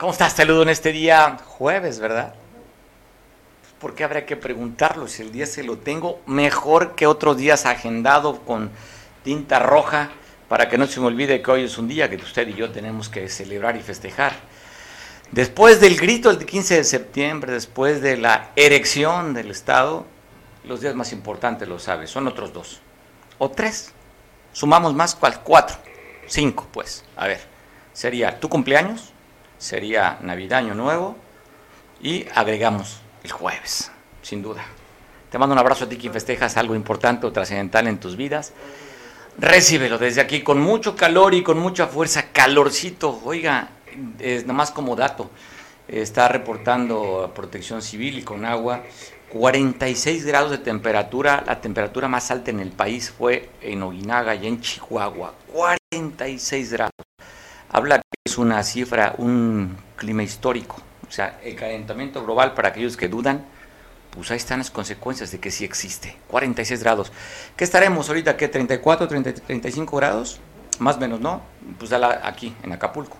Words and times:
¿Cómo 0.00 0.12
estás? 0.12 0.32
Saludo 0.32 0.62
en 0.62 0.70
este 0.70 0.92
día 0.92 1.36
jueves, 1.44 2.00
¿verdad? 2.00 2.32
Pues, 3.60 3.74
¿Por 3.78 3.94
qué 3.94 4.02
habría 4.02 4.24
que 4.24 4.34
preguntarlo 4.34 5.06
si 5.06 5.20
el 5.20 5.30
día 5.30 5.44
se 5.44 5.62
lo 5.62 5.76
tengo 5.76 6.22
mejor 6.24 6.94
que 6.94 7.06
otros 7.06 7.36
días 7.36 7.66
agendado 7.66 8.40
con 8.46 8.70
tinta 9.24 9.58
roja 9.58 10.10
para 10.48 10.70
que 10.70 10.78
no 10.78 10.86
se 10.86 11.00
me 11.00 11.06
olvide 11.08 11.42
que 11.42 11.50
hoy 11.50 11.64
es 11.64 11.76
un 11.76 11.86
día 11.86 12.08
que 12.08 12.16
usted 12.16 12.48
y 12.48 12.54
yo 12.54 12.70
tenemos 12.70 13.10
que 13.10 13.28
celebrar 13.28 13.76
y 13.76 13.80
festejar? 13.80 14.32
Después 15.32 15.82
del 15.82 15.98
grito 15.98 16.34
del 16.34 16.46
15 16.46 16.76
de 16.76 16.84
septiembre, 16.84 17.52
después 17.52 18.00
de 18.00 18.16
la 18.16 18.52
erección 18.56 19.34
del 19.34 19.50
Estado, 19.50 20.06
los 20.64 20.80
días 20.80 20.94
más 20.94 21.12
importantes, 21.12 21.68
lo 21.68 21.78
sabes, 21.78 22.08
son 22.08 22.26
otros 22.26 22.54
dos. 22.54 22.80
O 23.36 23.50
tres. 23.50 23.92
Sumamos 24.54 24.94
más. 24.94 25.14
Cuatro. 25.44 25.76
Cinco, 26.26 26.66
pues. 26.72 27.04
A 27.16 27.26
ver. 27.26 27.40
Sería 27.92 28.40
tu 28.40 28.48
cumpleaños, 28.48 29.09
sería 29.60 30.18
Navidad, 30.22 30.58
Año 30.58 30.74
Nuevo 30.74 31.16
y 32.02 32.26
agregamos 32.34 33.00
el 33.22 33.30
jueves, 33.30 33.92
sin 34.22 34.42
duda. 34.42 34.64
Te 35.30 35.38
mando 35.38 35.52
un 35.52 35.58
abrazo 35.58 35.84
a 35.84 35.88
ti 35.88 35.96
quien 35.96 36.12
festejas 36.12 36.56
algo 36.56 36.74
importante 36.74 37.26
o 37.26 37.32
trascendental 37.32 37.86
en 37.86 38.00
tus 38.00 38.16
vidas. 38.16 38.52
Recíbelo 39.38 39.98
desde 39.98 40.22
aquí 40.22 40.42
con 40.42 40.60
mucho 40.60 40.96
calor 40.96 41.34
y 41.34 41.42
con 41.42 41.58
mucha 41.58 41.86
fuerza, 41.86 42.32
calorcito. 42.32 43.20
Oiga, 43.22 43.68
es 44.18 44.46
nomás 44.46 44.70
como 44.70 44.96
dato, 44.96 45.30
está 45.86 46.26
reportando 46.28 47.30
Protección 47.34 47.82
Civil 47.82 48.18
y 48.18 48.22
con 48.22 48.44
agua 48.44 48.82
46 49.30 50.24
grados 50.24 50.50
de 50.50 50.58
temperatura, 50.58 51.44
la 51.46 51.60
temperatura 51.60 52.08
más 52.08 52.30
alta 52.30 52.50
en 52.50 52.60
el 52.60 52.72
país 52.72 53.10
fue 53.16 53.50
en 53.60 53.82
Oguinaga 53.82 54.34
y 54.34 54.48
en 54.48 54.60
Chihuahua, 54.60 55.34
46 55.52 56.72
grados 56.72 56.90
habla 57.70 57.98
que 57.98 58.18
es 58.24 58.38
una 58.38 58.62
cifra, 58.62 59.14
un 59.18 59.76
clima 59.96 60.22
histórico. 60.22 60.76
O 61.08 61.12
sea, 61.12 61.40
el 61.42 61.56
calentamiento 61.56 62.22
global, 62.22 62.54
para 62.54 62.68
aquellos 62.68 62.96
que 62.96 63.08
dudan, 63.08 63.44
pues 64.10 64.30
ahí 64.30 64.36
están 64.36 64.58
las 64.58 64.70
consecuencias 64.70 65.30
de 65.30 65.38
que 65.38 65.50
sí 65.50 65.64
existe. 65.64 66.16
46 66.28 66.82
grados. 66.82 67.12
¿Qué 67.56 67.64
estaremos 67.64 68.08
ahorita? 68.08 68.36
¿Qué? 68.36 68.50
¿34, 68.50 69.08
35 69.46 69.96
grados? 69.96 70.40
Más 70.78 70.96
o 70.96 71.00
menos, 71.00 71.20
¿no? 71.20 71.42
Pues 71.78 71.92
aquí, 71.92 72.54
en 72.62 72.72
Acapulco. 72.72 73.16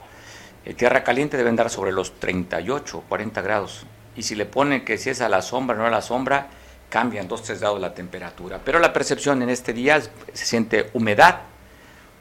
Eh, 0.65 0.75
tierra 0.75 1.05
caliente 1.05 1.37
debe 1.37 1.49
andar 1.49 1.71
sobre 1.71 1.93
los 1.93 2.19
38, 2.19 3.05
40 3.09 3.41
grados. 3.43 3.87
Y 4.17 4.23
si 4.23 4.35
le 4.35 4.47
pone 4.47 4.85
que 4.85 4.99
si 4.99 5.11
es 5.11 5.21
a 5.21 5.29
la 5.29 5.43
sombra, 5.43 5.77
no 5.77 5.87
a 5.87 5.91
la 5.91 6.03
sombra, 6.03 6.49
cambian 6.89 7.29
2, 7.29 7.43
3 7.43 7.61
grados 7.61 7.81
la 7.81 7.95
temperatura. 7.95 8.61
Pero 8.65 8.79
la 8.79 8.93
percepción 8.93 9.43
en 9.43 9.51
este 9.51 9.73
día 9.73 10.01
se 10.01 10.45
siente 10.45 10.91
humedad, 10.93 11.41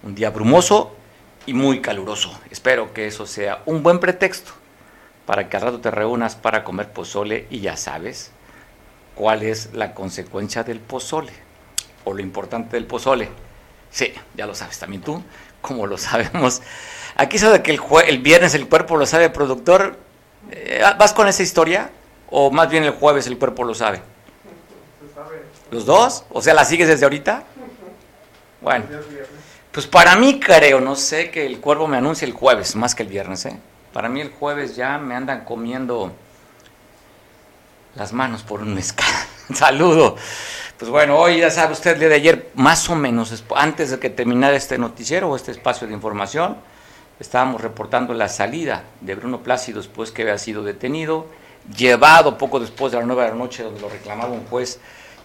un 0.03 0.15
día 0.15 0.29
brumoso 0.29 0.98
y 1.45 1.53
muy 1.53 1.81
caluroso. 1.81 2.37
Espero 2.49 2.93
que 2.93 3.07
eso 3.07 3.25
sea 3.25 3.61
un 3.65 3.83
buen 3.83 3.99
pretexto 3.99 4.51
para 5.25 5.49
que 5.49 5.57
al 5.57 5.63
rato 5.63 5.79
te 5.79 5.91
reúnas 5.91 6.35
para 6.35 6.63
comer 6.63 6.91
pozole 6.91 7.45
y 7.49 7.59
ya 7.59 7.77
sabes 7.77 8.31
cuál 9.15 9.43
es 9.43 9.73
la 9.73 9.93
consecuencia 9.93 10.63
del 10.63 10.79
pozole 10.79 11.31
o 12.05 12.13
lo 12.13 12.21
importante 12.21 12.77
del 12.77 12.85
pozole. 12.85 13.29
Sí, 13.91 14.13
ya 14.35 14.45
lo 14.45 14.55
sabes 14.55 14.79
también 14.79 15.01
tú, 15.01 15.21
como 15.61 15.87
lo 15.87 15.97
sabemos. 15.97 16.61
Aquí 17.15 17.37
sabe 17.37 17.61
que 17.61 17.71
el, 17.71 17.81
el 18.07 18.19
viernes 18.19 18.53
el 18.53 18.67
cuerpo 18.67 18.97
lo 18.97 19.05
sabe, 19.05 19.29
productor. 19.29 19.97
Eh, 20.51 20.83
¿Vas 20.97 21.13
con 21.13 21.27
esa 21.27 21.43
historia? 21.43 21.91
¿O 22.29 22.51
más 22.51 22.69
bien 22.69 22.83
el 22.83 22.91
jueves 22.91 23.27
el 23.27 23.37
cuerpo 23.37 23.63
lo 23.63 23.73
sabe? 23.73 24.01
¿Los 25.71 25.85
dos? 25.85 26.23
O 26.31 26.41
sea, 26.41 26.53
¿la 26.53 26.65
sigues 26.65 26.87
desde 26.87 27.05
ahorita? 27.05 27.43
Bueno. 28.61 28.85
Pues 29.71 29.85
para 29.85 30.15
mí 30.15 30.39
creo, 30.39 30.81
no 30.81 30.95
sé, 30.95 31.29
que 31.29 31.45
el 31.45 31.59
cuervo 31.59 31.87
me 31.87 31.97
anuncia 31.97 32.25
el 32.25 32.33
jueves, 32.33 32.75
más 32.75 32.95
que 32.95 33.03
el 33.03 33.09
viernes, 33.09 33.45
¿eh? 33.45 33.59
Para 33.93 34.09
mí 34.09 34.19
el 34.19 34.31
jueves 34.31 34.75
ya 34.75 34.97
me 34.97 35.15
andan 35.15 35.45
comiendo 35.45 36.11
las 37.95 38.11
manos 38.11 38.41
por 38.41 38.61
un 38.61 38.73
mezcal. 38.73 39.07
Saludo. 39.53 40.15
Pues 40.77 40.89
bueno, 40.89 41.17
hoy 41.17 41.39
ya 41.39 41.51
sabe 41.51 41.73
usted, 41.73 42.01
el 42.01 42.09
de 42.09 42.15
ayer, 42.15 42.51
más 42.55 42.89
o 42.89 42.95
menos, 42.95 43.43
antes 43.55 43.91
de 43.91 43.99
que 43.99 44.09
terminara 44.09 44.55
este 44.55 44.77
noticiero 44.77 45.29
o 45.29 45.35
este 45.35 45.51
espacio 45.51 45.85
de 45.85 45.93
información, 45.93 46.57
estábamos 47.19 47.61
reportando 47.61 48.13
la 48.13 48.29
salida 48.29 48.83
de 49.01 49.13
Bruno 49.15 49.43
Plácido 49.43 49.79
después 49.79 50.11
que 50.11 50.23
había 50.23 50.37
sido 50.37 50.63
detenido, 50.63 51.27
llevado 51.75 52.37
poco 52.37 52.59
después 52.59 52.91
de 52.91 52.99
las 52.99 53.05
nueve 53.05 53.23
de 53.23 53.29
la 53.29 53.35
noche, 53.35 53.63
donde 53.63 53.81
lo 53.81 53.89
reclamaba 53.89 54.31
un 54.31 54.45
juez 54.45 54.79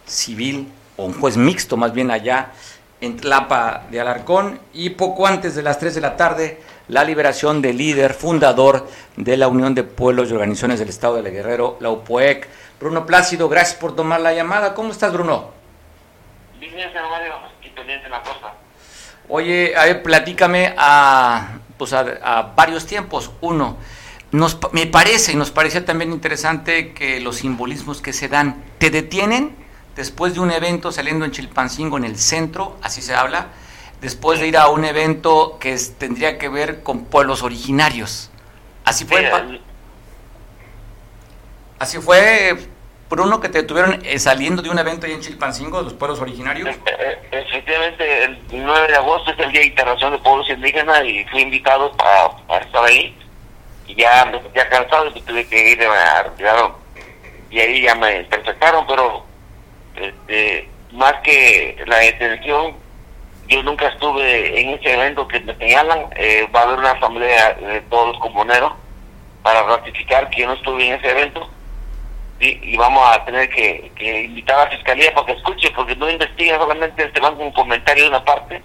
civil, 0.07 0.69
o 0.97 1.05
un 1.05 1.15
juez 1.15 1.37
mixto 1.37 1.77
más 1.77 1.93
bien 1.93 2.11
allá 2.11 2.53
en 3.01 3.17
Tlapa 3.17 3.85
de 3.91 4.01
Alarcón 4.01 4.61
y 4.73 4.91
poco 4.91 5.27
antes 5.27 5.55
de 5.55 5.63
las 5.63 5.79
3 5.79 5.95
de 5.95 6.01
la 6.01 6.17
tarde 6.17 6.61
la 6.89 7.05
liberación 7.05 7.63
del 7.63 7.79
líder 7.79 8.15
fundador 8.15 8.87
de 9.17 9.37
la 9.37 9.49
Unión 9.49 9.75
de 9.75 9.85
Pueblos 9.85 10.31
y 10.31 10.35
Organizaciones 10.35 10.79
del 10.79 10.89
Estado 10.89 11.23
de 11.23 11.31
Guerrero, 11.31 11.79
la 11.81 11.91
UPOEC. 11.91 12.49
Bruno 12.79 13.07
Plácido, 13.07 13.49
gracias 13.49 13.79
por 13.79 13.97
tomar 13.97 14.21
la 14.21 14.35
llamada. 14.35 14.75
¿Cómo 14.75 14.93
estás, 14.93 15.13
Bruno? 15.13 15.51
Bien, 16.61 16.73
señor 16.73 17.09
Mario, 17.11 17.35
pendiente 17.75 18.09
la 18.09 18.21
cosa. 18.21 18.53
Oye, 19.29 19.75
a 19.77 19.85
ver, 19.85 20.03
platícame 20.03 20.75
a, 20.77 21.59
pues 21.79 21.93
a, 21.93 22.53
varios 22.55 22.87
tiempos. 22.87 23.31
Uno, 23.41 23.79
nos, 24.33 24.59
me 24.73 24.87
parece 24.87 25.33
y 25.33 25.37
nos 25.37 25.51
parecía 25.51 25.85
también 25.85 26.13
interesante 26.13 26.93
que 26.93 27.21
los 27.21 27.37
simbolismos 27.37 28.03
que 28.03 28.13
se 28.13 28.29
dan, 28.29 28.63
¿te 28.79 28.91
detienen? 28.91 29.64
Después 29.97 30.35
de 30.35 30.41
un 30.41 30.51
evento 30.51 30.93
saliendo 30.93 31.25
en 31.25 31.31
Chilpancingo 31.31 31.97
en 31.97 32.05
el 32.05 32.19
centro, 32.19 32.77
así 32.83 33.03
se 33.03 33.15
habla, 33.15 33.49
después 34.01 34.41
de 34.41 34.49
ir 34.49 34.57
a 34.57 34.69
un 34.69 34.85
evento 34.85 35.59
que 35.59 35.77
tendría 35.99 36.39
que 36.39 36.49
ver 36.49 36.83
con 36.83 37.05
pueblos 37.05 37.43
originarios. 37.43 38.31
Así 38.85 39.05
fue. 39.07 39.31
así 41.79 41.99
fue, 41.99 42.69
Bruno, 43.09 43.41
que 43.41 43.49
te 43.49 43.63
tuvieron 43.63 44.03
eh, 44.05 44.19
saliendo 44.19 44.61
de 44.61 44.69
un 44.69 44.79
evento 44.79 45.07
ahí 45.07 45.13
en 45.13 45.21
Chilpancingo, 45.21 45.79
de 45.79 45.85
los 45.85 45.95
pueblos 45.95 46.21
originarios. 46.21 46.69
Eh, 46.69 46.79
eh, 46.87 47.19
efectivamente, 47.31 48.25
el 48.25 48.39
9 48.51 48.89
de 48.89 48.97
agosto 48.97 49.31
es 49.31 49.39
el 49.39 49.53
Día 49.53 49.65
Internacional 49.65 50.19
de 50.19 50.23
Pueblos 50.23 50.51
Indígenas 50.51 51.05
y 51.05 51.25
fui 51.25 51.41
invitado 51.41 51.93
a, 51.99 52.59
estar 52.59 52.85
ahí. 52.85 53.17
Y 53.87 53.95
ya 53.95 54.27
me 54.27 54.41
sentía 54.41 54.69
cansado 54.69 55.11
y 55.15 55.21
tuve 55.23 55.47
que 55.47 55.73
ir 55.73 55.83
a 55.83 56.25
retirar. 56.25 56.73
Y 57.51 57.61
ahí 57.61 57.83
ya 57.83 57.95
me 57.95 58.25
perfectaron, 58.25 58.87
pero 58.87 59.25
este, 59.97 60.69
más 60.93 61.15
que 61.23 61.77
la 61.87 61.97
detención, 61.99 62.75
yo 63.49 63.63
nunca 63.63 63.89
estuve 63.89 64.61
en 64.61 64.71
ese 64.71 64.93
evento 64.93 65.29
que 65.29 65.41
me 65.41 65.55
señalan. 65.57 66.07
Eh, 66.17 66.49
va 66.55 66.61
a 66.61 66.63
haber 66.65 66.79
una 66.79 66.93
asamblea 66.93 67.55
de 67.55 67.81
todos 67.83 68.09
los 68.09 68.19
comuneros 68.19 68.73
para 69.43 69.63
ratificar 69.63 70.31
que 70.31 70.43
yo 70.43 70.47
no 70.47 70.55
estuve 70.55 70.87
en 70.87 70.95
ese 70.95 71.11
evento. 71.11 71.49
Y, 72.41 72.77
vamos 72.77 73.03
a 73.09 73.25
tener 73.25 73.49
que, 73.49 73.91
invitar 74.25 74.59
a 74.59 74.65
la 74.65 74.71
fiscalía 74.71 75.15
para 75.15 75.27
que 75.27 75.33
escuche, 75.33 75.71
porque 75.71 75.97
no 75.97 76.11
investiga 76.11 76.59
solamente 76.59 77.09
te 77.09 77.21
van 77.21 77.41
un 77.41 77.53
comentario 77.53 78.05
de 78.05 78.11
una 78.11 78.25
parte 78.25 78.61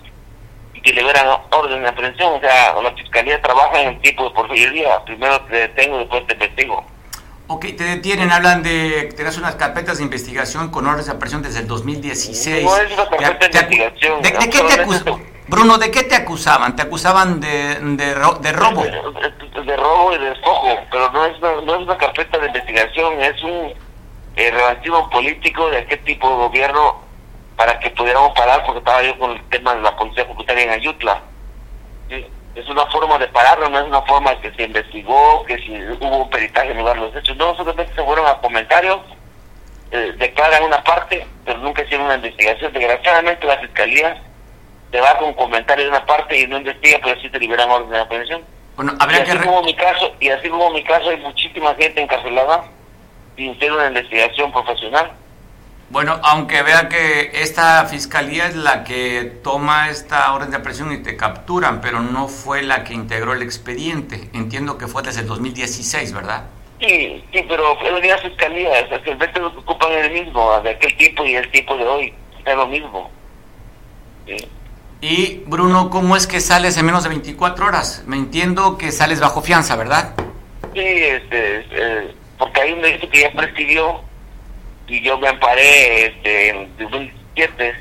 y 0.73 0.81
que 0.81 0.91
le 0.91 1.03
verán 1.03 1.27
orden 1.51 1.83
de 1.83 1.87
aprehensión. 1.87 2.33
O 2.33 2.39
sea, 2.39 2.73
la 2.81 2.91
fiscalía 2.91 3.41
trabaja 3.41 3.81
en 3.81 3.89
el 3.89 4.01
tipo 4.01 4.23
de 4.25 4.31
porfiriría. 4.31 5.03
Primero 5.05 5.39
te 5.41 5.55
detengo, 5.55 5.99
después 5.99 6.27
te 6.27 6.33
investigo. 6.33 6.83
Ok, 7.51 7.65
te 7.75 7.83
detienen, 7.83 8.31
hablan 8.31 8.61
de, 8.61 9.11
tenés 9.17 9.35
unas 9.39 9.55
carpetas 9.55 9.97
de 9.97 10.03
investigación 10.03 10.69
con 10.69 10.85
órdenes 10.85 11.07
de 11.07 11.13
aprehensión 11.13 11.41
desde 11.41 11.61
el 11.61 11.67
2016. 11.67 12.63
No 12.63 12.77
es 12.77 12.93
una 12.93 13.09
carpeta 13.09 13.47
de 13.47 13.75
investigación. 13.75 14.21
¿De, 14.21 14.33
qué 14.33 14.47
te 14.49 14.81
acusaban? 14.81 15.25
Bruno, 15.47 15.79
¿de 15.79 15.89
qué 15.89 16.03
te 16.03 16.15
acusaban? 16.15 16.75
¿Te 16.75 16.83
acusaban 16.83 17.39
de, 17.39 17.79
de, 17.79 18.05
de 18.05 18.13
robo? 18.13 18.83
De, 18.83 19.77
robo 19.77 20.13
y 20.13 20.19
de 20.19 20.29
despojo, 20.29 20.77
pero 20.91 21.11
no 21.11 21.25
es, 21.25 21.39
una, 21.39 21.61
no 21.61 21.75
es 21.75 21.81
una 21.81 21.97
carpeta 21.97 22.37
de 22.37 22.47
investigación, 22.47 23.19
es 23.19 23.41
un 23.41 23.73
eh, 24.35 24.51
relativo 24.51 25.09
político 25.09 25.71
de 25.71 25.87
qué 25.87 25.97
tipo 25.97 26.29
de 26.29 26.35
gobierno 26.35 27.01
para 27.55 27.79
que 27.79 27.89
pudiéramos 27.89 28.31
parar, 28.33 28.63
porque 28.63 28.77
estaba 28.77 29.01
yo 29.01 29.17
con 29.17 29.31
el 29.31 29.43
tema 29.49 29.73
de 29.73 29.81
la 29.81 29.95
policía 29.95 30.27
comunitaria 30.27 30.65
en 30.65 30.69
Ayutla. 30.69 31.23
¿sí? 32.09 32.27
Es 32.55 32.67
una 32.67 32.85
forma 32.87 33.17
de 33.17 33.27
pararlo, 33.27 33.69
no 33.69 33.79
es 33.79 33.85
una 33.85 34.01
forma 34.01 34.39
que 34.41 34.51
se 34.51 34.63
investigó, 34.63 35.43
que 35.45 35.57
si 35.59 35.71
hubo 35.71 36.23
un 36.23 36.29
peritaje 36.29 36.71
en 36.71 36.79
lugar 36.79 36.95
de 36.95 37.01
los 37.01 37.15
hechos. 37.15 37.37
No, 37.37 37.55
solamente 37.55 37.93
se 37.93 38.03
fueron 38.03 38.25
a 38.27 38.39
comentarios, 38.39 38.99
eh, 39.91 40.13
declaran 40.17 40.63
una 40.63 40.83
parte, 40.83 41.25
pero 41.45 41.59
nunca 41.59 41.83
hicieron 41.83 42.07
una 42.07 42.15
investigación. 42.15 42.73
Desgraciadamente 42.73 43.45
la 43.47 43.57
fiscalía 43.59 44.21
te 44.91 44.99
va 44.99 45.17
con 45.17 45.29
un 45.29 45.33
comentario 45.35 45.85
de 45.85 45.91
una 45.91 46.05
parte 46.05 46.37
y 46.39 46.47
no 46.47 46.57
investiga, 46.57 46.99
pero 47.03 47.19
sí 47.21 47.29
te 47.29 47.39
liberan 47.39 47.69
orden 47.69 47.91
de 47.91 47.99
aprehensión. 47.99 48.43
Bueno, 48.75 48.93
habría 48.99 49.19
y 49.19 49.29
así 49.29 49.37
como 49.39 49.61
mi 49.63 49.75
caso 49.75 50.15
Y 50.21 50.29
así 50.29 50.47
como 50.47 50.69
mi 50.71 50.83
caso, 50.83 51.09
hay 51.09 51.17
muchísima 51.17 51.75
gente 51.75 52.01
encarcelada 52.01 52.63
sin 53.35 53.57
ser 53.59 53.71
una 53.71 53.87
investigación 53.87 54.51
profesional. 54.51 55.11
Bueno, 55.89 56.19
aunque 56.23 56.61
vea 56.61 56.87
que 56.87 57.31
esta 57.33 57.83
fiscalía 57.85 58.45
es 58.47 58.55
la 58.55 58.83
que 58.83 59.39
toma 59.43 59.89
esta 59.89 60.31
orden 60.33 60.51
de 60.51 60.57
aprehensión 60.57 60.91
y 60.91 60.99
te 60.99 61.17
capturan, 61.17 61.81
pero 61.81 61.99
no 61.99 62.27
fue 62.27 62.61
la 62.61 62.83
que 62.83 62.93
integró 62.93 63.33
el 63.33 63.41
expediente. 63.41 64.29
Entiendo 64.33 64.77
que 64.77 64.87
fue 64.87 65.01
desde 65.01 65.21
el 65.21 65.27
2016, 65.27 66.13
¿verdad? 66.13 66.43
Sí, 66.79 67.23
sí, 67.33 67.43
pero 67.47 67.75
es 67.81 68.07
la 68.07 68.17
fiscalía, 68.19 68.79
es 68.79 69.01
que 69.01 69.11
el 69.11 69.17
lo 69.17 69.51
que 69.51 69.57
ocupan 69.57 69.91
es 69.93 70.05
el 70.05 70.25
mismo, 70.25 70.61
de 70.61 70.69
aquel 70.69 70.95
tipo 70.95 71.25
y 71.25 71.35
el 71.35 71.49
tipo 71.51 71.75
de 71.75 71.83
hoy, 71.83 72.13
es 72.45 72.55
lo 72.55 72.67
mismo. 72.67 73.09
Y 75.01 75.41
Bruno, 75.47 75.89
¿cómo 75.89 76.15
es 76.15 76.27
que 76.27 76.39
sales 76.39 76.77
en 76.77 76.85
menos 76.85 77.03
de 77.03 77.09
24 77.09 77.65
horas? 77.65 78.03
Me 78.05 78.15
entiendo 78.15 78.77
que 78.77 78.91
sales 78.91 79.19
bajo 79.19 79.41
fianza, 79.41 79.75
¿verdad? 79.75 80.13
Sí, 80.73 80.79
este, 80.79 81.61
este 81.61 82.13
porque 82.37 82.61
hay 82.61 82.71
un 82.71 82.81
delito 82.81 83.09
que 83.09 83.21
ya 83.21 83.31
prescribió 83.31 84.01
y 84.89 85.01
yo 85.01 85.17
me 85.17 85.27
amparé 85.27 86.07
este, 86.07 86.49
en 86.49 86.77
2007, 86.77 87.75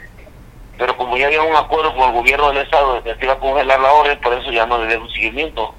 pero 0.76 0.96
como 0.96 1.16
ya 1.16 1.26
había 1.26 1.42
un 1.42 1.56
acuerdo 1.56 1.94
con 1.94 2.10
el 2.10 2.14
gobierno 2.14 2.48
del 2.48 2.58
Estado 2.58 2.96
de 2.96 3.02
que 3.02 3.18
se 3.18 3.24
iba 3.24 3.34
a 3.34 3.38
congelar 3.38 3.80
la 3.80 3.92
orden, 3.92 4.20
por 4.20 4.34
eso 4.34 4.50
ya 4.52 4.66
no 4.66 4.84
le 4.84 4.96
un 4.96 5.10
seguimiento. 5.10 5.74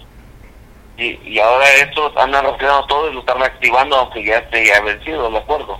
Y, 0.97 1.17
y 1.23 1.39
ahora 1.39 1.69
estos 1.75 2.15
andan 2.17 2.43
reaccionando 2.43 2.85
todo 2.87 3.09
y 3.09 3.13
lo 3.13 3.21
están 3.21 3.41
activando 3.41 3.95
aunque 3.95 4.25
ya 4.25 4.39
esté 4.39 4.65
ya 4.65 4.81
vencido 4.81 5.27
el 5.27 5.35
acuerdo. 5.37 5.79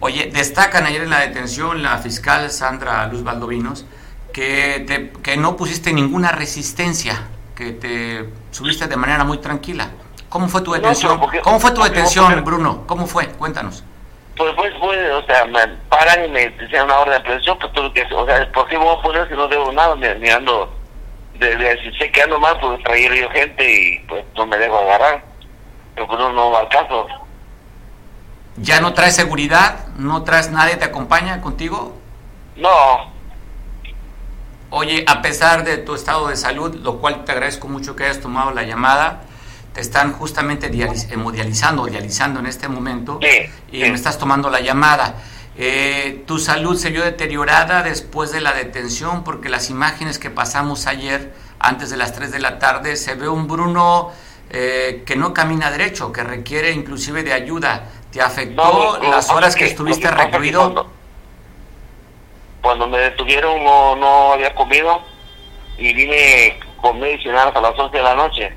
Oye, 0.00 0.30
destacan 0.32 0.86
ayer 0.86 1.02
en 1.02 1.10
la 1.10 1.20
detención 1.20 1.82
la 1.82 1.98
fiscal 1.98 2.48
Sandra 2.50 3.06
Luz 3.08 3.24
Valdovinos 3.24 3.84
que, 4.32 4.84
te, 4.86 5.10
que 5.22 5.36
no 5.36 5.56
pusiste 5.56 5.92
ninguna 5.92 6.30
resistencia, 6.30 7.26
que 7.56 7.72
te 7.72 8.28
subiste 8.52 8.86
de 8.86 8.96
manera 8.96 9.24
muy 9.24 9.38
tranquila. 9.38 9.90
¿Cómo 10.28 10.48
fue 10.48 10.60
tu 10.60 10.72
detención? 10.72 11.20
¿Cómo 11.42 11.60
fue 11.60 11.70
tu 11.72 11.82
detención, 11.82 12.44
Bruno? 12.44 12.84
¿Cómo 12.86 13.06
fue? 13.06 13.28
Cuéntanos. 13.28 13.84
Pues, 14.36 14.54
pues, 14.54 14.72
pues, 14.78 14.98
o 15.12 15.26
sea, 15.26 15.44
me 15.46 15.66
paran 15.88 16.24
y 16.24 16.28
me 16.28 16.48
dicen 16.50 16.82
una 16.82 16.98
orden 16.98 17.12
de 17.12 17.16
aprehensión, 17.18 17.58
pues 17.58 17.72
todo 17.72 17.92
que, 17.92 18.02
o 18.14 18.24
sea, 18.24 18.50
¿por 18.52 18.68
qué 18.68 18.78
me 18.78 18.84
voy 18.84 18.96
a 18.96 19.02
poner 19.02 19.28
si 19.28 19.34
no 19.34 19.48
debo 19.48 19.72
nada? 19.72 19.96
Mirando, 19.96 20.72
de, 21.34 21.56
de, 21.56 21.82
si 21.82 21.98
sé 21.98 22.12
que 22.12 22.22
ando 22.22 22.38
mal, 22.38 22.56
pues 22.60 22.80
traer 22.84 23.12
yo 23.14 23.28
gente 23.30 23.68
y 23.68 23.98
pues 24.06 24.24
no 24.36 24.46
me 24.46 24.58
dejo 24.58 24.78
agarrar. 24.78 25.24
Pero 25.94 26.06
pues 26.06 26.18
no, 26.20 26.32
no 26.32 26.52
va 26.52 26.60
al 26.60 26.68
caso. 26.68 27.08
¿Ya 28.58 28.80
no 28.80 28.92
traes 28.92 29.16
seguridad? 29.16 29.86
¿No 29.96 30.22
traes 30.22 30.50
nadie 30.50 30.76
te 30.76 30.84
acompaña 30.84 31.40
contigo? 31.40 31.96
No. 32.56 33.10
Oye, 34.70 35.04
a 35.08 35.22
pesar 35.22 35.64
de 35.64 35.78
tu 35.78 35.94
estado 35.94 36.28
de 36.28 36.36
salud, 36.36 36.74
lo 36.76 36.98
cual 36.98 37.24
te 37.24 37.32
agradezco 37.32 37.68
mucho 37.68 37.96
que 37.96 38.04
hayas 38.04 38.20
tomado 38.20 38.50
la 38.50 38.64
llamada, 38.64 39.22
están 39.78 40.12
justamente 40.12 40.70
hemodializando, 41.10 41.86
dializando 41.86 42.40
en 42.40 42.46
este 42.46 42.68
momento 42.68 43.20
y 43.70 43.78
me 43.78 43.94
estás 43.94 44.18
tomando 44.18 44.50
la 44.50 44.60
llamada. 44.60 45.14
Eh, 45.56 46.22
tu 46.26 46.38
salud 46.38 46.76
se 46.76 46.90
vio 46.90 47.04
deteriorada 47.04 47.82
después 47.82 48.30
de 48.30 48.40
la 48.40 48.52
detención 48.52 49.24
porque 49.24 49.48
las 49.48 49.70
imágenes 49.70 50.18
que 50.18 50.30
pasamos 50.30 50.86
ayer, 50.86 51.32
antes 51.58 51.90
de 51.90 51.96
las 51.96 52.12
3 52.12 52.30
de 52.30 52.38
la 52.38 52.58
tarde, 52.58 52.96
se 52.96 53.14
ve 53.14 53.28
un 53.28 53.48
Bruno 53.48 54.12
eh, 54.50 55.02
que 55.04 55.16
no 55.16 55.34
camina 55.34 55.70
derecho, 55.70 56.12
que 56.12 56.22
requiere 56.22 56.72
inclusive 56.72 57.22
de 57.22 57.32
ayuda. 57.32 57.88
¿Te 58.12 58.20
afectó 58.20 58.98
las 59.02 59.30
horas 59.30 59.54
que, 59.54 59.66
estuviste 59.66 60.10
recluido? 60.10 60.86
Cuando, 62.62 62.86
me 62.88 62.98
detuvieron 62.98 63.62
no, 63.62 63.96
no 63.96 64.32
había 64.32 64.54
comido 64.54 65.02
y 65.76 65.92
vine 65.92 66.58
con 66.80 66.98
medicinal 66.98 67.48
hasta 67.48 67.60
las 67.60 67.78
11 67.78 67.96
de 67.96 68.02
la 68.02 68.14
noche 68.14 68.52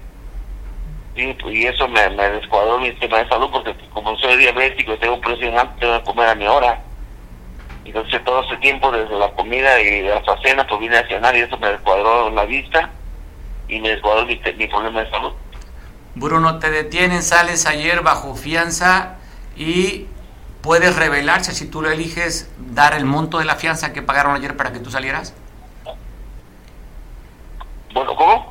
y 1.15 1.65
eso 1.65 1.87
me, 1.87 2.09
me 2.11 2.29
descuadró 2.29 2.79
mi 2.79 2.89
sistema 2.91 3.17
de 3.17 3.29
salud 3.29 3.49
porque 3.51 3.75
como 3.93 4.17
soy 4.17 4.37
diabético 4.37 4.93
y 4.93 4.97
tengo 4.97 5.19
presión 5.19 5.57
alta, 5.57 5.75
tengo 5.79 5.97
que 5.99 6.05
comer 6.05 6.29
a 6.29 6.35
mi 6.35 6.47
hora. 6.47 6.81
Entonces 7.83 8.23
todo 8.23 8.43
ese 8.43 8.57
tiempo 8.57 8.91
desde 8.91 9.17
la 9.17 9.31
comida 9.31 9.81
y 9.81 10.07
hasta 10.07 10.39
cena 10.41 10.65
pues 10.65 10.79
vine 10.79 10.97
a 10.97 11.07
cenar 11.07 11.35
y 11.35 11.41
eso 11.41 11.57
me 11.57 11.67
descuadró 11.67 12.29
la 12.29 12.45
vista 12.45 12.89
y 13.67 13.79
me 13.79 13.89
descuadró 13.89 14.25
mi, 14.25 14.39
mi 14.57 14.67
problema 14.67 15.03
de 15.03 15.09
salud. 15.09 15.33
Bruno, 16.15 16.59
te 16.59 16.69
detienen, 16.69 17.23
sales 17.23 17.65
ayer 17.65 18.01
bajo 18.01 18.35
fianza 18.35 19.17
y 19.55 20.07
puedes 20.61 20.95
revelarse 20.95 21.53
si 21.53 21.69
tú 21.69 21.81
lo 21.81 21.89
eliges 21.89 22.51
dar 22.57 22.93
el 22.93 23.05
monto 23.05 23.39
de 23.39 23.45
la 23.45 23.55
fianza 23.55 23.93
que 23.93 24.01
pagaron 24.01 24.35
ayer 24.35 24.55
para 24.55 24.71
que 24.71 24.79
tú 24.79 24.91
salieras. 24.91 25.33
Bueno, 27.93 28.15
¿cómo? 28.15 28.50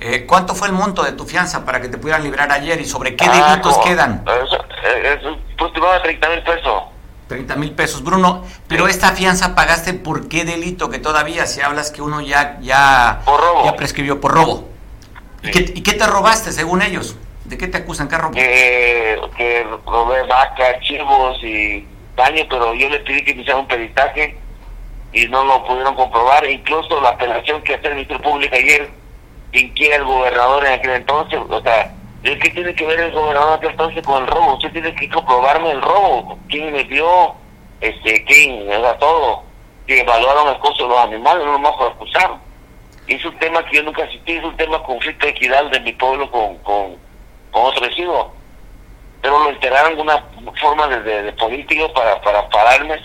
Eh, 0.00 0.26
¿Cuánto 0.26 0.54
fue 0.54 0.68
el 0.68 0.74
monto 0.74 1.02
de 1.02 1.12
tu 1.12 1.24
fianza 1.24 1.64
para 1.64 1.80
que 1.80 1.88
te 1.88 1.98
pudieran 1.98 2.22
liberar 2.22 2.52
ayer 2.52 2.80
y 2.80 2.84
sobre 2.84 3.16
qué 3.16 3.24
ah, 3.24 3.50
delitos 3.50 3.78
quedan? 3.78 4.24
Es, 4.26 5.20
pues 5.56 5.72
te 5.72 5.80
30 6.02 6.28
mil 6.28 6.42
pesos. 6.44 6.82
30 7.26 7.56
mil 7.56 7.72
pesos, 7.72 8.04
Bruno. 8.04 8.44
Pero 8.68 8.86
esta 8.86 9.10
fianza 9.12 9.56
pagaste 9.56 9.94
por 9.94 10.28
qué 10.28 10.44
delito 10.44 10.88
que 10.88 11.00
todavía 11.00 11.46
si 11.46 11.60
hablas 11.60 11.90
que 11.90 12.00
uno 12.00 12.20
ya 12.20 12.58
ya, 12.60 13.22
ya 13.64 13.76
prescribió 13.76 14.20
por 14.20 14.32
robo. 14.32 14.68
¿Y, 15.42 15.50
qué, 15.82 15.92
te 15.92 16.06
robaste 16.06 16.52
según 16.52 16.82
ellos? 16.82 17.16
¿De 17.44 17.58
qué 17.58 17.66
te 17.66 17.78
acusan? 17.78 18.08
¿Qué 18.08 18.18
robó? 18.18 18.34
Que, 18.34 19.66
robé 19.86 20.26
vacas, 20.26 20.80
chivos 20.80 21.42
y 21.42 21.86
daño, 22.16 22.44
pero 22.48 22.74
yo 22.74 22.88
les 22.88 23.02
pedí 23.02 23.24
que 23.24 23.34
me 23.34 23.42
hicieran 23.42 23.62
un 23.62 23.68
peritaje 23.68 24.38
y 25.12 25.26
no 25.26 25.44
lo 25.44 25.64
pudieron 25.64 25.94
comprobar. 25.96 26.48
Incluso 26.48 27.00
la 27.00 27.10
apelación 27.10 27.62
que 27.62 27.74
hace 27.74 27.88
el 27.88 27.94
Ministerio 27.94 28.22
Público 28.22 28.54
ayer 28.54 28.90
quien 29.52 29.70
quiera 29.70 29.96
el 29.96 30.04
gobernador 30.04 30.66
en 30.66 30.72
aquel 30.72 30.90
entonces, 30.90 31.40
o 31.48 31.60
sea, 31.62 31.94
¿qué 32.22 32.50
tiene 32.50 32.74
que 32.74 32.86
ver 32.86 33.00
el 33.00 33.12
gobernador 33.12 33.50
en 33.50 33.56
aquel 33.58 33.70
entonces 33.70 34.04
con 34.04 34.22
el 34.22 34.28
robo? 34.28 34.54
Usted 34.54 34.72
tiene 34.72 34.94
que 34.94 35.08
comprobarme 35.08 35.70
el 35.70 35.82
robo, 35.82 36.38
quién 36.48 36.72
me 36.72 36.84
dio, 36.84 37.34
este, 37.80 38.24
quién, 38.24 38.68
o 38.68 38.80
sea, 38.80 38.98
todo, 38.98 39.42
que 39.86 40.00
evaluaron 40.00 40.48
el 40.48 40.58
costo 40.58 40.84
de 40.84 40.90
los 40.90 40.98
animales, 40.98 41.44
no 41.46 41.58
más 41.58 41.72
por 41.72 41.92
acusar. 41.92 42.36
Es 43.06 43.24
un 43.24 43.38
tema 43.38 43.64
que 43.64 43.76
yo 43.76 43.82
nunca 43.82 44.04
asistí, 44.04 44.32
es 44.32 44.44
un 44.44 44.56
tema 44.56 44.82
conflicto 44.82 45.24
de 45.24 45.32
equidad 45.32 45.64
de 45.70 45.80
mi 45.80 45.92
pueblo 45.94 46.30
con, 46.30 46.58
con, 46.58 46.96
con 47.50 47.64
otro 47.64 47.86
residuo. 47.86 48.32
Pero 49.22 49.42
lo 49.44 49.50
enteraron 49.50 49.96
de 49.96 50.02
una 50.02 50.24
forma 50.60 50.86
de, 50.88 51.22
de, 51.22 51.32
político 51.32 51.92
para, 51.94 52.20
para 52.20 52.46
pararme 52.50 53.00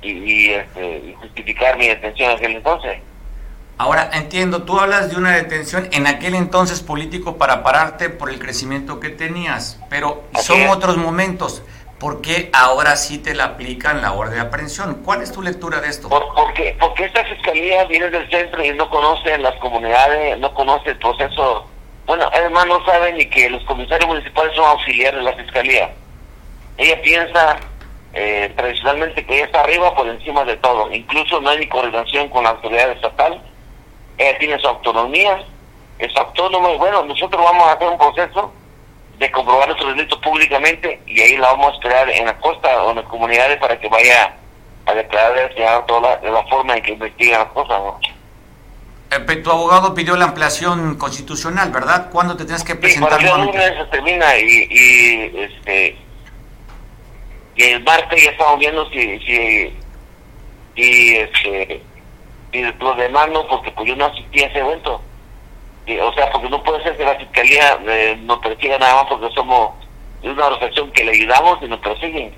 y, 0.00 0.50
este, 0.50 0.98
y 0.98 1.14
justificar 1.14 1.76
mi 1.76 1.88
detención 1.88 2.30
en 2.30 2.36
aquel 2.36 2.56
entonces. 2.56 3.00
Ahora, 3.78 4.10
entiendo, 4.12 4.62
tú 4.62 4.78
hablas 4.78 5.10
de 5.10 5.16
una 5.16 5.32
detención 5.32 5.88
en 5.92 6.06
aquel 6.06 6.34
entonces 6.34 6.80
político 6.80 7.36
para 7.36 7.62
pararte 7.62 8.10
por 8.10 8.30
el 8.30 8.38
crecimiento 8.38 9.00
que 9.00 9.08
tenías, 9.08 9.80
pero 9.88 10.22
son 10.40 10.68
otros 10.68 10.96
momentos. 10.96 11.62
¿Por 11.98 12.20
qué 12.20 12.50
ahora 12.52 12.96
sí 12.96 13.18
te 13.18 13.34
la 13.34 13.44
aplican 13.44 14.02
la 14.02 14.12
orden 14.12 14.34
de 14.34 14.40
aprehensión? 14.40 15.02
¿Cuál 15.04 15.22
es 15.22 15.30
tu 15.30 15.40
lectura 15.40 15.80
de 15.80 15.88
esto? 15.88 16.08
porque, 16.08 16.76
porque 16.78 17.04
esta 17.04 17.24
fiscalía 17.24 17.84
viene 17.84 18.10
del 18.10 18.28
centro 18.28 18.64
y 18.64 18.70
no 18.70 18.90
conoce 18.90 19.38
las 19.38 19.54
comunidades, 19.56 20.38
no 20.38 20.52
conoce 20.52 20.90
el 20.90 20.98
proceso. 20.98 21.66
Bueno, 22.06 22.28
además 22.32 22.66
no 22.66 22.84
sabe 22.84 23.12
ni 23.12 23.26
que 23.26 23.48
los 23.48 23.62
comisarios 23.64 24.08
municipales 24.08 24.52
son 24.56 24.64
auxiliares 24.64 25.20
de 25.20 25.30
la 25.30 25.32
fiscalía. 25.34 25.90
Ella 26.76 27.00
piensa 27.02 27.56
eh, 28.14 28.52
tradicionalmente 28.56 29.24
que 29.24 29.36
ella 29.36 29.44
está 29.46 29.60
arriba 29.60 29.94
por 29.94 30.08
encima 30.08 30.44
de 30.44 30.56
todo. 30.56 30.92
Incluso 30.92 31.40
no 31.40 31.50
hay 31.50 31.58
ni 31.60 31.68
coordinación 31.68 32.28
con 32.30 32.44
la 32.44 32.50
autoridad 32.50 32.90
estatal 32.90 33.40
ella 34.18 34.38
tiene 34.38 34.58
su 34.58 34.68
autonomía, 34.68 35.44
es 35.98 36.16
autónoma 36.16 36.70
y 36.72 36.78
bueno, 36.78 37.04
nosotros 37.04 37.42
vamos 37.42 37.68
a 37.68 37.72
hacer 37.72 37.88
un 37.88 37.98
proceso 37.98 38.52
de 39.18 39.30
comprobar 39.30 39.68
nuestros 39.68 39.94
delitos 39.96 40.18
públicamente 40.18 41.00
y 41.06 41.20
ahí 41.20 41.36
la 41.36 41.52
vamos 41.52 41.72
a 41.72 41.74
esperar 41.74 42.10
en 42.10 42.24
la 42.26 42.38
costa 42.38 42.82
o 42.82 42.90
en 42.90 42.96
las 42.96 43.04
comunidades 43.06 43.58
para 43.58 43.78
que 43.78 43.88
vaya 43.88 44.34
a 44.86 44.94
declarar 44.94 45.86
toda 45.86 46.20
la, 46.22 46.44
forma 46.48 46.76
en 46.76 46.82
que 46.82 46.92
investigan 46.92 47.40
las 47.40 47.52
cosas. 47.52 47.80
Eh, 49.10 49.36
tu 49.36 49.50
abogado 49.50 49.94
pidió 49.94 50.16
la 50.16 50.24
ampliación 50.24 50.96
constitucional, 50.96 51.70
¿verdad? 51.70 52.10
¿Cuándo 52.10 52.36
te 52.36 52.44
tienes 52.44 52.64
que 52.64 52.74
presentar? 52.74 53.20
Sí, 53.20 53.26
para 53.26 53.66
el 53.66 53.78
se 53.78 53.84
termina 53.90 54.38
y, 54.38 54.68
y, 54.70 55.38
este 55.38 55.96
y 57.54 57.62
el 57.64 57.84
martes 57.84 58.24
ya 58.24 58.30
estamos 58.30 58.58
viendo 58.58 58.88
si 58.88 59.18
si, 59.20 59.76
si 60.74 61.16
este 61.16 61.82
y 62.52 62.62
los 62.62 62.96
demás 62.96 63.28
no, 63.30 63.46
porque 63.48 63.70
pues 63.70 63.88
yo 63.88 63.96
no 63.96 64.06
asistí 64.06 64.42
a 64.42 64.46
ese 64.46 64.58
evento. 64.58 65.00
o 66.02 66.12
sea, 66.12 66.30
porque 66.30 66.50
no 66.50 66.62
puede 66.62 66.82
ser 66.82 66.96
que 66.96 67.04
la 67.04 67.16
fiscalía 67.16 67.78
eh, 67.86 68.18
nos 68.22 68.38
persiga 68.38 68.78
nada 68.78 69.02
más 69.02 69.06
porque 69.06 69.34
somos 69.34 69.74
una 70.22 70.46
organización 70.46 70.90
que 70.92 71.04
le 71.04 71.12
ayudamos 71.12 71.58
y 71.62 71.66
nos 71.66 71.80
persiguen. 71.80 72.34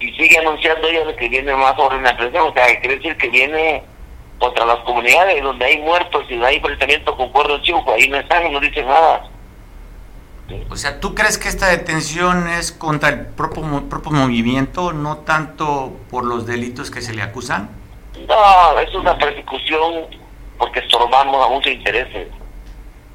Y 0.00 0.12
sigue 0.12 0.38
anunciando 0.38 0.88
ella 0.88 1.16
que 1.16 1.28
viene 1.28 1.54
más 1.54 1.76
sobre 1.76 1.98
una 1.98 2.16
presión, 2.16 2.48
o 2.48 2.52
sea, 2.52 2.66
quiere 2.80 2.96
decir 2.96 3.16
que 3.16 3.28
viene 3.28 3.82
contra 4.38 4.66
las 4.66 4.78
comunidades 4.80 5.42
donde 5.42 5.64
hay 5.64 5.78
muertos 5.78 6.24
y 6.28 6.34
donde 6.34 6.46
hay 6.46 6.56
enfrentamiento 6.56 7.16
con 7.16 7.30
cuernos 7.30 7.62
chivos, 7.62 7.84
ahí 7.88 8.08
no 8.08 8.18
están 8.18 8.46
y 8.46 8.50
no 8.50 8.60
dicen 8.60 8.86
nada. 8.86 9.28
O 10.70 10.76
sea, 10.76 11.00
¿tú 11.00 11.14
crees 11.14 11.38
que 11.38 11.48
esta 11.48 11.68
detención 11.68 12.48
es 12.48 12.70
contra 12.70 13.08
el 13.08 13.26
propio, 13.26 13.88
propio 13.88 14.12
movimiento, 14.12 14.92
no 14.92 15.18
tanto 15.18 15.96
por 16.10 16.24
los 16.24 16.46
delitos 16.46 16.90
que 16.90 17.02
se 17.02 17.14
le 17.14 17.22
acusan? 17.22 17.70
No, 18.28 18.78
es 18.80 18.94
una 18.94 19.16
persecución 19.18 20.06
porque 20.58 20.80
estorbamos 20.80 21.44
a 21.44 21.48
muchos 21.48 21.72
intereses. 21.72 22.28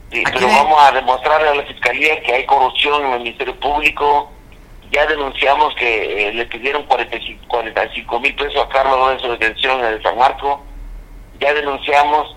pero 0.09 0.47
vamos 0.47 0.79
a 0.79 0.91
demostrarle 0.91 1.49
a 1.49 1.55
la 1.55 1.63
Fiscalía 1.63 2.21
que 2.21 2.33
hay 2.33 2.45
corrupción 2.45 3.05
en 3.05 3.13
el 3.13 3.19
Ministerio 3.19 3.59
Público. 3.59 4.31
Ya 4.91 5.05
denunciamos 5.05 5.73
que 5.75 6.27
eh, 6.27 6.33
le 6.33 6.45
pidieron 6.45 6.83
45 6.83 8.19
mil 8.19 8.35
pesos 8.35 8.63
a 8.63 8.69
Carlos 8.69 9.13
en 9.13 9.19
su 9.19 9.31
detención 9.31 9.79
en 9.79 9.85
el 9.85 10.03
San 10.03 10.17
Marco. 10.17 10.61
Ya 11.39 11.53
denunciamos 11.53 12.35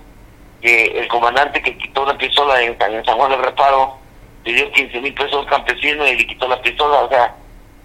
que 0.62 0.84
el 0.98 1.08
comandante 1.08 1.60
que 1.60 1.76
quitó 1.76 2.06
la 2.06 2.16
pistola 2.16 2.62
en, 2.62 2.78
San 2.78 3.16
Juan 3.16 3.30
del 3.30 3.42
Reparo 3.42 3.98
pidió 4.44 4.70
15 4.72 5.00
mil 5.00 5.12
pesos 5.12 5.34
a 5.34 5.40
un 5.40 5.46
campesino 5.46 6.06
y 6.06 6.16
le 6.16 6.26
quitó 6.26 6.48
la 6.48 6.62
pistola. 6.62 7.00
O 7.00 7.08
sea, 7.08 7.34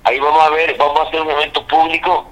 ahí 0.03 0.19
vamos 0.19 0.41
a 0.41 0.49
ver, 0.51 0.77
vamos 0.77 0.99
a 0.99 1.03
hacer 1.03 1.21
un 1.21 1.31
evento 1.31 1.65
público 1.67 2.29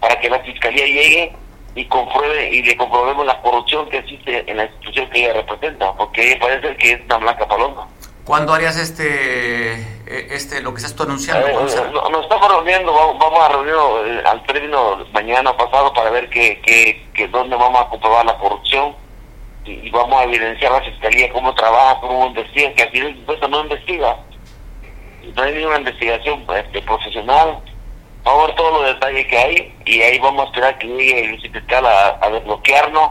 para 0.00 0.18
que 0.18 0.30
la 0.30 0.38
Fiscalía 0.38 0.86
llegue 0.86 1.32
y 1.80 1.86
compruebe 1.86 2.50
y 2.50 2.62
le 2.62 2.76
comprobemos 2.76 3.24
la 3.24 3.40
corrupción 3.40 3.88
que 3.88 3.98
existe 3.98 4.44
en 4.50 4.58
la 4.58 4.64
institución 4.64 5.08
que 5.08 5.20
ella 5.20 5.32
representa, 5.32 5.94
porque 5.94 6.28
ella 6.28 6.40
parece 6.40 6.76
que 6.76 6.92
es 6.92 7.00
una 7.06 7.16
blanca 7.16 7.48
paloma. 7.48 7.88
¿Cuándo 8.24 8.52
harías 8.52 8.76
este, 8.76 9.72
eh, 9.72 10.26
este 10.30 10.60
lo 10.60 10.72
que 10.72 10.76
estás 10.76 10.94
tú 10.94 11.04
anunciando? 11.04 11.46
Eh, 11.48 11.52
eh, 11.52 12.10
nos 12.12 12.22
estamos 12.22 12.48
reuniendo, 12.48 12.92
vamos, 12.92 13.40
a 13.40 13.48
reunirnos 13.48 14.26
al 14.26 14.42
término 14.44 15.06
mañana 15.12 15.56
pasado 15.56 15.92
para 15.94 16.10
ver 16.10 16.28
que, 16.28 16.60
que, 17.14 17.28
dónde 17.28 17.56
vamos 17.56 17.80
a 17.80 17.88
comprobar 17.88 18.26
la 18.26 18.36
corrupción 18.36 18.94
y, 19.64 19.88
vamos 19.88 20.20
a 20.20 20.24
evidenciar 20.24 20.72
la 20.72 20.82
fiscalía 20.82 21.32
cómo 21.32 21.54
trabaja, 21.54 21.98
cómo 22.00 22.26
investiga, 22.26 22.74
que 22.74 22.82
aquí 22.82 23.00
supuesto 23.00 23.48
no 23.48 23.62
investiga, 23.62 24.18
no 25.34 25.42
hay 25.42 25.54
ninguna 25.54 25.78
investigación 25.78 26.44
este, 26.54 26.82
profesional 26.82 27.58
vamos 28.24 28.44
a 28.44 28.46
ver 28.46 28.56
todos 28.56 28.72
los 28.80 28.94
detalles 28.94 29.26
que 29.26 29.38
hay 29.38 29.74
y 29.84 30.00
ahí 30.02 30.18
vamos 30.18 30.42
a 30.42 30.46
esperar 30.46 30.78
que 30.78 30.86
llegue 30.86 31.24
el 31.24 31.40
fiscal 31.40 31.86
a, 31.86 32.30
desbloquearnos 32.30 33.10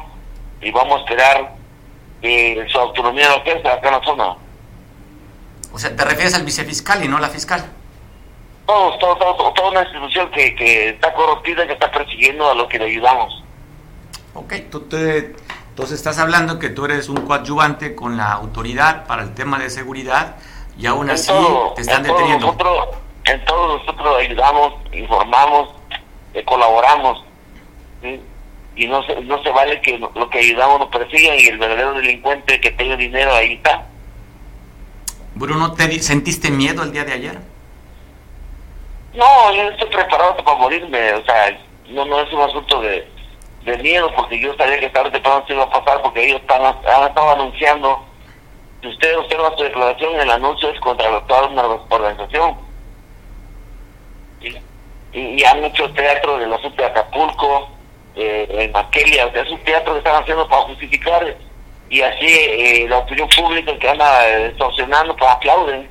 y 0.62 0.72
vamos 0.72 1.00
a 1.00 1.00
esperar 1.02 1.56
que 2.22 2.66
su 2.70 2.80
autonomía 2.80 3.30
lo 3.30 3.44
que 3.44 3.52
acá 3.52 3.88
en 3.88 3.94
la 3.94 4.04
zona. 4.04 4.36
O 5.72 5.80
sea, 5.80 5.96
¿te 5.96 6.04
refieres 6.04 6.34
al 6.36 6.44
vicefiscal 6.44 7.04
y 7.04 7.08
no 7.08 7.18
a 7.18 7.22
la 7.22 7.30
fiscal? 7.30 7.66
Todos, 8.66 9.00
todo, 9.00 9.16
todo, 9.16 9.54
toda 9.54 9.70
una 9.70 9.82
institución 9.84 10.30
que, 10.32 10.56
que 10.56 10.90
está 10.90 11.14
corrompida, 11.14 11.66
que 11.66 11.74
está 11.74 11.90
persiguiendo 11.92 12.50
a 12.50 12.54
los 12.54 12.68
que 12.68 12.78
le 12.78 12.86
ayudamos. 12.86 13.44
Ok, 14.36 14.54
tú 14.70 14.82
te, 14.82 15.34
entonces 15.80 15.98
estás 15.98 16.20
hablando 16.20 16.60
que 16.60 16.70
tú 16.70 16.84
eres 16.84 17.08
un 17.08 17.22
coadyuvante 17.26 17.96
con 17.96 18.18
la 18.18 18.34
autoridad 18.34 19.08
para 19.08 19.24
el 19.24 19.34
tema 19.34 19.58
de 19.60 19.70
seguridad 19.70 20.36
y 20.78 20.88
aún 20.88 21.10
así 21.10 21.32
te 21.76 21.82
están 21.82 22.04
deteniendo 22.04 22.50
en 22.50 22.58
todo 23.46 23.78
nosotros 23.78 24.18
ayudamos, 24.20 24.74
informamos, 24.92 25.70
eh, 26.34 26.44
colaboramos. 26.44 27.24
Y 28.76 28.88
no 28.88 29.04
se, 29.04 29.20
no 29.22 29.42
se 29.44 29.50
vale 29.50 29.82
que 29.82 29.98
lo 29.98 30.30
que 30.30 30.40
ayudamos 30.40 30.80
nos 30.80 30.90
persigan 30.90 31.38
y 31.38 31.48
el 31.48 31.58
verdadero 31.58 31.94
delincuente 31.94 32.62
que 32.62 32.72
tenga 32.72 32.96
dinero 32.96 33.34
ahí 33.34 33.54
está. 33.54 33.86
Bruno, 35.36 35.74
¿te 35.74 36.00
sentiste 36.00 36.50
miedo 36.50 36.84
el 36.84 36.94
día 36.94 37.04
de 37.04 37.14
ayer? 37.14 37.40
No, 39.14 39.54
yo 39.54 39.64
estoy 39.70 39.90
preparado 39.90 40.38
para 40.38 40.58
morirme, 40.58 41.14
o 41.14 41.26
sea, 41.26 41.60
no, 41.90 42.06
no 42.06 42.22
es 42.22 42.32
un 42.32 42.42
asunto 42.42 42.82
de, 42.82 43.06
de 43.66 43.78
miedo, 43.80 44.12
porque 44.16 44.40
yo 44.40 44.56
sabía 44.56 44.80
que 44.80 44.90
tarde 44.90 45.10
o 45.10 45.12
temprano 45.12 45.44
se 45.46 45.54
iba 45.54 45.64
a 45.64 45.70
pasar, 45.70 46.02
porque 46.02 46.26
ellos 46.26 46.40
están, 46.42 46.62
han 46.64 47.08
estado 47.08 47.32
anunciando, 47.32 48.06
si 48.82 48.88
usted 48.88 49.18
observa 49.18 49.56
su 49.58 49.64
declaración, 49.64 50.20
el 50.20 50.30
anuncio 50.30 50.70
es 50.70 50.80
contra 50.80 51.20
toda 51.26 51.48
una 51.48 51.64
organización 51.64 52.69
y, 54.42 55.44
han 55.44 55.64
hecho 55.64 55.92
teatro 55.92 56.38
de 56.38 56.48
los 56.48 56.62
de 56.76 56.86
Acapulco, 56.86 57.70
eh, 58.16 58.48
en 58.50 58.72
Maquelia, 58.72 59.28
o 59.28 59.32
sea, 59.32 59.44
es 59.44 59.52
un 59.52 59.64
teatro 59.64 59.94
que 59.94 60.00
están 60.00 60.22
haciendo 60.22 60.48
para 60.48 60.64
justificar 60.64 61.38
y 61.90 62.02
así 62.02 62.26
eh, 62.26 62.86
la 62.88 63.00
opinión 63.00 63.28
pública 63.36 63.78
que 63.80 63.90
anda 63.90 64.46
extorsionando, 64.46 65.16
pues 65.16 65.32
aplauden. 65.32 65.90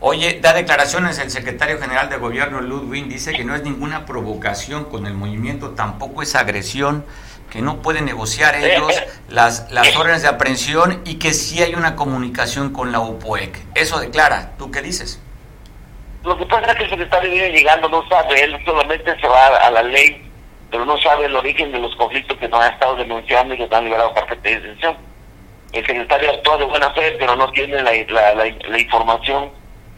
Oye, 0.00 0.40
da 0.40 0.52
declaraciones 0.52 1.20
el 1.20 1.30
secretario 1.30 1.78
general 1.78 2.08
de 2.08 2.16
gobierno 2.16 2.60
Ludwig, 2.60 3.06
dice 3.06 3.32
que 3.32 3.44
no 3.44 3.54
es 3.54 3.62
ninguna 3.62 4.04
provocación 4.04 4.86
con 4.86 5.06
el 5.06 5.14
movimiento, 5.14 5.70
tampoco 5.70 6.22
es 6.22 6.34
agresión, 6.34 7.06
que 7.50 7.62
no 7.62 7.82
pueden 7.82 8.06
negociar 8.06 8.56
eh, 8.56 8.74
ellos 8.74 9.00
las, 9.28 9.70
las 9.70 9.94
órdenes 9.94 10.22
de 10.22 10.28
aprehensión 10.28 11.02
y 11.04 11.20
que 11.20 11.32
sí 11.32 11.62
hay 11.62 11.76
una 11.76 11.94
comunicación 11.94 12.72
con 12.72 12.90
la 12.90 12.98
UPOEC. 12.98 13.56
Eso 13.76 14.00
declara, 14.00 14.54
¿tú 14.58 14.72
qué 14.72 14.82
dices? 14.82 15.20
Lo 16.24 16.38
que 16.38 16.46
pasa 16.46 16.70
es 16.70 16.76
que 16.76 16.84
el 16.84 16.90
secretario 16.90 17.30
viene 17.30 17.50
llegando, 17.50 17.88
no 17.88 18.08
sabe, 18.08 18.42
él 18.42 18.56
solamente 18.64 19.18
se 19.20 19.26
va 19.26 19.46
a 19.56 19.70
la 19.70 19.82
ley, 19.82 20.22
pero 20.70 20.84
no 20.84 20.96
sabe 20.98 21.26
el 21.26 21.34
origen 21.34 21.72
de 21.72 21.80
los 21.80 21.94
conflictos 21.96 22.38
que 22.38 22.48
nos 22.48 22.60
han 22.60 22.72
estado 22.72 22.96
denunciando 22.96 23.54
y 23.54 23.56
que 23.56 23.64
nos 23.64 23.72
han 23.72 23.84
liberado 23.84 24.14
carpeta 24.14 24.48
de 24.48 24.60
detención. 24.60 24.96
El 25.72 25.84
secretario 25.84 26.30
actúa 26.30 26.58
de 26.58 26.64
buena 26.64 26.90
fe, 26.92 27.16
pero 27.18 27.34
no 27.34 27.50
tiene 27.50 27.82
la, 27.82 27.92
la, 28.34 28.78
información 28.78 29.50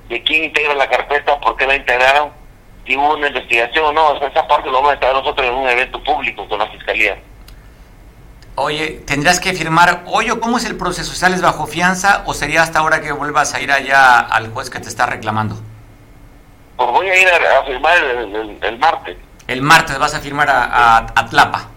de 0.08 0.22
quién 0.22 0.44
integra 0.44 0.74
la 0.74 0.88
carpeta, 0.88 1.38
por 1.40 1.56
qué 1.56 1.66
la 1.66 1.76
integraron, 1.76 2.30
si 2.86 2.96
hubo 2.96 3.14
una 3.14 3.28
investigación 3.28 3.84
o 3.86 3.92
no. 3.92 4.26
esa 4.26 4.46
parte 4.48 4.68
lo 4.68 4.74
vamos 4.74 4.92
a 4.92 4.94
estar 4.94 5.12
nosotros 5.12 5.46
en 5.46 5.54
un 5.54 5.68
evento 5.68 6.02
público 6.02 6.48
con 6.48 6.58
la 6.58 6.68
fiscalía. 6.68 7.18
Oye, 8.54 9.02
¿tendrás 9.04 9.40
que 9.40 9.52
firmar 9.52 10.04
hoy 10.06 10.28
cómo 10.40 10.56
es 10.56 10.64
el 10.64 10.76
proceso? 10.76 11.12
¿Sales 11.12 11.42
bajo 11.42 11.66
fianza 11.66 12.22
o 12.26 12.34
sería 12.34 12.62
hasta 12.62 12.78
ahora 12.78 13.00
que 13.00 13.12
vuelvas 13.12 13.52
a 13.52 13.60
ir 13.60 13.72
allá 13.72 14.20
al 14.20 14.52
juez 14.52 14.70
que 14.70 14.78
te 14.78 14.88
está 14.88 15.06
reclamando? 15.06 15.56
Pues 16.76 16.90
voy 16.90 17.08
a 17.08 17.20
ir 17.20 17.28
a, 17.28 17.64
firmar 17.64 17.96
el, 17.98 18.78
martes. 18.78 19.16
El 19.46 19.62
martes 19.62 19.98
vas 19.98 20.14
a 20.14 20.20
firmar 20.20 20.48
a, 20.50 20.98
a, 21.14 21.26
Tlapa. 21.26 21.68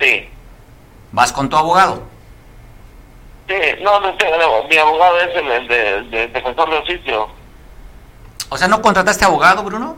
Sí. 0.00 0.28
¿Vas 1.12 1.32
con 1.32 1.48
tu 1.48 1.56
abogado? 1.56 2.02
Sí, 3.48 3.54
no, 3.82 4.00
no, 4.00 4.14
mi 4.68 4.76
abogado 4.78 5.20
es 5.20 5.36
el, 5.36 5.68
de, 6.10 6.28
defensor 6.28 6.70
de 6.70 6.78
oficio. 6.78 7.28
O 8.48 8.56
sea, 8.56 8.68
¿no 8.68 8.80
contrataste 8.80 9.24
abogado, 9.24 9.62
Bruno? 9.62 9.96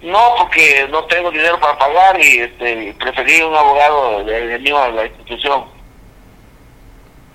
No, 0.00 0.34
porque 0.38 0.86
no 0.90 1.04
tengo 1.04 1.30
dinero 1.30 1.58
para 1.60 1.76
pagar 1.76 2.20
y 2.20 2.38
este, 2.38 2.96
preferí 2.98 3.42
un 3.42 3.54
abogado 3.54 4.24
de, 4.24 4.46
de 4.46 4.58
mío 4.60 4.80
a 4.80 4.88
la 4.88 5.06
institución. 5.06 5.64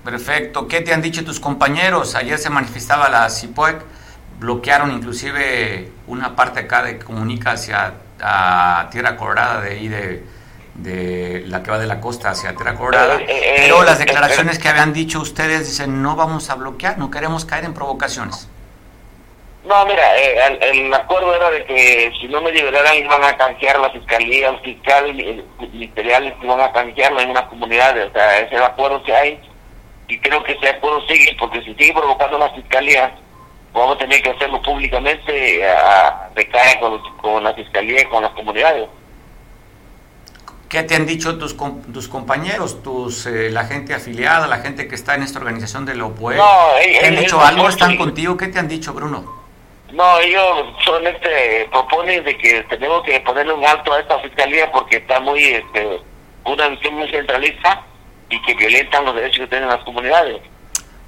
Perfecto. 0.04 0.68
¿Qué 0.68 0.82
te 0.82 0.94
han 0.94 1.02
dicho 1.02 1.24
tus 1.24 1.40
compañeros? 1.40 2.16
Ayer 2.16 2.40
se 2.40 2.50
manifestaba 2.50 3.10
la 3.10 3.30
CIPOEC 3.30 3.84
bloquearon 4.44 4.92
inclusive 4.92 5.90
una 6.08 6.36
parte 6.36 6.60
acá 6.60 6.84
de 6.84 7.00
que 7.00 7.06
comunica 7.06 7.52
hacia 7.52 7.94
a 8.22 8.90
Tierra 8.92 9.16
Colorada 9.16 9.62
de 9.62 9.72
ahí 9.72 9.88
de, 9.88 10.24
de 10.76 11.44
la 11.48 11.64
que 11.64 11.72
va 11.72 11.80
de 11.80 11.88
la 11.88 12.02
costa 12.02 12.32
hacia 12.32 12.54
Tierra 12.54 12.76
Colorada, 12.76 13.16
eh, 13.22 13.26
eh, 13.30 13.54
pero 13.58 13.84
las 13.84 14.00
eh, 14.02 14.06
declaraciones 14.06 14.60
que 14.60 14.68
habían 14.68 14.92
dicho 14.92 15.22
ustedes 15.22 15.66
dicen 15.68 16.02
no 16.02 16.18
vamos 16.18 16.50
a 16.50 16.56
bloquear, 16.56 16.98
no 16.98 17.10
queremos 17.10 17.46
caer 17.46 17.64
en 17.66 17.74
provocaciones. 17.74 18.50
No, 19.64 19.86
mira, 19.86 20.04
el, 20.18 20.94
acuerdo 20.94 21.34
era 21.34 21.50
de 21.50 21.64
que 21.64 22.12
si 22.20 22.28
no 22.28 22.42
me 22.42 22.52
liberaran 22.52 22.98
iban 22.98 23.24
a 23.24 23.38
canjear 23.38 23.80
la 23.80 23.92
fiscalía, 23.92 24.50
el 24.50 24.60
fiscal, 24.60 25.14
ministeriales 25.72 26.34
iban 26.44 26.60
a 26.60 26.74
canjearlo 26.74 27.22
en 27.22 27.30
una 27.30 27.48
comunidad, 27.48 27.98
o 27.98 28.12
sea, 28.12 28.40
ese 28.40 28.58
acuerdo 28.58 29.02
que 29.04 29.16
hay 29.16 29.40
y 30.10 30.20
creo 30.20 30.44
que 30.44 30.52
ese 30.52 30.68
acuerdo 30.68 31.00
sigue 31.08 31.34
porque 31.40 31.62
si 31.62 31.74
sigue 31.76 31.94
provocando 31.94 32.38
la 32.38 32.50
fiscalía 32.50 33.16
vamos 33.74 33.96
a 33.96 34.00
tener 34.00 34.22
que 34.22 34.30
hacerlo 34.30 34.62
públicamente 34.62 35.68
a, 35.68 36.30
recaer 36.36 36.80
con, 36.80 37.00
con 37.18 37.44
la 37.44 37.54
fiscalía 37.54 38.02
y 38.02 38.06
con 38.06 38.24
las 38.24 38.32
comunidades. 38.32 38.88
¿Qué 40.74 40.82
te 40.82 40.96
han 40.96 41.06
dicho 41.06 41.38
tus, 41.38 41.56
tus 41.94 42.08
compañeros, 42.08 42.82
tus 42.82 43.28
eh, 43.28 43.52
la 43.52 43.66
gente 43.66 43.94
afiliada, 43.94 44.48
la 44.48 44.58
gente 44.58 44.88
que 44.88 44.96
está 44.96 45.14
en 45.14 45.22
esta 45.22 45.38
organización 45.38 45.86
de 45.86 45.94
la 45.94 46.06
OPUE? 46.06 46.36
No, 46.36 46.46
¿Te 46.82 47.06
han 47.06 47.16
dicho 47.16 47.40
algo? 47.40 47.70
¿Están 47.70 47.96
contigo? 47.96 48.36
¿Qué 48.36 48.48
te 48.48 48.58
han 48.58 48.68
dicho, 48.68 48.92
Bruno? 48.92 49.24
No, 49.92 50.18
ellos 50.18 50.74
solamente 50.84 51.70
proponen 51.70 52.24
de 52.24 52.36
que 52.40 52.64
tenemos 52.64 53.04
que 53.04 53.20
ponerle 53.20 53.54
un 53.54 53.64
alto 53.64 53.94
a 53.94 54.00
esta 54.00 54.18
fiscalía 54.22 54.72
porque 54.72 54.98
está 54.98 55.20
muy, 55.20 55.44
este, 55.44 56.00
una 56.46 56.68
visión 56.70 56.96
muy 56.96 57.08
centralista 57.12 57.84
y 58.32 58.42
que 58.42 58.56
violentan 58.56 59.06
los 59.06 59.14
derechos 59.14 59.42
que 59.42 59.48
tienen 59.48 59.70
las 59.70 59.84
comunidades. 59.84 60.42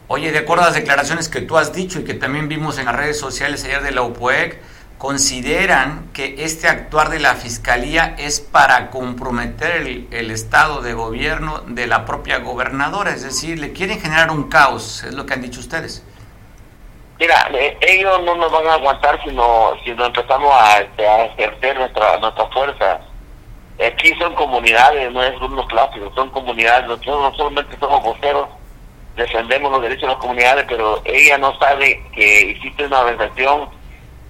Oye, 0.08 0.32
de 0.32 0.40
acuerdo 0.40 0.64
a 0.64 0.68
las 0.68 0.76
declaraciones 0.76 1.30
que 1.30 1.42
tú 1.42 1.58
has 1.58 1.74
dicho 1.74 2.00
y 2.00 2.04
que 2.04 2.14
también 2.14 2.48
vimos 2.48 2.78
en 2.78 2.86
las 2.86 2.96
redes 2.96 3.20
sociales 3.20 3.64
ayer 3.66 3.82
de 3.82 3.92
la 3.92 4.04
UPOEC, 4.04 4.62
consideran 5.00 6.10
que 6.14 6.36
este 6.44 6.68
actuar 6.68 7.10
de 7.10 7.20
la 7.20 7.34
Fiscalía 7.34 8.16
es 8.18 8.40
para 8.40 8.92
comprometer 8.92 10.08
el, 10.12 10.32
estado 10.32 10.82
de 10.82 10.94
gobierno 10.94 11.62
de 11.68 11.88
la 11.88 12.06
propia 12.06 12.38
gobernadora, 12.38 13.12
es 13.12 13.24
decir, 13.24 13.60
le 13.60 13.74
quieren 13.74 14.00
generar 14.00 14.30
un 14.32 14.50
caos, 14.50 15.04
es 15.04 15.14
lo 15.14 15.26
que 15.26 15.34
han 15.34 15.42
dicho 15.42 15.60
ustedes. 15.60 16.06
Mira, 17.20 17.50
eh, 17.54 17.78
ellos 17.82 18.22
no 18.24 18.36
nos 18.36 18.52
van 18.52 18.68
a 18.68 18.74
aguantar 18.74 19.22
si 19.24 19.32
no, 19.32 19.74
si 19.84 19.92
no 19.92 20.06
empezamos 20.06 20.54
a, 20.54 20.82
este, 20.82 21.08
a 21.08 21.26
ejercer 21.26 21.78
nuestra, 21.78 22.20
nuestra 22.20 22.46
fuerza. 22.48 23.00
Aquí 23.86 24.14
son 24.20 24.36
comunidades, 24.36 25.12
no 25.12 25.24
es 25.24 25.40
unos 25.42 25.66
clásicos, 25.68 26.14
son 26.14 26.30
comunidades, 26.30 26.88
nosotros 26.88 27.22
no 27.22 27.36
solamente 27.36 27.78
somos 27.80 28.04
voceros, 28.04 28.48
defendemos 29.16 29.72
los 29.72 29.82
derechos 29.82 30.02
de 30.02 30.08
las 30.08 30.18
comunidades, 30.18 30.66
pero 30.68 31.02
ella 31.06 31.38
no 31.38 31.58
sabe 31.58 32.02
que 32.14 32.52
existe 32.52 32.86
una 32.86 33.00
organización 33.00 33.70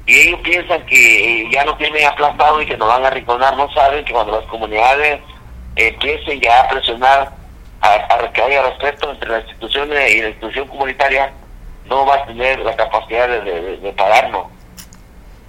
y 0.06 0.20
ellos 0.20 0.40
piensan 0.42 0.86
que 0.86 1.50
ya 1.52 1.66
no 1.66 1.76
tienen 1.78 2.06
aplastado 2.06 2.62
y 2.62 2.66
que 2.66 2.78
nos 2.78 2.88
van 2.88 3.04
a 3.04 3.08
arrinconar, 3.08 3.58
no 3.58 3.72
saben 3.72 4.06
que 4.06 4.14
cuando 4.14 4.40
las 4.40 4.46
comunidades 4.50 5.20
empiecen 5.76 6.40
ya 6.40 6.62
a 6.62 6.70
presionar 6.70 7.32
a, 7.82 8.32
que 8.32 8.42
haya 8.42 8.64
respeto 8.64 9.12
entre 9.12 9.30
las 9.30 9.44
instituciones 9.46 10.12
y 10.12 10.22
la 10.22 10.30
institución 10.30 10.68
comunitaria, 10.68 11.34
no 11.86 12.06
va 12.06 12.16
a 12.16 12.26
tener 12.26 12.60
la 12.60 12.76
capacidad 12.76 13.28
de, 13.28 13.78
de, 13.78 13.92
pararnos. 13.94 14.48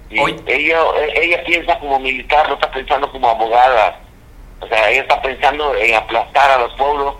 ella, 0.09 0.79
ella 1.15 1.43
piensa 1.45 1.79
como 1.79 1.99
militar, 1.99 2.47
no 2.47 2.55
está 2.55 2.71
pensando 2.71 3.11
como 3.11 3.29
abogada. 3.29 3.99
O 4.59 4.67
sea, 4.67 4.89
ella 4.89 5.01
está 5.01 5.21
pensando 5.21 5.75
en 5.75 5.95
aplastar 5.95 6.51
a 6.51 6.59
los 6.59 6.73
pueblos 6.73 7.15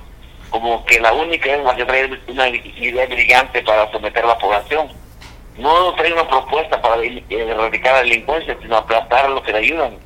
como 0.50 0.86
que 0.86 1.00
la 1.00 1.14
única 1.14 1.54
es 1.54 1.64
la 1.64 1.76
que 1.76 1.86
trae 1.86 2.10
una 2.28 2.48
idea 2.48 3.06
brillante 3.08 3.62
para 3.64 3.92
someter 3.92 4.24
a 4.24 4.28
la 4.28 4.38
población. 4.38 4.88
No 5.58 5.94
trae 5.96 6.14
una 6.14 6.28
propuesta 6.28 6.82
para 6.82 7.02
erradicar 7.04 7.94
la 7.94 8.02
delincuencia, 8.02 8.58
sino 8.62 8.78
aplastar 8.78 9.26
a 9.26 9.30
los 9.30 9.44
que 9.44 9.52
le 9.52 9.60
ayudan. 9.60 9.98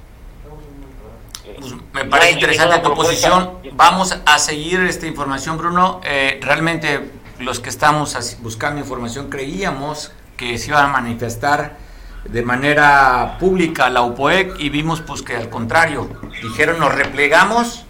Pues, 1.60 1.74
me 1.94 2.06
parece 2.06 2.32
interesante 2.34 2.80
tu 2.80 2.94
posición. 2.94 3.60
Vamos 3.74 4.18
a 4.26 4.40
seguir 4.40 4.80
esta 4.82 5.08
información, 5.08 5.58
Bruno. 5.58 6.02
Eh, 6.04 6.40
realmente 6.42 7.12
los 7.40 7.60
que 7.60 7.70
estamos 7.70 8.16
buscando 8.42 8.80
información 8.80 9.30
creíamos 9.30 10.12
que 10.38 10.58
se 10.58 10.70
iban 10.70 10.86
a 10.86 10.88
manifestar 10.88 11.78
de 12.26 12.44
manera 12.44 13.38
pública 13.40 13.90
la 13.90 14.02
UPOEC 14.04 14.60
y 14.60 14.70
vimos 14.70 15.02
pues 15.02 15.24
que 15.24 15.36
al 15.36 15.50
contrario, 15.50 16.10
dijeron 16.44 16.80
nos 16.80 16.94
replegamos, 16.94 17.86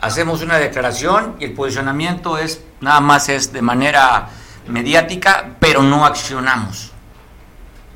hacemos 0.00 0.42
una 0.42 0.58
declaración 0.58 1.36
y 1.38 1.44
el 1.44 1.54
posicionamiento 1.54 2.38
es 2.38 2.64
nada 2.80 3.00
más 3.00 3.28
es 3.28 3.52
de 3.52 3.62
manera 3.62 4.28
mediática, 4.66 5.56
pero 5.60 5.82
no 5.82 6.04
accionamos. 6.04 6.92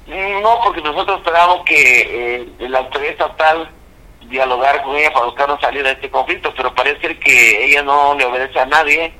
No, 0.06 0.60
porque 0.64 0.82
nosotros 0.82 1.18
esperamos 1.18 1.64
que 1.64 2.42
eh, 2.58 2.68
la 2.68 2.80
autoridad 2.80 3.12
estatal 3.12 3.70
dialogar 4.28 4.82
con 4.82 4.96
ella 4.96 5.12
para 5.12 5.26
buscar 5.26 5.60
salida 5.60 5.84
de 5.84 5.92
este 5.92 6.10
conflicto, 6.10 6.52
pero 6.56 6.74
parece 6.74 7.18
que 7.18 7.64
ella 7.64 7.82
no 7.82 8.14
le 8.14 8.24
obedece 8.24 8.58
a 8.58 8.66
nadie 8.66 9.12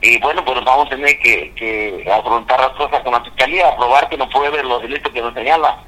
y 0.00 0.18
bueno, 0.18 0.44
pues 0.44 0.62
vamos 0.64 0.86
a 0.86 0.90
tener 0.90 1.18
que, 1.18 2.06
afrontar 2.12 2.60
las 2.60 2.72
cosas 2.72 3.02
con 3.02 3.12
la 3.12 3.24
fiscalía, 3.24 3.68
aprobar 3.68 4.08
que 4.08 4.16
no 4.16 4.28
puede 4.28 4.50
ver 4.50 4.64
los 4.64 4.82
delitos 4.82 5.12
que 5.12 5.22
nos 5.22 5.34
señala. 5.34 5.78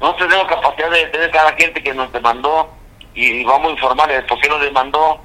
No 0.00 0.14
tenemos 0.14 0.46
capacidad 0.46 0.90
de 0.90 1.06
tener 1.06 1.30
cada 1.30 1.52
gente 1.54 1.82
que 1.82 1.94
nos 1.94 2.10
demandó 2.12 2.70
y, 3.14 3.44
vamos 3.44 3.68
a 3.68 3.72
informarles 3.72 4.24
por 4.24 4.40
qué 4.40 4.48
nos 4.48 4.60
demandó 4.60 5.20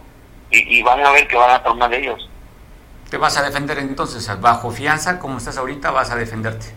y, 0.50 0.82
van 0.82 1.06
a 1.06 1.12
ver 1.12 1.27
que 1.27 1.36
van 1.36 1.51
a 1.51 1.63
tomar 1.63 1.89
de 1.89 2.00
ellos. 2.00 2.30
¿Te 3.10 3.18
vas 3.18 3.38
a 3.38 3.44
defender 3.44 3.77
entonces? 3.80 4.30
¿Bajo 4.39 4.72
fianza, 4.72 5.20
como 5.20 5.38
estás 5.38 5.58
ahorita, 5.58 5.92
vas 5.92 6.12
a 6.12 6.16
defenderte? 6.16 6.68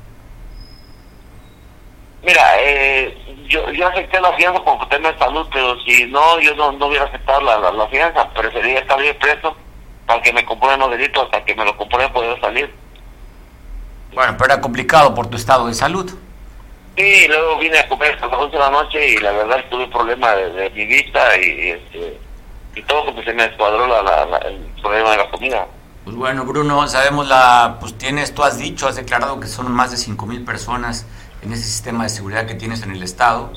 Mira, 2.23 2.43
eh, 2.59 3.17
yo, 3.49 3.71
yo 3.71 3.89
acepté 3.89 4.21
la 4.21 4.33
fianza 4.35 4.63
por 4.63 4.89
tema 4.89 5.13
de 5.13 5.19
salud, 5.19 5.47
pero 5.53 5.79
si 5.81 6.05
no, 6.07 6.39
yo 6.41 6.55
no, 6.55 6.73
no 6.73 6.87
hubiera 6.87 7.07
aceptado 7.07 7.41
la, 7.41 7.71
la, 7.71 7.89
fianza. 7.89 8.29
Preferiría 8.31 8.81
estar 8.81 9.01
bien 9.01 9.17
preso 9.19 9.57
para 10.07 10.23
que 10.23 10.33
me 10.33 10.45
comprueben 10.45 10.81
los 10.81 10.91
delitos, 10.91 11.25
hasta 11.25 11.45
que 11.45 11.55
me 11.55 11.65
lo 11.65 11.77
comprueben 11.77 12.13
poder 12.13 12.41
salir. 12.41 12.73
Bueno, 14.13 14.35
pero 14.37 14.53
era 14.53 14.61
complicado 14.61 15.15
por 15.15 15.29
tu 15.29 15.37
estado 15.37 15.67
de 15.67 15.75
salud. 15.75 16.13
Sí, 16.97 17.27
luego 17.29 17.59
vine 17.59 17.79
a 17.79 17.89
comer 17.89 18.15
hasta 18.15 18.27
las 18.27 18.39
11 18.39 18.53
de 18.53 18.59
la 18.59 18.71
noche 18.71 19.09
y 19.09 19.17
la 19.19 19.33
verdad 19.33 19.65
tuve 19.71 19.87
problema 19.89 20.33
de, 20.33 20.71
mi 20.71 20.85
vista 20.87 21.37
y, 21.39 21.71
este, 21.71 22.19
y 22.75 22.83
todo 22.83 23.05
porque 23.07 23.25
se 23.25 23.33
me 23.33 23.45
escuadró 23.45 23.87
la, 23.87 24.39
el 24.47 24.59
problema 24.81 25.11
de 25.11 25.17
la 25.17 25.31
comida. 25.31 25.67
Pues 26.05 26.17
bueno, 26.17 26.45
Bruno, 26.45 26.87
sabemos 26.89 27.29
la, 27.29 27.77
pues 27.79 27.97
tienes, 27.99 28.35
tú 28.35 28.43
has 28.43 28.59
dicho, 28.59 28.89
has 28.89 28.97
declarado 28.97 29.39
que 29.39 29.47
son 29.47 29.71
más 29.71 29.91
de 29.91 29.97
5 29.97 30.27
mil 30.27 30.45
personas 30.45 31.07
en 31.43 31.53
ese 31.53 31.65
sistema 31.65 32.05
de 32.05 32.11
seguridad 32.11 32.47
que 32.47 32.55
tienes 32.55 32.83
en 32.83 32.93
el 32.93 33.03
Estado, 33.03 33.53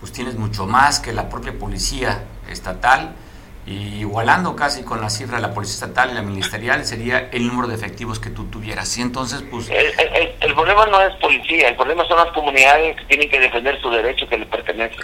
pues 0.00 0.12
tienes 0.12 0.36
mucho 0.36 0.66
más 0.66 1.00
que 1.00 1.12
la 1.12 1.28
propia 1.28 1.58
policía 1.58 2.24
estatal, 2.48 3.14
y 3.68 4.00
igualando 4.00 4.56
casi 4.56 4.82
con 4.82 5.00
la 5.00 5.10
cifra 5.10 5.36
de 5.36 5.42
la 5.42 5.52
policía 5.52 5.74
estatal 5.74 6.10
y 6.10 6.14
la 6.14 6.22
ministerial 6.22 6.86
sería 6.86 7.28
el 7.30 7.46
número 7.46 7.68
de 7.68 7.74
efectivos 7.74 8.18
que 8.18 8.30
tú 8.30 8.46
tuvieras. 8.46 8.96
Y 8.96 9.02
entonces, 9.02 9.44
pues... 9.50 9.68
El, 9.68 10.54
problema 10.54 10.86
no 10.86 11.00
es 11.02 11.14
policía, 11.16 11.68
el 11.68 11.76
problema 11.76 12.04
son 12.08 12.16
las 12.16 12.32
comunidades 12.32 12.96
que 12.96 13.04
tienen 13.04 13.28
que 13.28 13.38
defender 13.38 13.78
su 13.80 13.90
derecho 13.90 14.26
que 14.26 14.38
les 14.38 14.48
pertenece. 14.48 14.96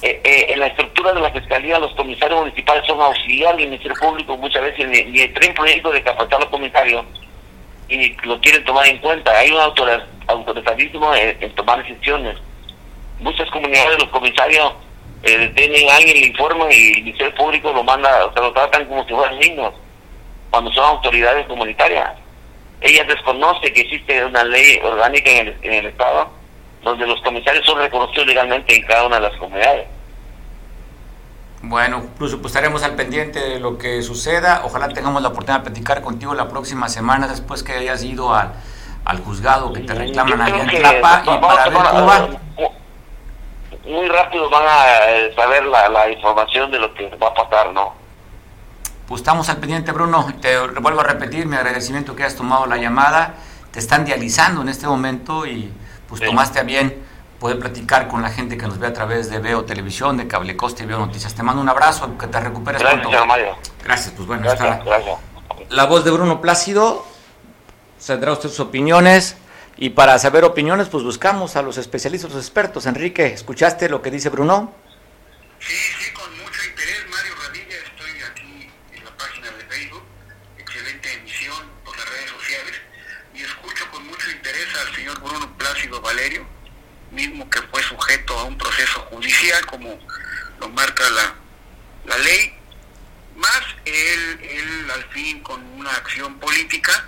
Eh, 0.00 0.20
eh, 0.22 0.46
en 0.50 0.60
la 0.60 0.68
estructura 0.68 1.12
de 1.12 1.20
la 1.20 1.30
fiscalía, 1.32 1.78
los 1.80 1.92
comisarios 1.94 2.38
municipales 2.38 2.86
son 2.86 3.00
auxiliares 3.00 3.56
del 3.56 3.66
Ministerio 3.66 3.96
Público, 4.00 4.36
muchas 4.36 4.62
veces 4.62 4.88
ni, 4.88 5.02
ni 5.04 5.26
traen 5.28 5.54
proyecto 5.54 5.90
de 5.90 6.02
capacitar 6.02 6.38
a 6.38 6.42
los 6.42 6.50
comisarios 6.50 7.04
y 7.88 8.14
lo 8.24 8.40
quieren 8.40 8.64
tomar 8.64 8.86
en 8.86 8.98
cuenta. 8.98 9.36
Hay 9.36 9.50
un 9.50 9.58
autoritarismo 9.58 11.12
en, 11.14 11.52
tomar 11.56 11.82
decisiones. 11.82 12.36
Muchas 13.18 13.50
comunidades, 13.50 13.98
los 13.98 14.08
comisarios 14.10 14.72
eh, 15.24 15.36
detienen 15.36 15.90
a 15.90 15.96
alguien, 15.96 16.32
le 16.32 16.76
y 16.76 16.92
el 16.92 17.02
Ministerio 17.02 17.34
Público 17.34 17.72
lo 17.72 17.82
manda, 17.82 18.24
o 18.26 18.32
sea, 18.32 18.42
lo 18.42 18.52
tratan 18.52 18.84
como 18.84 19.04
si 19.04 19.12
fueran 19.12 19.38
niños, 19.40 19.74
cuando 20.50 20.70
son 20.72 20.84
autoridades 20.84 21.44
comunitarias. 21.48 22.12
Ella 22.80 23.02
desconoce 23.02 23.72
que 23.72 23.80
existe 23.80 24.24
una 24.24 24.44
ley 24.44 24.78
orgánica 24.84 25.28
en 25.28 25.72
el 25.72 25.86
Estado 25.86 26.37
donde 26.82 27.06
los 27.06 27.20
comisarios 27.22 27.64
son 27.66 27.78
reconocidos 27.78 28.26
legalmente 28.26 28.76
en 28.76 28.86
cada 28.86 29.06
una 29.06 29.16
de 29.16 29.22
las 29.22 29.36
comunidades. 29.36 29.86
Bueno, 31.62 32.02
incluso 32.04 32.40
pues 32.40 32.52
estaremos 32.54 32.82
al 32.84 32.94
pendiente 32.94 33.40
de 33.40 33.58
lo 33.58 33.78
que 33.78 34.02
suceda. 34.02 34.62
Ojalá 34.64 34.88
tengamos 34.88 35.22
la 35.22 35.28
oportunidad 35.28 35.60
de 35.60 35.70
platicar 35.70 36.02
contigo 36.02 36.34
la 36.34 36.48
próxima 36.48 36.88
semana 36.88 37.26
después 37.26 37.62
que 37.62 37.72
hayas 37.72 38.04
ido 38.04 38.32
al, 38.32 38.52
al 39.04 39.18
juzgado 39.24 39.72
que 39.72 39.80
te 39.80 39.92
reclaman 39.92 40.40
allá 40.40 40.62
en 40.62 40.68
Tlapa 40.68 41.22
y 41.24 41.38
para 41.38 41.68
ver 41.68 41.78
cómo 41.90 42.40
Muy 43.86 44.08
rápido 44.08 44.48
van 44.50 44.64
a 44.68 45.10
eh, 45.10 45.32
saber 45.34 45.64
la, 45.64 45.88
la 45.88 46.10
información 46.10 46.70
de 46.70 46.78
lo 46.78 46.94
que 46.94 47.08
va 47.16 47.28
a 47.28 47.34
pasar, 47.34 47.72
¿no? 47.72 47.92
Pues 49.08 49.22
estamos 49.22 49.48
al 49.48 49.56
pendiente, 49.56 49.90
Bruno. 49.90 50.26
Te 50.40 50.58
vuelvo 50.58 51.00
a 51.00 51.04
repetir 51.04 51.46
mi 51.46 51.56
agradecimiento 51.56 52.14
que 52.14 52.22
hayas 52.22 52.36
tomado 52.36 52.66
la 52.66 52.76
llamada. 52.76 53.34
Te 53.72 53.78
están 53.78 54.04
dializando 54.04 54.62
en 54.62 54.68
este 54.68 54.86
momento 54.86 55.46
y 55.46 55.72
pues 56.08 56.20
tomaste 56.20 56.58
a 56.58 56.62
bien 56.62 57.06
poder 57.38 57.58
platicar 57.58 58.08
con 58.08 58.22
la 58.22 58.30
gente 58.30 58.58
que 58.58 58.66
nos 58.66 58.78
ve 58.78 58.88
a 58.88 58.92
través 58.92 59.30
de 59.30 59.38
Veo 59.38 59.64
Televisión, 59.64 60.16
de 60.16 60.26
Cable 60.26 60.56
Coste 60.56 60.82
y 60.82 60.86
Veo 60.86 60.98
Noticias. 60.98 61.34
Te 61.34 61.42
mando 61.42 61.62
un 61.62 61.68
abrazo, 61.68 62.18
que 62.18 62.26
te 62.26 62.40
recuperes 62.40 62.80
gracias, 62.80 63.02
pronto. 63.02 63.26
Mario. 63.26 63.56
Gracias, 63.84 64.14
pues 64.16 64.26
bueno, 64.26 64.50
está 64.50 64.82
la 65.70 65.84
voz 65.84 66.04
de 66.04 66.10
Bruno 66.10 66.40
Plácido. 66.40 67.06
Tendrá 68.04 68.32
usted 68.32 68.48
sus 68.48 68.60
opiniones. 68.60 69.36
Y 69.76 69.90
para 69.90 70.18
saber 70.18 70.42
opiniones, 70.44 70.88
pues 70.88 71.04
buscamos 71.04 71.54
a 71.54 71.62
los 71.62 71.78
especialistas, 71.78 72.32
los 72.32 72.42
expertos. 72.42 72.86
Enrique, 72.86 73.26
¿escuchaste 73.26 73.88
lo 73.88 74.02
que 74.02 74.10
dice 74.10 74.28
Bruno? 74.28 74.72
Sí, 75.60 75.74
sí, 75.74 76.12
con 76.12 76.30
mucho 76.38 76.60
interés, 76.68 77.04
Mario 77.08 77.32
Radilla. 77.46 77.76
Estoy 77.76 78.10
aquí 78.28 78.70
en 78.96 79.04
la 79.04 79.10
página 79.16 79.46
de 79.52 79.64
Facebook. 79.64 80.02
Excelente 80.58 81.12
emisión 81.12 81.62
por 81.84 81.96
las 81.96 82.08
redes 82.10 82.30
sociales. 82.30 82.74
Y 83.34 83.42
escucho 83.42 83.84
con 83.92 84.06
mucho 84.08 84.30
interés 84.30 84.66
al 84.84 84.94
señor 84.96 85.20
Bruno 85.20 85.48
Plácido 85.78 86.00
Valerio 86.00 86.44
mismo 87.12 87.48
que 87.48 87.62
fue 87.62 87.80
sujeto 87.84 88.36
a 88.36 88.44
un 88.44 88.58
proceso 88.58 88.98
judicial 89.12 89.64
como 89.66 89.96
lo 90.58 90.68
marca 90.70 91.08
la, 91.10 91.34
la 92.04 92.18
ley, 92.18 92.52
más 93.36 93.62
él, 93.84 94.40
él 94.42 94.90
al 94.90 95.04
fin 95.10 95.40
con 95.40 95.62
una 95.78 95.92
acción 95.92 96.36
política 96.40 97.06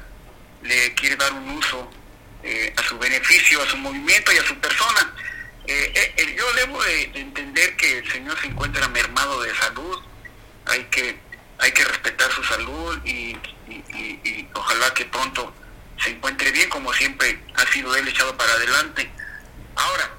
le 0.63 0.95
quiere 0.95 1.17
dar 1.17 1.33
un 1.33 1.51
uso 1.51 1.91
eh, 2.45 2.73
a 2.77 2.83
su 2.85 2.97
beneficio, 2.97 3.61
a 3.61 3.67
su 3.67 3.77
movimiento 3.77 4.33
y 4.33 4.39
a 4.39 4.45
su 4.45 4.55
persona. 4.61 5.15
Eh, 5.67 6.15
eh, 6.17 6.37
yo 6.39 6.53
debo 6.53 6.81
de, 6.85 7.11
entender 7.15 7.75
que 7.75 7.99
el 7.99 8.13
señor 8.13 8.41
se 8.41 8.47
encuentra 8.47 8.87
mermado 8.87 9.43
de 9.43 9.53
salud, 9.57 9.99
hay 10.67 10.85
que, 10.85 11.19
hay 11.59 11.73
que 11.73 11.85
respetar 11.85 12.31
su 12.31 12.45
salud 12.45 13.05
y, 13.05 13.37
y 13.69 14.49
ojalá 14.55 14.95
que 14.95 15.07
pronto 15.07 15.53
se 16.03 16.11
encuentre 16.11 16.51
bien, 16.53 16.69
como 16.71 16.93
siempre 16.95 17.39
ha 17.55 17.67
sido 17.73 17.95
él 17.95 18.09
echado 18.09 18.37
para 18.37 18.53
adelante. 18.53 19.11
Ahora, 19.77 20.11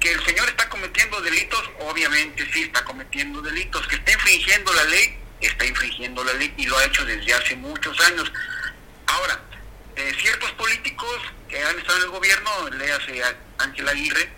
que 0.00 0.12
el 0.12 0.24
señor 0.24 0.48
está 0.48 0.68
cometiendo 0.68 1.20
delitos, 1.20 1.62
obviamente 1.80 2.46
sí 2.52 2.62
está 2.62 2.84
cometiendo 2.84 3.40
delitos. 3.42 3.86
Que 3.86 3.96
está 3.96 4.12
infringiendo 4.12 4.72
la 4.72 4.84
ley, 4.84 5.18
está 5.40 5.64
infringiendo 5.64 6.24
la 6.24 6.32
ley 6.34 6.52
y 6.56 6.66
lo 6.66 6.76
ha 6.78 6.84
hecho 6.84 7.04
desde 7.04 7.34
hace 7.34 7.56
muchos 7.56 7.98
años. 8.00 8.30
Ahora, 9.06 9.40
eh, 9.96 10.12
ciertos 10.20 10.50
políticos 10.52 11.20
que 11.48 11.62
han 11.62 11.78
estado 11.78 11.98
en 11.98 12.04
el 12.04 12.10
gobierno, 12.10 12.70
léase 12.70 13.22
Ángel 13.58 13.88
Aguirre, 13.88 14.30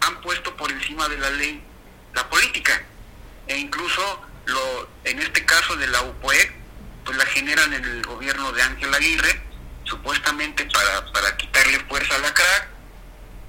han 0.00 0.20
puesto 0.20 0.56
por 0.56 0.70
encima 0.70 1.08
de 1.08 1.18
la 1.18 1.30
ley 1.30 1.62
la 2.14 2.28
política. 2.28 2.82
E 3.46 3.56
incluso 3.56 4.22
lo, 4.46 4.88
en 5.04 5.20
este 5.20 5.44
caso 5.44 5.76
de 5.76 5.86
la 5.86 6.02
UPOE, 6.02 6.52
pues 7.04 7.16
la 7.16 7.26
generan 7.26 7.72
en 7.74 7.84
el 7.84 8.02
gobierno 8.02 8.52
de 8.52 8.62
Ángel 8.62 8.92
Aguirre, 8.94 9.42
supuestamente 9.84 10.64
para, 10.66 11.12
para 11.12 11.36
quitarle 11.36 11.78
fuerza 11.80 12.14
a 12.16 12.18
la 12.18 12.34
CRAC 12.34 12.74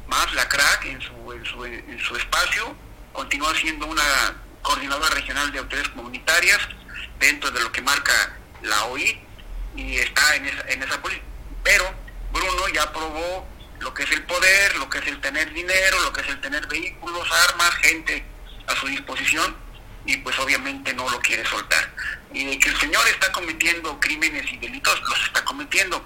más 0.07 0.33
la 0.33 0.47
CRAC 0.47 0.85
en 0.85 1.01
su, 1.01 1.33
en 1.33 1.45
su, 1.45 1.65
en 1.65 1.99
su 1.99 2.15
espacio, 2.15 2.75
continúa 3.13 3.53
siendo 3.55 3.87
una 3.87 4.35
coordinadora 4.61 5.09
regional 5.09 5.51
de 5.51 5.59
autoridades 5.59 5.91
comunitarias 5.93 6.59
dentro 7.19 7.51
de 7.51 7.61
lo 7.61 7.71
que 7.71 7.81
marca 7.81 8.37
la 8.61 8.85
OI 8.85 9.19
y 9.75 9.97
está 9.97 10.35
en 10.35 10.45
esa, 10.45 10.69
en 10.69 10.83
esa 10.83 11.01
política. 11.01 11.25
Pero 11.63 11.85
Bruno 12.31 12.67
ya 12.69 12.91
probó 12.91 13.47
lo 13.79 13.93
que 13.93 14.03
es 14.03 14.11
el 14.11 14.23
poder, 14.23 14.75
lo 14.77 14.89
que 14.89 14.99
es 14.99 15.07
el 15.07 15.19
tener 15.21 15.51
dinero, 15.53 15.99
lo 16.01 16.13
que 16.13 16.21
es 16.21 16.27
el 16.27 16.39
tener 16.41 16.65
vehículos, 16.67 17.27
armas, 17.49 17.73
gente 17.75 18.23
a 18.67 18.75
su 18.75 18.87
disposición 18.87 19.55
y 20.05 20.17
pues 20.17 20.37
obviamente 20.39 20.93
no 20.93 21.09
lo 21.09 21.19
quiere 21.19 21.45
soltar. 21.45 21.91
Y 22.31 22.45
de 22.45 22.59
que 22.59 22.69
el 22.69 22.79
señor 22.79 23.07
está 23.07 23.31
cometiendo 23.31 23.99
crímenes 23.99 24.51
y 24.51 24.57
delitos, 24.57 25.01
los 25.01 25.23
está 25.25 25.43
cometiendo. 25.43 26.03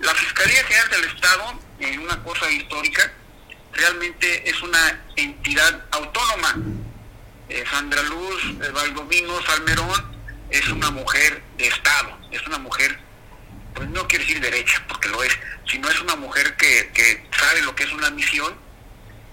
La 0.00 0.14
Fiscalía 0.14 0.64
General 0.64 0.90
del 0.90 1.04
Estado, 1.04 1.60
en 1.80 2.00
una 2.00 2.22
cosa 2.22 2.50
histórica, 2.50 3.12
realmente 3.72 4.48
es 4.48 4.60
una 4.62 5.04
entidad 5.16 5.84
autónoma. 5.92 6.56
Eh, 7.48 7.64
Sandra 7.70 8.02
Luz 8.02 8.42
eh, 8.62 8.70
Valdovino 8.70 9.40
Salmerón 9.46 10.16
es 10.50 10.68
una 10.68 10.90
mujer 10.90 11.42
de 11.58 11.68
Estado, 11.68 12.18
es 12.30 12.44
una 12.46 12.58
mujer, 12.58 12.98
pues 13.74 13.88
no 13.90 14.06
quiere 14.08 14.24
decir 14.24 14.40
derecha, 14.40 14.84
porque 14.88 15.08
lo 15.08 15.22
es, 15.22 15.38
sino 15.66 15.88
es 15.88 16.00
una 16.00 16.16
mujer 16.16 16.56
que, 16.56 16.90
que 16.92 17.26
sabe 17.38 17.62
lo 17.62 17.74
que 17.74 17.84
es 17.84 17.92
una 17.92 18.10
misión 18.10 18.54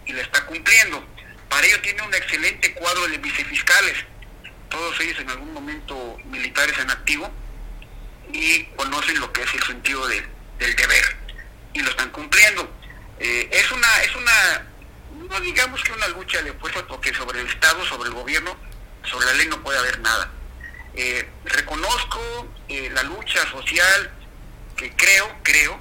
y 0.06 0.13
la 0.13 0.21
está 0.21 0.45
cumpliendo. 0.45 1.06
Para 1.50 1.65
ello 1.65 1.82
tiene 1.82 2.02
un 2.04 2.13
excelente 2.13 2.74
cuadro 2.74 3.08
de 3.08 3.17
vicefiscales, 3.17 3.97
todos 4.69 5.00
ellos 5.00 5.19
en 5.19 5.30
algún 5.30 5.54
momento 5.54 6.17
militares 6.26 6.78
en 6.80 6.89
activo, 6.89 7.32
y 8.32 8.63
conocen 8.76 9.19
lo 9.19 9.32
que 9.34 9.43
es 9.43 9.54
el 9.54 9.63
sentido 9.63 10.08
del 10.62 10.76
deber, 10.76 11.15
y 11.74 11.82
lo 11.82 11.89
están 11.89 12.10
cumpliendo. 12.12 12.71
Eh, 13.19 13.50
es 13.52 13.71
una, 13.71 14.02
es 14.04 14.15
una, 14.15 14.67
no 15.28 15.39
digamos 15.41 15.84
que 15.84 15.91
una 15.91 16.08
lucha 16.10 16.41
de 16.43 16.54
fuerza, 16.54 16.86
porque 16.88 17.13
sobre 17.13 17.41
el 17.41 17.47
Estado, 17.47 17.84
sobre 17.86 18.10
el 18.10 18.15
gobierno, 18.15 18.56
sobre 19.04 19.26
la 19.26 19.34
ley 19.34 19.47
no 19.47 19.62
puede 19.63 19.80
haber 19.80 20.00
nada. 20.00 20.32
Eh, 20.93 21.28
reconozco 21.45 22.54
eh, 22.67 22.91
la 22.93 23.02
lucha 23.04 23.41
social 23.50 24.12
que 24.78 24.95
creo, 24.95 25.36
creo, 25.41 25.80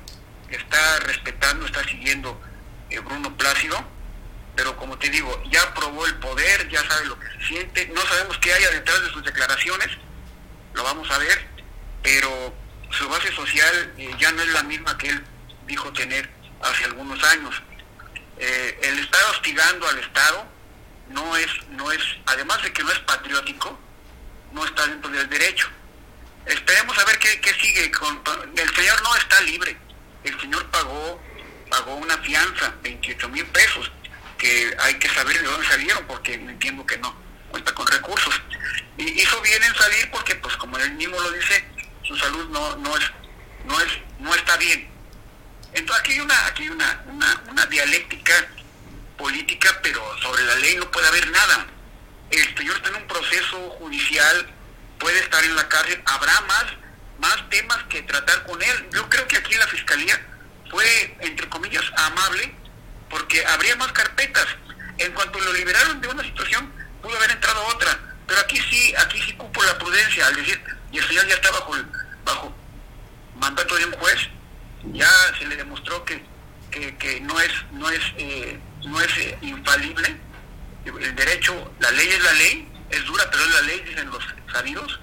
está 0.49 1.01
respetando, 1.01 1.67
está 1.67 1.85
siguiendo 1.85 2.41
Bruno 3.05 3.37
Plácido, 3.37 3.85
pero 4.57 4.77
como 4.77 4.99
te 4.99 5.11
digo, 5.11 5.43
ya 5.51 5.75
probó 5.75 6.07
el 6.07 6.15
poder, 6.17 6.69
ya 6.71 6.83
sabe 6.89 7.07
lo 7.07 7.19
que 7.21 7.27
se 7.27 7.47
siente, 7.47 7.87
no 7.89 8.01
sabemos 8.03 8.39
qué 8.39 8.53
haya 8.53 8.71
detrás 8.71 9.03
de 9.03 9.11
sus 9.11 9.25
declaraciones, 9.25 9.89
lo 10.75 10.83
vamos 10.83 11.09
a 11.11 11.19
ver, 11.19 11.47
pero 12.03 12.53
su 12.91 13.09
base 13.09 13.33
social 13.35 13.95
eh, 13.97 14.11
ya 14.19 14.33
no 14.33 14.43
es 14.43 14.49
la 14.49 14.63
misma 14.63 14.97
que 14.99 15.09
él 15.09 15.25
dijo 15.67 15.93
tener 15.93 16.29
hace 16.63 16.85
algunos 16.85 17.23
años. 17.25 17.63
Eh, 18.39 18.79
el 18.83 18.99
estar 18.99 19.23
hostigando 19.31 19.87
al 19.89 19.99
Estado 19.99 20.47
no 21.09 21.37
es, 21.37 21.49
no 21.71 21.91
es, 21.93 22.03
además 22.27 22.63
de 22.63 22.73
que 22.73 22.83
no 22.83 22.91
es 22.91 22.99
patriótico, 23.01 23.79
no 24.53 24.65
está 24.65 24.87
dentro 24.87 25.11
del 25.11 25.29
derecho. 25.29 25.69
Esperemos 26.47 26.99
a 26.99 27.05
ver 27.05 27.19
qué, 27.19 27.41
qué 27.41 27.53
sigue. 27.55 27.91
Con, 27.93 28.23
el 28.57 28.75
señor 28.75 29.03
no 29.03 29.17
está 29.17 29.41
libre. 29.43 29.77
El 30.25 30.41
señor 30.41 30.67
pagó, 30.71 31.23
pagó 31.71 31.95
una 31.97 32.19
fianza, 32.19 32.75
28 32.83 33.29
mil 33.29 33.47
pesos 33.47 33.91
que 34.39 34.75
hay 34.81 34.95
que 34.95 35.09
saber 35.11 35.39
de 35.39 35.45
dónde 35.45 35.67
salieron, 35.67 36.07
porque 36.07 36.35
entiendo 36.35 36.85
que 36.87 36.97
no 36.99 37.15
cuenta 37.51 37.75
con 37.75 37.87
recursos. 37.87 38.41
Y 38.97 39.21
hizo 39.21 39.41
bien 39.43 39.63
en 39.63 39.75
salir 39.75 40.11
porque, 40.11 40.35
pues 40.37 40.57
como 40.57 40.79
él 40.79 40.93
mismo 40.93 41.21
lo 41.21 41.31
dice, 41.33 41.65
su 42.11 42.17
salud 42.17 42.49
no, 42.49 42.77
no, 42.79 42.97
es, 42.97 43.05
no, 43.65 43.81
es, 43.81 43.93
no 44.19 44.35
está 44.35 44.57
bien. 44.57 44.91
Entonces 45.73 46.01
aquí 46.01 46.13
hay, 46.15 46.21
una, 46.21 46.47
aquí 46.47 46.63
hay 46.65 46.71
una, 46.71 47.05
una, 47.07 47.43
una 47.49 47.67
dialéctica 47.67 48.33
política, 49.17 49.79
pero 49.81 50.03
sobre 50.19 50.43
la 50.43 50.57
ley 50.57 50.75
no 50.77 50.91
puede 50.91 51.07
haber 51.07 51.31
nada. 51.31 51.67
El 52.33 52.57
señor 52.57 52.77
está 52.77 52.89
en 52.89 52.97
un 52.97 53.07
proceso 53.07 53.71
judicial, 53.79 54.51
puede 54.99 55.21
estar 55.21 55.45
en 55.45 55.55
la 55.55 55.69
cárcel, 55.69 56.03
habrá 56.05 56.41
más, 56.43 56.65
más 57.21 57.49
temas 57.49 57.79
que 57.85 58.03
tratar 58.03 58.45
con 58.45 58.61
él. 58.61 58.89
Yo 58.93 59.09
creo 59.09 59.29
que 59.29 59.37
aquí 59.37 59.55
la 59.55 59.69
fiscalía 59.69 60.21
fue, 60.69 61.17
entre 61.21 61.49
comillas, 61.49 61.85
amable 61.97 62.53
porque 63.09 63.45
habría 63.47 63.77
más 63.77 63.93
carpetas. 63.93 64.47
En 64.99 65.13
cuanto 65.13 65.39
lo 65.39 65.53
liberaron 65.53 66.01
de 66.01 66.09
una 66.09 66.25
situación, 66.25 66.73
pudo 67.03 67.17
haber 67.17 67.31
entrado 67.31 67.65
otra. 67.67 67.99
Pero 68.27 68.41
aquí 68.41 68.57
sí, 68.69 68.95
aquí 68.99 69.23
sí 69.23 69.33
cupo 69.35 69.63
la 69.63 69.79
prudencia, 69.79 70.27
al 70.27 70.35
decir, 70.35 70.61
y 70.93 70.99
el 70.99 71.07
señor 71.07 71.27
ya 71.27 71.35
está 71.35 71.51
bajo, 71.51 71.75
bajo 72.25 72.55
mandato 73.37 73.75
de 73.77 73.87
un 73.87 73.93
juez, 73.93 74.29
ya 74.93 75.11
se 75.39 75.47
le 75.47 75.57
demostró 75.57 76.05
que, 76.05 76.23
que, 76.71 77.21
no 77.21 77.39
es, 77.41 77.53
no 77.73 77.91
es, 77.91 78.01
eh, 78.17 78.59
no 78.85 79.01
es 79.01 79.19
eh, 79.19 79.39
infalible. 79.43 80.17
El 80.85 81.15
derecho, 81.15 81.73
la 81.79 81.91
ley 81.91 82.09
es 82.09 82.23
la 82.25 82.33
ley, 82.33 82.69
es 82.91 83.05
dura, 83.05 83.29
pero 83.31 83.45
es 83.45 83.51
la 83.55 83.63
ley, 83.63 83.81
dicen 83.87 84.11
los 84.11 84.25
sabidos. 84.53 85.01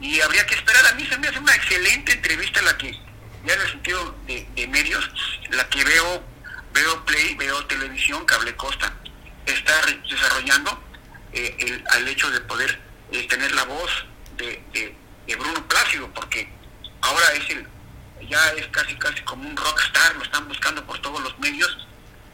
Y 0.00 0.20
habría 0.20 0.46
que 0.46 0.54
esperar. 0.54 0.86
A 0.86 0.94
mí 0.94 1.06
se 1.06 1.18
me 1.18 1.28
hace 1.28 1.38
una 1.38 1.54
excelente 1.54 2.12
entrevista 2.12 2.62
la 2.62 2.76
que, 2.78 2.92
ya 3.44 3.54
en 3.54 3.60
el 3.60 3.70
sentido 3.70 4.16
de, 4.26 4.46
de 4.54 4.66
medios, 4.66 5.10
la 5.50 5.68
que 5.68 5.84
veo 5.84 6.24
veo 6.74 7.04
Play, 7.04 7.34
veo 7.36 7.64
televisión, 7.66 8.24
Cable 8.26 8.54
Costa, 8.56 8.92
está 9.46 9.72
desarrollando 10.10 10.82
eh, 11.32 11.82
al 11.90 12.08
hecho 12.08 12.30
de 12.30 12.40
poder 12.40 12.80
tener 13.28 13.52
la 13.52 13.64
voz 13.64 13.90
de, 14.36 14.96
Bruno 15.32 15.66
Plácido, 15.66 16.08
porque 16.14 16.48
ahora 17.00 17.32
es 17.32 17.50
el, 17.50 17.66
ya 18.28 18.48
es 18.50 18.66
casi 18.68 18.94
casi 18.96 19.22
como 19.22 19.48
un 19.48 19.56
rockstar, 19.56 20.16
lo 20.16 20.22
están 20.22 20.46
buscando 20.48 20.84
por 20.84 20.98
todos 21.00 21.20
los 21.22 21.38
medios, 21.38 21.76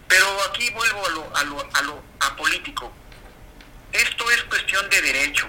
pero 0.08 0.26
aquí 0.48 0.70
vuelvo 0.70 1.06
a 1.06 1.10
lo, 1.10 1.36
a 1.36 1.44
lo, 1.44 1.68
a 1.74 1.82
lo 1.82 2.02
apolítico. 2.20 2.92
Esto 3.92 4.30
es 4.30 4.42
cuestión 4.44 4.88
de 4.90 5.00
derecho, 5.02 5.48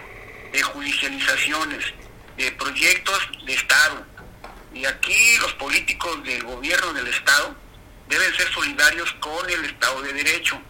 de 0.51 0.61
judicializaciones, 0.61 1.85
de 2.37 2.51
proyectos 2.53 3.29
de 3.45 3.53
Estado. 3.53 4.05
Y 4.73 4.85
aquí 4.85 5.37
los 5.39 5.53
políticos 5.53 6.23
del 6.23 6.43
gobierno 6.43 6.93
del 6.93 7.07
Estado 7.07 7.55
deben 8.07 8.35
ser 8.35 8.51
solidarios 8.51 9.11
con 9.19 9.49
el 9.49 9.65
Estado 9.65 10.01
de 10.01 10.13
Derecho, 10.13 10.61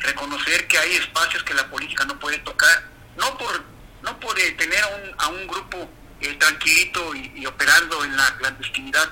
reconocer 0.00 0.66
que 0.66 0.78
hay 0.78 0.96
espacios 0.96 1.42
que 1.44 1.54
la 1.54 1.68
política 1.68 2.04
no 2.04 2.18
puede 2.18 2.38
tocar, 2.38 2.84
no 3.16 3.36
por 3.38 3.76
no 4.02 4.20
por 4.20 4.38
eh, 4.38 4.52
tener 4.52 4.78
a 4.82 4.88
un, 4.88 5.14
a 5.18 5.28
un 5.28 5.46
grupo 5.48 5.90
eh, 6.20 6.34
tranquilito 6.34 7.14
y, 7.14 7.46
operando 7.46 8.04
en 8.04 8.16
la 8.16 8.36
clandestinidad, 8.38 9.08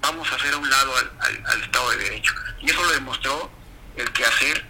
vamos 0.00 0.30
a 0.30 0.36
hacer 0.36 0.54
a 0.54 0.56
un 0.56 0.68
lado 0.68 0.92
al, 0.96 1.62
Estado 1.62 1.90
de 1.90 1.96
Derecho. 1.98 2.34
Y 2.60 2.70
eso 2.70 2.82
lo 2.82 2.92
demostró 2.92 3.50
el 3.96 4.12
quehacer 4.12 4.64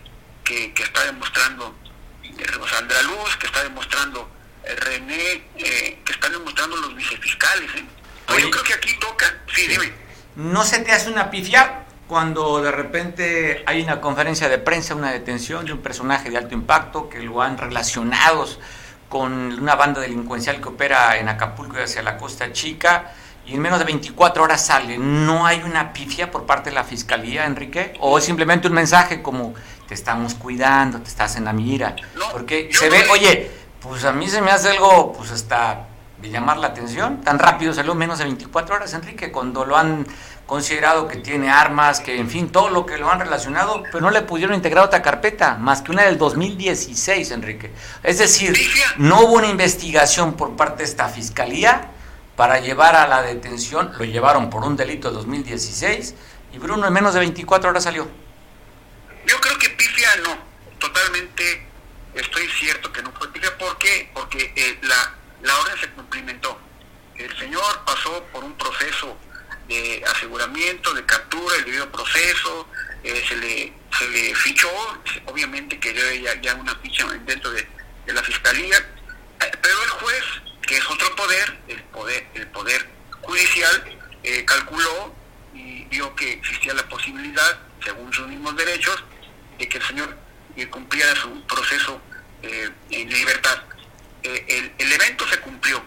que, 0.45 0.73
que 0.73 0.83
está 0.83 1.05
demostrando 1.05 1.75
eh, 2.23 2.47
Sandra 2.71 3.03
Luz, 3.03 3.37
que 3.37 3.47
está 3.47 3.63
demostrando 3.63 4.31
René, 4.65 5.49
que 5.57 6.13
están 6.13 6.33
demostrando 6.33 6.77
los 6.77 6.95
vicefiscales. 6.97 7.71
yo 7.75 8.51
creo 8.51 8.63
que 8.65 8.75
aquí 8.75 8.99
toca, 8.99 9.43
sí, 9.55 9.69
dime. 9.69 9.93
¿No 10.35 10.65
se 10.65 10.81
te 10.81 10.93
hace 10.93 11.09
una 11.09 11.31
pifia? 11.31 11.87
cuando 12.07 12.63
de 12.63 12.71
repente 12.71 13.65
hay 13.67 13.83
una 13.83 14.01
conferencia 14.01 14.49
de 14.49 14.59
prensa, 14.59 14.95
una 14.95 15.11
detención 15.11 15.65
de 15.67 15.73
un 15.73 15.83
personaje 15.83 16.31
de 16.31 16.39
alto 16.39 16.55
impacto 16.55 17.09
que 17.09 17.21
lo 17.21 17.43
han 17.43 17.59
relacionado 17.59 18.47
con 19.09 19.33
una 19.61 19.75
banda 19.75 20.01
delincuencial 20.01 20.61
que 20.61 20.69
opera 20.69 21.17
en 21.17 21.29
Acapulco 21.29 21.79
y 21.79 21.83
hacia 21.83 22.03
la 22.03 22.17
Costa 22.17 22.53
Chica 22.53 23.13
y 23.47 23.55
en 23.55 23.61
menos 23.61 23.79
de 23.79 23.85
24 23.85 24.43
horas 24.43 24.67
sale. 24.67 24.99
¿No 24.99 25.47
hay 25.47 25.63
una 25.63 25.93
pifia 25.93 26.31
por 26.31 26.47
parte 26.47 26.71
de 26.71 26.75
la 26.75 26.85
fiscalía, 26.85 27.47
Enrique? 27.47 27.95
¿O 28.01 28.19
es 28.19 28.25
simplemente 28.25 28.67
un 28.67 28.75
mensaje 28.75 29.23
como 29.23 29.55
te 29.87 29.95
estamos 29.95 30.35
cuidando, 30.35 31.01
te 31.01 31.09
estás 31.09 31.37
en 31.37 31.45
la 31.45 31.53
mira? 31.53 31.95
Porque 32.33 32.69
se 32.73 32.91
ve, 32.91 33.07
oye, 33.11 33.51
pues 33.81 34.05
a 34.05 34.13
mí 34.13 34.29
se 34.29 34.41
me 34.41 34.51
hace 34.51 34.71
algo, 34.71 35.13
pues 35.13 35.31
hasta 35.31 35.87
de 36.27 36.33
llamar 36.33 36.59
la 36.59 36.69
atención. 36.69 37.21
Tan 37.23 37.39
rápido 37.39 37.73
salió 37.73 37.95
menos 37.95 38.19
de 38.19 38.25
24 38.25 38.75
horas, 38.75 38.93
Enrique, 38.95 39.31
cuando 39.31 39.65
lo 39.65 39.77
han 39.77 40.07
considerado 40.47 41.09
que 41.09 41.17
tiene 41.17 41.51
armas, 41.51 42.01
que 42.01 42.19
en 42.19 42.29
fin, 42.29 42.51
todo 42.51 42.69
lo 42.69 42.87
que 42.87 42.99
lo 42.99 43.11
han 43.11 43.19
relacionado, 43.21 43.83
pero 43.85 44.01
no 44.01 44.11
le 44.11 44.23
pudieron 44.23 44.55
integrar 44.55 44.85
otra 44.85 45.03
carpeta, 45.03 45.57
más 45.57 45.83
que 45.83 45.91
una 45.91 46.03
del 46.03 46.19
2016, 46.19 47.31
Enrique. 47.33 47.73
Es 48.03 48.19
decir, 48.19 48.57
no 48.97 49.23
hubo 49.23 49.35
una 49.35 49.49
investigación 49.49 50.35
por 50.35 50.55
parte 50.57 50.79
de 50.79 50.85
esta 50.85 51.09
fiscalía 51.09 51.91
para 52.37 52.61
llevar 52.61 52.95
a 52.95 53.09
la 53.09 53.23
detención, 53.23 53.93
lo 53.99 54.05
llevaron 54.05 54.51
por 54.51 54.65
un 54.65 54.77
delito 54.77 55.09
de 55.09 55.15
2016 55.15 56.15
y 56.53 56.59
Bruno 56.59 56.87
en 56.87 56.93
menos 56.93 57.15
de 57.15 57.21
24 57.21 57.71
horas 57.71 57.85
salió. 57.85 58.07
Yo 59.27 59.41
creo 59.41 59.59
que 59.59 59.71
pifia 59.71 60.09
no, 60.25 60.37
totalmente 60.79 61.67
estoy 62.15 62.47
cierto 62.61 62.93
que 62.93 63.03
no 63.03 63.11
fue 63.13 63.33
pifia, 63.33 63.57
¿por 63.59 63.77
qué? 63.79 64.11
Porque 64.15 64.53
eh, 64.55 64.79
la, 64.83 65.15
la 65.43 65.59
orden 65.59 65.79
se 65.79 65.89
cumplimentó. 65.91 66.59
El 67.17 67.37
señor 67.39 67.85
pasó 67.85 68.23
por 68.33 68.45
un 68.45 68.57
proceso 68.57 69.17
de 69.69 70.05
aseguramiento, 70.15 70.95
de 70.95 71.05
captura, 71.05 71.57
el 71.57 71.65
debido 71.65 71.91
proceso, 71.91 72.69
eh, 73.03 73.25
se, 73.29 73.37
le, 73.37 73.73
se 73.97 74.09
le 74.09 74.35
fichó, 74.35 74.69
obviamente 75.27 75.79
que 75.79 75.95
ya, 76.23 76.35
ya 76.41 76.55
una 76.55 76.75
ficha 76.77 77.07
dentro 77.25 77.51
de, 77.51 77.67
la 78.07 78.23
fiscalía, 78.23 78.79
eh, 78.79 79.53
pero 79.61 79.83
el 79.83 79.91
juez, 79.91 80.25
que 80.63 80.77
es 80.77 80.91
otro 80.91 81.15
poder, 81.17 81.59
el 81.69 81.83
poder, 81.85 82.27
el 82.35 82.47
poder 82.49 82.89
judicial, 83.23 83.99
eh, 84.23 84.45
calculó 84.45 85.15
y 85.55 85.85
vio 85.85 86.15
que 86.15 86.33
existía 86.35 86.75
la 86.75 86.89
posibilidad, 86.89 87.59
según 87.85 88.13
sus 88.13 88.29
mismos 88.29 88.57
derechos, 88.57 89.03
de 89.59 89.69
que 89.69 89.79
el 89.79 89.87
señor 89.87 90.17
cumpliera 90.71 91.15
su 91.17 91.43
proceso 91.47 92.01
en 92.43 93.09
libertad. 93.11 93.63
El, 94.49 94.73
el, 94.79 94.93
evento 94.93 95.27
se 95.29 95.39
cumplió. 95.41 95.83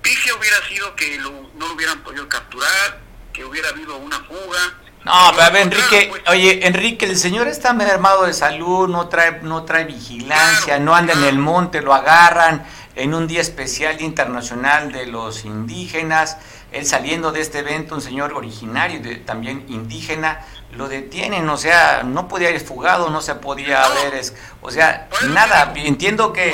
Picia 0.00 0.34
hubiera 0.34 0.56
sido 0.66 0.96
que 0.96 1.18
no 1.18 1.30
lo 1.58 1.74
hubieran 1.74 2.02
podido 2.02 2.28
capturar, 2.28 3.00
que 3.32 3.44
hubiera 3.44 3.68
habido 3.68 3.96
una 3.96 4.18
fuga, 4.20 4.74
No, 5.04 5.30
pero 5.32 5.42
a 5.42 5.50
ver, 5.50 5.62
Enrique, 5.62 6.06
pues. 6.10 6.22
oye, 6.28 6.66
Enrique, 6.66 7.06
el 7.06 7.16
señor 7.16 7.48
está 7.48 7.72
mermado 7.72 8.24
de 8.24 8.32
salud, 8.32 8.88
no 8.88 9.08
trae, 9.08 9.40
no 9.42 9.64
trae 9.64 9.84
vigilancia, 9.84 10.78
no 10.78 10.94
anda 10.94 11.12
en 11.12 11.24
el 11.24 11.38
monte, 11.38 11.82
lo 11.82 11.92
agarran 11.92 12.64
en 12.94 13.14
un 13.14 13.26
día 13.26 13.40
especial 13.40 14.00
internacional 14.00 14.92
de 14.92 15.06
los 15.06 15.44
indígenas, 15.44 16.36
él 16.72 16.86
saliendo 16.86 17.32
de 17.32 17.40
este 17.40 17.60
evento, 17.60 17.94
un 17.94 18.00
señor 18.00 18.32
originario 18.32 19.00
de, 19.00 19.16
también 19.16 19.64
indígena, 19.68 20.44
lo 20.72 20.88
detienen, 20.88 21.48
o 21.48 21.56
sea, 21.56 22.02
no 22.02 22.28
podía 22.28 22.50
ir 22.50 22.60
fugado, 22.60 23.10
no 23.10 23.20
se 23.20 23.34
podía 23.34 23.86
es, 24.14 24.34
o 24.60 24.70
sea, 24.70 25.08
nada, 25.28 25.72
entiendo 25.76 26.32
que, 26.32 26.52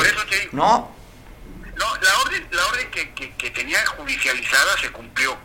¿no? 0.52 0.97
No, 1.78 1.86
la 1.96 2.18
orden, 2.18 2.48
la 2.50 2.66
orden 2.66 2.90
que, 2.90 3.12
que, 3.12 3.50
tenía 3.50 3.84
judicializada 3.86 4.76
se 4.80 4.90
cumplió, 4.90 5.36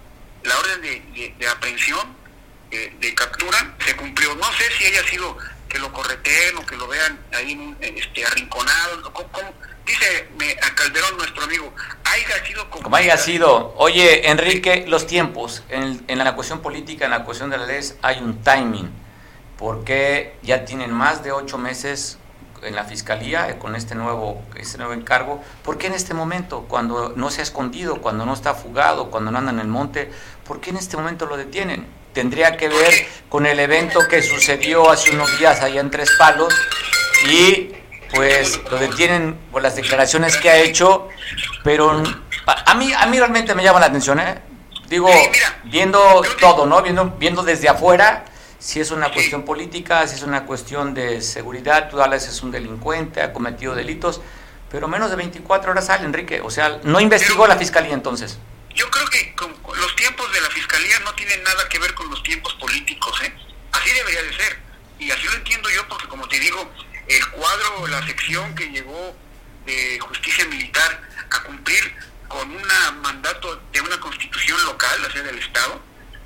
la 0.43 0.57
orden 0.57 0.81
de, 0.81 1.35
de, 1.37 1.47
aprehensión, 1.47 2.15
eh, 2.71 2.91
de 2.99 3.13
captura, 3.13 3.75
se 3.85 3.95
cumplió, 3.95 4.33
no 4.35 4.51
sé 4.53 4.63
si 4.77 4.85
haya 4.85 5.03
sido 5.03 5.37
que 5.69 5.77
lo 5.77 5.93
correten 5.93 6.57
o 6.57 6.65
que 6.65 6.75
lo 6.75 6.87
vean 6.87 7.19
ahí 7.33 7.75
este, 7.81 8.25
arrinconado, 8.25 9.13
¿cómo, 9.13 9.53
dice 9.85 10.27
a 10.63 10.75
Calderón, 10.75 11.17
nuestro 11.17 11.43
amigo, 11.43 11.71
haya 12.03 12.45
sido 12.45 12.69
como, 12.69 12.95
haya 12.95 13.17
sido. 13.17 13.75
Oye, 13.77 14.27
Enrique, 14.29 14.85
los 14.87 15.05
tiempos, 15.05 15.63
en, 15.69 16.03
en, 16.07 16.17
la 16.17 16.33
cuestión 16.33 16.61
política, 16.61 17.05
en 17.05 17.11
la 17.11 17.23
cuestión 17.25 17.51
de 17.51 17.59
la 17.59 17.67
leyes, 17.67 17.97
hay 18.01 18.19
un 18.19 18.41
timing, 18.41 18.91
porque 19.57 20.35
ya 20.41 20.65
tienen 20.65 20.91
más 20.91 21.23
de 21.23 21.31
ocho 21.31 21.59
meses 21.59 22.17
en 22.65 22.75
la 22.75 22.83
fiscalía 22.83 23.49
eh, 23.49 23.57
con 23.57 23.75
este 23.75 23.95
nuevo, 23.95 24.41
este 24.55 24.77
nuevo 24.77 24.93
encargo. 24.93 25.41
¿Por 25.63 25.77
qué 25.77 25.87
en 25.87 25.93
este 25.93 26.13
momento, 26.13 26.65
cuando 26.67 27.13
no 27.15 27.29
se 27.29 27.41
ha 27.41 27.43
escondido, 27.43 28.01
cuando 28.01 28.25
no 28.25 28.33
está 28.33 28.53
fugado, 28.53 29.09
cuando 29.09 29.31
no 29.31 29.39
anda 29.39 29.51
en 29.51 29.59
el 29.59 29.67
monte, 29.67 30.11
por 30.45 30.59
qué 30.61 30.71
en 30.71 30.77
este 30.77 30.97
momento 30.97 31.25
lo 31.25 31.37
detienen? 31.37 31.87
Tendría 32.13 32.57
que 32.57 32.69
ver 32.69 32.93
con 33.29 33.45
el 33.45 33.59
evento 33.59 33.99
que 34.09 34.21
sucedió 34.21 34.89
hace 34.89 35.11
unos 35.11 35.37
días 35.39 35.61
allá 35.61 35.81
en 35.81 35.89
Tres 35.89 36.11
Palos 36.17 36.53
y 37.27 37.71
pues 38.13 38.59
lo 38.69 38.77
detienen 38.77 39.37
por 39.51 39.63
las 39.63 39.75
declaraciones 39.75 40.37
que 40.37 40.49
ha 40.49 40.57
hecho, 40.57 41.09
pero 41.63 42.03
a 42.45 42.73
mí, 42.75 42.93
a 42.93 43.05
mí 43.07 43.17
realmente 43.17 43.55
me 43.55 43.63
llama 43.63 43.79
la 43.79 43.87
atención, 43.87 44.19
¿eh? 44.19 44.39
Digo, 44.87 45.09
viendo 45.63 46.21
todo, 46.39 46.67
¿no? 46.67 46.81
Viendo, 46.83 47.15
viendo 47.17 47.41
desde 47.41 47.69
afuera, 47.69 48.25
si 48.63 48.79
es 48.79 48.91
una 48.91 49.11
cuestión 49.11 49.43
política, 49.43 50.07
si 50.07 50.15
es 50.15 50.23
una 50.23 50.45
cuestión 50.45 50.93
de 50.93 51.19
seguridad, 51.21 51.89
tú 51.89 52.01
hablas 52.01 52.29
es 52.29 52.41
un 52.43 52.51
delincuente, 52.51 53.21
ha 53.21 53.33
cometido 53.33 53.75
delitos, 53.75 54.21
pero 54.71 54.87
menos 54.87 55.09
de 55.09 55.17
24 55.17 55.71
horas 55.71 55.87
sale, 55.87 56.05
Enrique. 56.05 56.39
O 56.39 56.49
sea, 56.49 56.79
no 56.83 57.01
investigó 57.01 57.45
la 57.45 57.57
fiscalía 57.57 57.93
entonces. 57.93 58.39
Yo 58.73 58.89
creo 58.89 59.05
que 59.07 59.35
los 59.75 59.95
tiempos 59.97 60.31
de 60.31 60.39
la 60.39 60.49
fiscalía 60.49 60.97
no 61.01 61.13
tienen 61.13 61.43
nada 61.43 61.67
que 61.67 61.77
ver 61.77 61.93
con 61.93 62.09
los 62.09 62.23
tiempos 62.23 62.53
políticos, 62.53 63.21
¿eh? 63.23 63.33
Así 63.73 63.89
debería 63.91 64.23
de 64.23 64.33
ser. 64.33 64.57
Y 64.97 65.11
así 65.11 65.23
lo 65.25 65.33
entiendo 65.33 65.69
yo 65.69 65.85
porque, 65.89 66.07
como 66.07 66.25
te 66.29 66.39
digo, 66.39 66.71
el 67.09 67.27
cuadro, 67.31 67.87
la 67.87 68.05
sección 68.07 68.55
que 68.55 68.69
llegó 68.69 69.13
de 69.65 69.99
justicia 69.99 70.45
militar 70.45 71.01
a 71.31 71.43
cumplir 71.43 71.93
con 72.29 72.49
un 72.49 72.63
mandato 73.01 73.61
de 73.73 73.81
una 73.81 73.99
constitución 73.99 74.63
local, 74.63 75.01
la 75.01 75.11
sede 75.11 75.23
del 75.23 75.39
Estado, 75.39 75.81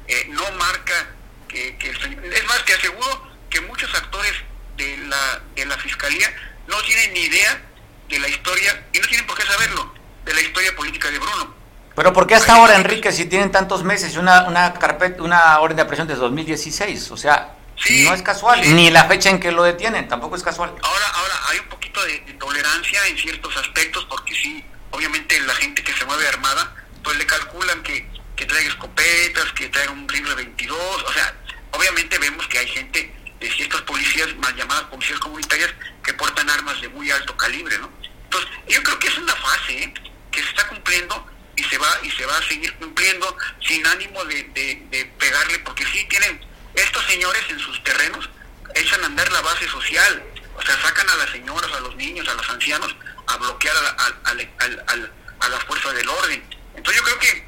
eh, 0.07 0.27
no 0.29 0.51
marca 0.51 1.16
que, 1.47 1.77
es 1.79 2.45
más, 2.45 2.65
te 2.65 2.73
aseguro 2.73 3.27
que 3.49 3.61
muchos 3.61 3.93
actores 3.95 4.33
de 4.75 4.97
la, 4.97 5.41
de 5.55 5.65
la 5.65 5.77
fiscalía 5.77 6.33
no 6.67 6.81
tienen 6.83 7.13
ni 7.13 7.21
idea 7.21 7.61
de 8.09 8.19
la 8.19 8.27
historia, 8.27 8.85
y 8.93 8.99
no 8.99 9.07
tienen 9.07 9.27
por 9.27 9.37
qué 9.37 9.43
saberlo, 9.43 9.93
de 10.25 10.33
la 10.33 10.41
historia 10.41 10.75
política 10.75 11.09
de 11.09 11.19
Bruno. 11.19 11.55
Pero 11.95 12.13
¿por 12.13 12.27
qué 12.27 12.35
hasta 12.35 12.53
ahora, 12.53 12.75
Enrique, 12.75 13.11
si 13.11 13.25
tienen 13.25 13.51
tantos 13.51 13.83
meses 13.83 14.13
y 14.13 14.17
una, 14.19 14.43
una, 14.43 14.73
carpeta, 14.73 15.23
una 15.23 15.59
orden 15.59 15.77
de 15.77 15.81
aprehensión 15.81 16.07
desde 16.07 16.21
2016? 16.21 17.11
O 17.11 17.17
sea, 17.17 17.55
no 18.03 18.13
es 18.13 18.21
casual, 18.21 18.61
ni 18.75 18.91
la 18.91 19.05
fecha 19.05 19.29
en 19.29 19.39
que 19.39 19.51
lo 19.51 19.63
detienen, 19.63 20.07
tampoco 20.07 20.35
es 20.35 20.43
casual. 20.43 20.69
Ahora, 20.81 21.07
ahora 21.13 21.33
hay 21.49 21.59
un 21.59 21.69
poquito 21.69 22.03
de, 22.05 22.19
tolerancia 22.39 22.99
en 23.07 23.17
ciertos 23.17 23.57
aspectos, 23.57 24.05
porque 24.05 24.35
sí, 24.35 24.63
obviamente 24.91 25.39
la 25.41 25.55
gente 25.55 25.83
que 25.83 25.91
se 25.93 26.05
mueve 26.05 26.27
armada, 26.27 26.75
pues 27.03 27.17
le 27.17 27.25
calculan 27.25 27.81
que, 27.81 28.07
que 28.37 28.45
traiga 28.45 28.69
escopetas, 28.69 29.51
que 29.51 29.67
traiga 29.67 29.91
un 29.91 30.07
rifle 30.07 30.35
22, 30.35 31.03
o 31.03 31.11
sea, 31.13 31.35
obviamente 31.71 32.17
vemos 32.19 32.47
que 32.47 32.59
hay 32.59 32.67
gente 32.67 33.13
de 33.39 33.51
ciertas 33.51 33.81
policías, 33.81 34.33
más 34.37 34.55
llamadas 34.55 34.83
policías 34.85 35.19
comunitarias, 35.19 35.73
que 36.03 36.13
portan 36.13 36.49
armas 36.49 36.79
de 36.79 36.87
muy 36.87 37.11
alto 37.11 37.35
calibre, 37.35 37.77
¿no? 37.79 37.91
Entonces, 38.23 38.49
yo 38.69 38.81
creo 38.83 38.99
que 38.99 39.07
es 39.07 39.17
una 39.17 39.35
fase 39.35 39.83
¿eh? 39.83 39.93
que 40.31 40.41
se 40.41 40.47
está 40.49 40.67
cumpliendo 40.69 41.27
y 41.57 41.63
se 41.65 41.77
va 41.77 41.89
y 42.03 42.11
se 42.11 42.25
va 42.25 42.37
a 42.37 42.47
seguir 42.47 42.73
cumpliendo 42.75 43.35
sin 43.61 43.85
ánimo 43.85 44.23
de, 44.25 44.43
de 44.53 45.05
pegarle, 45.17 45.59
porque 45.59 45.85
sí 45.85 46.05
tienen 46.09 46.39
estos 46.75 47.03
señores 47.05 47.43
en 47.49 47.59
sus 47.59 47.83
terrenos 47.83 48.29
echan 48.75 49.03
a 49.03 49.07
andar 49.07 49.31
la 49.31 49.41
base 49.41 49.67
social, 49.67 50.23
o 50.55 50.61
sea, 50.61 50.81
sacan 50.81 51.09
a 51.09 51.15
las 51.15 51.29
señoras, 51.31 51.71
a 51.71 51.79
los 51.79 51.95
niños, 51.95 52.27
a 52.27 52.33
los 52.33 52.49
ancianos 52.49 52.95
a 53.27 53.37
bloquear 53.37 53.75
a, 53.75 54.29
a, 54.29 55.49
la 55.49 55.59
fuerza 55.61 55.91
del 55.93 56.07
orden. 56.07 56.43
Entonces 56.75 57.01
yo 57.01 57.05
creo 57.05 57.19
que 57.19 57.46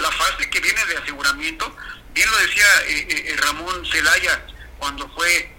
la 0.00 0.10
fase 0.10 0.48
que 0.50 0.60
viene 0.60 0.84
de 0.86 0.96
aseguramiento, 0.96 1.76
bien 2.12 2.30
lo 2.30 2.36
decía 2.38 2.64
eh, 2.86 3.06
eh, 3.08 3.24
eh, 3.26 3.36
Ramón 3.36 3.84
Celaya 3.86 4.46
cuando 4.78 5.08
fue, 5.10 5.54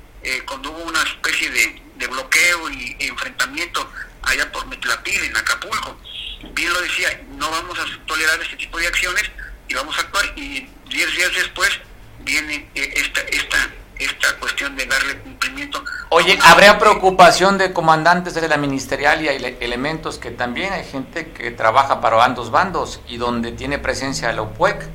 cuando 0.45 0.71
hubo 0.71 0.84
una 0.84 1.01
especie 1.04 1.49
de, 1.49 1.82
bloqueo 2.08 2.67
y 2.71 2.97
enfrentamiento 2.99 3.88
allá 4.23 4.51
por 4.51 4.65
Metlapil, 4.65 5.23
en 5.23 5.38
Acapulco, 5.38 6.01
bien 6.54 6.73
lo 6.73 6.82
decía, 6.82 7.21
no 7.38 7.49
vamos 7.51 7.77
a 7.77 7.86
tolerar 8.08 8.41
este 8.41 8.56
tipo 8.56 8.80
de 8.80 8.88
acciones 8.88 9.30
y 9.67 9.73
vamos 9.75 9.95
a 9.97 10.01
actuar 10.01 10.34
y 10.36 10.67
diez 10.89 11.15
días 11.15 11.32
después 11.36 11.69
viene 12.19 12.69
eh, 12.75 12.93
esta, 12.95 13.21
esta, 13.21 13.69
esta 14.04 14.36
cuestión 14.40 14.76
de 14.76 14.86
darle 14.86 15.20
cumplimiento. 15.20 15.84
Oye, 16.10 16.38
¿habría 16.44 16.78
preocupación 16.78 17.58
de 17.58 17.74
comandantes 17.74 18.34
de 18.34 18.48
la 18.48 18.58
ministerial 18.58 19.22
y 19.22 19.30
hay 19.30 19.58
elementos 19.60 20.18
que 20.18 20.32
también 20.32 20.74
hay 20.74 20.84
gente 20.84 21.32
que 21.32 21.52
trabaja 21.52 22.02
para 22.02 22.24
ambos 22.24 22.52
bandos 22.52 23.02
y 23.08 23.18
donde 23.18 23.52
tiene 23.52 23.80
presencia 23.80 24.32
la 24.34 24.42
UPUEC? 24.42 24.90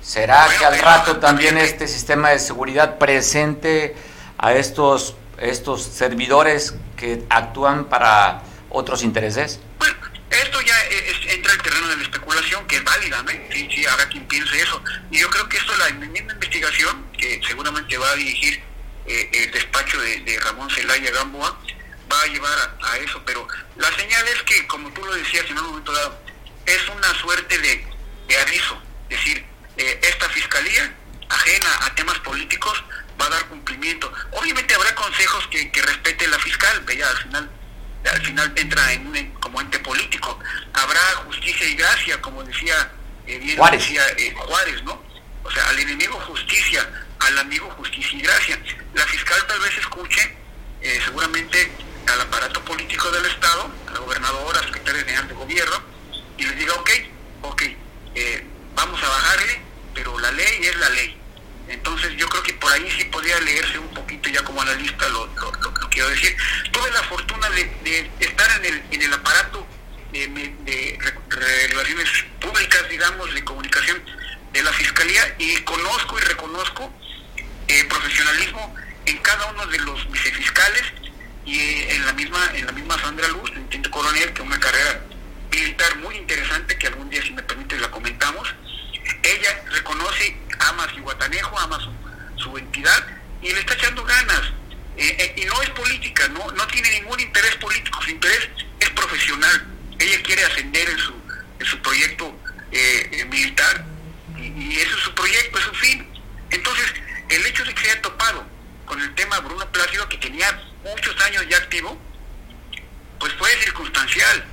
¿Será 0.00 0.46
que 0.58 0.64
al 0.64 0.78
rato 0.78 1.18
también 1.18 1.56
este 1.58 1.86
sistema 1.86 2.30
de 2.30 2.38
seguridad 2.38 2.98
presente 2.98 3.94
a 4.38 4.52
estos, 4.54 5.14
estos 5.38 5.82
servidores 5.82 6.74
que 6.96 7.24
actúan 7.30 7.84
para 7.84 8.42
otros 8.68 9.04
intereses? 9.04 9.60
Bueno, 9.78 9.94
esto 10.32 10.60
ya 10.62 10.74
entra 10.88 11.52
en 11.52 11.58
el 11.58 11.62
terreno 11.62 11.88
de 11.88 11.96
la 11.96 12.02
especulación, 12.02 12.66
que 12.66 12.76
es 12.76 12.84
válida, 12.84 13.22
¿no? 13.22 13.30
Sí, 13.52 13.68
sí, 13.74 13.86
habrá 13.86 14.08
quien 14.08 14.26
piense 14.26 14.60
eso. 14.60 14.82
Y 15.10 15.18
yo 15.18 15.28
creo 15.28 15.48
que 15.48 15.58
esto, 15.58 15.74
la 15.76 15.90
misma 15.90 16.32
investigación, 16.32 17.06
que 17.18 17.40
seguramente 17.46 17.98
va 17.98 18.10
a 18.10 18.16
dirigir 18.16 18.62
eh, 19.06 19.30
el 19.32 19.50
despacho 19.50 20.00
de, 20.00 20.40
Ramón 20.42 20.70
Celaya 20.70 21.10
Gamboa, 21.10 21.58
va 22.10 22.22
a 22.22 22.26
llevar 22.26 22.78
a, 22.82 22.96
eso. 22.98 23.22
Pero 23.26 23.46
la 23.76 23.94
señal 23.96 24.26
es 24.28 24.42
que, 24.42 24.66
como 24.66 24.90
tú 24.92 25.04
lo 25.04 25.14
decías 25.14 25.44
en 25.50 25.58
un 25.58 25.66
momento 25.66 25.92
dado, 25.92 26.18
es 26.66 26.88
una 26.88 27.14
suerte 27.20 27.58
de, 27.58 27.86
aviso. 28.40 28.82
Es 29.10 29.18
decir, 29.18 29.44
eh, 29.76 30.00
esta 30.02 30.28
fiscalía, 30.30 30.94
ajena 31.28 31.86
a 31.86 31.94
temas 31.94 32.18
políticos, 32.20 32.82
va 33.20 33.26
a 33.26 33.30
dar 33.30 33.46
cumplimiento. 33.48 34.10
Obviamente 34.32 34.74
habrá 34.74 34.94
consejos 34.94 35.46
que, 35.48 35.70
que 35.70 35.82
respete 35.82 36.26
la 36.28 36.38
fiscal, 36.38 36.84
ya 36.96 37.10
al 37.10 37.18
final 37.18 37.50
al 38.04 38.20
final 38.24 38.52
entra 38.56 38.92
en 38.92 39.06
un, 39.06 39.30
como 39.40 39.60
ente 39.60 39.78
político. 39.78 40.38
Habrá 40.72 41.00
justicia 41.26 41.66
y 41.66 41.74
gracia, 41.74 42.20
como 42.20 42.42
decía 42.42 42.90
eh, 43.26 43.38
bien 43.38 43.56
Juárez. 43.56 43.80
Decía, 43.82 44.02
eh, 44.16 44.34
Juárez, 44.36 44.82
¿no? 44.84 45.02
O 45.44 45.50
sea, 45.50 45.68
al 45.68 45.78
enemigo 45.78 46.18
justicia, 46.20 46.88
al 47.20 47.38
amigo 47.38 47.70
justicia 47.70 48.18
y 48.18 48.22
gracia. 48.22 48.58
La 48.94 49.04
fiscal 49.06 49.44
tal 49.46 49.60
vez 49.60 49.76
escuche, 49.78 50.36
eh, 50.80 51.00
seguramente, 51.04 51.70
al 52.12 52.20
aparato 52.20 52.64
político 52.64 53.10
del 53.10 53.26
Estado, 53.26 53.70
al 53.88 53.98
gobernador, 53.98 54.56
al 54.56 54.64
secretario 54.64 55.00
general 55.00 55.28
de 55.28 55.34
gobierno, 55.34 55.82
y 56.36 56.44
le 56.44 56.54
diga, 56.56 56.74
ok, 56.74 56.90
ok, 57.42 57.62
vamos 58.74 59.02
a 59.02 59.08
bajarle, 59.08 59.62
pero 59.94 60.18
la 60.18 60.32
ley 60.32 60.58
es 60.62 60.76
la 60.76 60.88
ley. 60.90 61.21
Entonces 61.72 62.12
yo 62.18 62.28
creo 62.28 62.42
que 62.42 62.52
por 62.54 62.70
ahí 62.70 62.86
sí 62.98 63.04
podría 63.04 63.40
leerse 63.40 63.78
un 63.78 63.88
poquito 63.94 64.28
ya 64.28 64.44
como 64.44 64.60
analista 64.60 65.08
lo, 65.08 65.26
lo, 65.26 65.52
quiero 65.90 66.08
decir. 66.10 66.36
Tuve 66.70 66.90
la 66.90 67.02
fortuna 67.04 67.48
de, 67.50 68.10
estar 68.20 68.60
en 68.60 68.64
el, 68.66 68.82
en 68.90 69.02
el 69.02 69.12
aparato 69.12 69.66
de, 70.12 70.98
relaciones 71.30 72.08
públicas, 72.40 72.88
digamos, 72.90 73.32
de 73.34 73.42
comunicación 73.42 74.02
de 74.52 74.62
la 74.62 74.72
Fiscalía 74.74 75.34
y 75.38 75.56
conozco 75.62 76.18
y 76.18 76.20
reconozco 76.22 76.92
eh, 77.68 77.84
profesionalismo 77.88 78.74
en 79.06 79.16
cada 79.18 79.46
uno 79.52 79.66
de 79.66 79.78
los 79.78 80.10
vicefiscales 80.10 80.82
y 81.46 81.58
eh, 81.58 81.94
en 81.94 82.04
la 82.04 82.12
misma 82.12 82.50
en 82.54 82.66
la 82.66 82.72
misma 82.72 83.00
Sandra 83.00 83.28
Luz, 83.28 83.50
en 83.56 83.66
Tinto 83.70 83.90
Coronel, 83.90 84.32
que 84.34 84.42
una 84.42 84.60
carrera 84.60 85.00
militar 85.50 85.96
muy 85.98 86.16
interesante 86.16 86.76
que 86.76 86.88
algún 86.88 87.08
día, 87.08 87.22
si 87.22 87.32
me 87.32 87.42
permite, 87.42 87.78
la 87.78 87.90
comentamos. 87.90 88.54
Ella 89.22 89.62
reconoce, 89.70 90.36
ama 90.58 90.84
a 90.84 90.90
Cihuatanejo, 90.90 91.58
ama 91.58 91.78
su, 91.78 92.42
su 92.42 92.58
entidad 92.58 93.06
y 93.40 93.52
le 93.52 93.60
está 93.60 93.74
echando 93.74 94.04
ganas. 94.04 94.52
Eh, 94.96 95.16
eh, 95.18 95.42
y 95.42 95.44
no 95.46 95.62
es 95.62 95.70
política, 95.70 96.28
no, 96.28 96.50
no 96.50 96.66
tiene 96.66 96.90
ningún 96.90 97.18
interés 97.18 97.56
político, 97.56 98.02
su 98.02 98.10
interés 98.10 98.48
es 98.80 98.90
profesional. 98.90 99.66
Ella 99.98 100.22
quiere 100.22 100.44
ascender 100.44 100.90
en 100.90 100.98
su, 100.98 101.14
en 101.60 101.66
su 101.66 101.78
proyecto 101.80 102.36
eh, 102.72 103.26
militar 103.30 103.84
y, 104.36 104.78
ese 104.78 104.90
es 104.90 105.00
su 105.02 105.14
proyecto, 105.14 105.58
es 105.58 105.64
su 105.64 105.74
fin. 105.74 106.06
Entonces, 106.50 106.92
el 107.28 107.46
hecho 107.46 107.64
de 107.64 107.74
que 107.74 107.82
se 107.82 107.90
haya 107.92 108.02
topado 108.02 108.44
con 108.84 109.00
el 109.00 109.14
tema 109.14 109.38
Bruno 109.40 109.70
Plácido, 109.70 110.08
que 110.08 110.18
tenía 110.18 110.60
muchos 110.84 111.18
años 111.22 111.46
ya 111.48 111.58
activo, 111.58 111.96
pues 113.18 113.32
fue 113.34 113.50
circunstancial. 113.62 114.44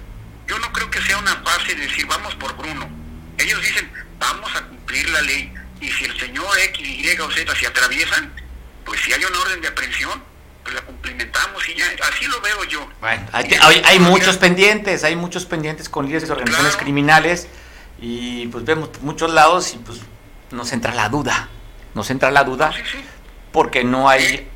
Yo 0.47 0.57
no 0.59 0.71
creo 0.71 0.89
que 0.89 1.01
sea 1.01 1.17
una 1.17 1.35
base 1.35 1.75
de 1.75 1.87
decir 1.87 2.05
vamos 2.05 2.35
por 2.35 2.55
Bruno. 2.55 2.89
Ellos 3.37 3.61
dicen 3.61 3.91
vamos 4.19 4.53
a 4.55 4.61
cumplir 4.63 5.09
la 5.09 5.21
ley 5.21 5.51
y 5.81 5.89
si 5.91 6.05
el 6.05 6.19
señor 6.19 6.57
X, 6.59 6.87
Y 6.87 7.19
o 7.19 7.31
Z 7.31 7.55
se 7.55 7.67
atraviesan, 7.67 8.31
pues 8.85 9.01
si 9.01 9.13
hay 9.13 9.23
una 9.23 9.39
orden 9.39 9.61
de 9.61 9.67
aprehensión, 9.69 10.21
pues 10.63 10.75
la 10.75 10.81
cumplimentamos 10.81 11.67
y 11.69 11.75
ya, 11.75 11.85
así 12.03 12.25
lo 12.25 12.41
veo 12.41 12.63
yo. 12.65 12.89
Bueno, 12.99 13.25
hay, 13.31 13.99
muchos 14.29 14.41
pendientes, 14.41 15.03
hay 15.03 15.15
muchos 15.15 15.45
pendientes 15.47 15.89
con 15.89 16.05
líderes 16.05 16.27
de 16.27 16.33
organizaciones 16.33 16.77
criminales 16.77 17.47
y 17.99 18.45
pues 18.49 18.63
vemos 18.63 18.89
muchos 19.01 19.33
lados 19.33 19.73
y 19.73 19.77
pues 19.77 20.01
nos 20.51 20.71
entra 20.71 20.93
la 20.93 21.09
duda, 21.09 21.49
nos 21.95 22.11
entra 22.11 22.29
la 22.29 22.43
duda. 22.43 22.71
Porque 23.51 23.83
no 23.83 24.07
hay 24.07 24.47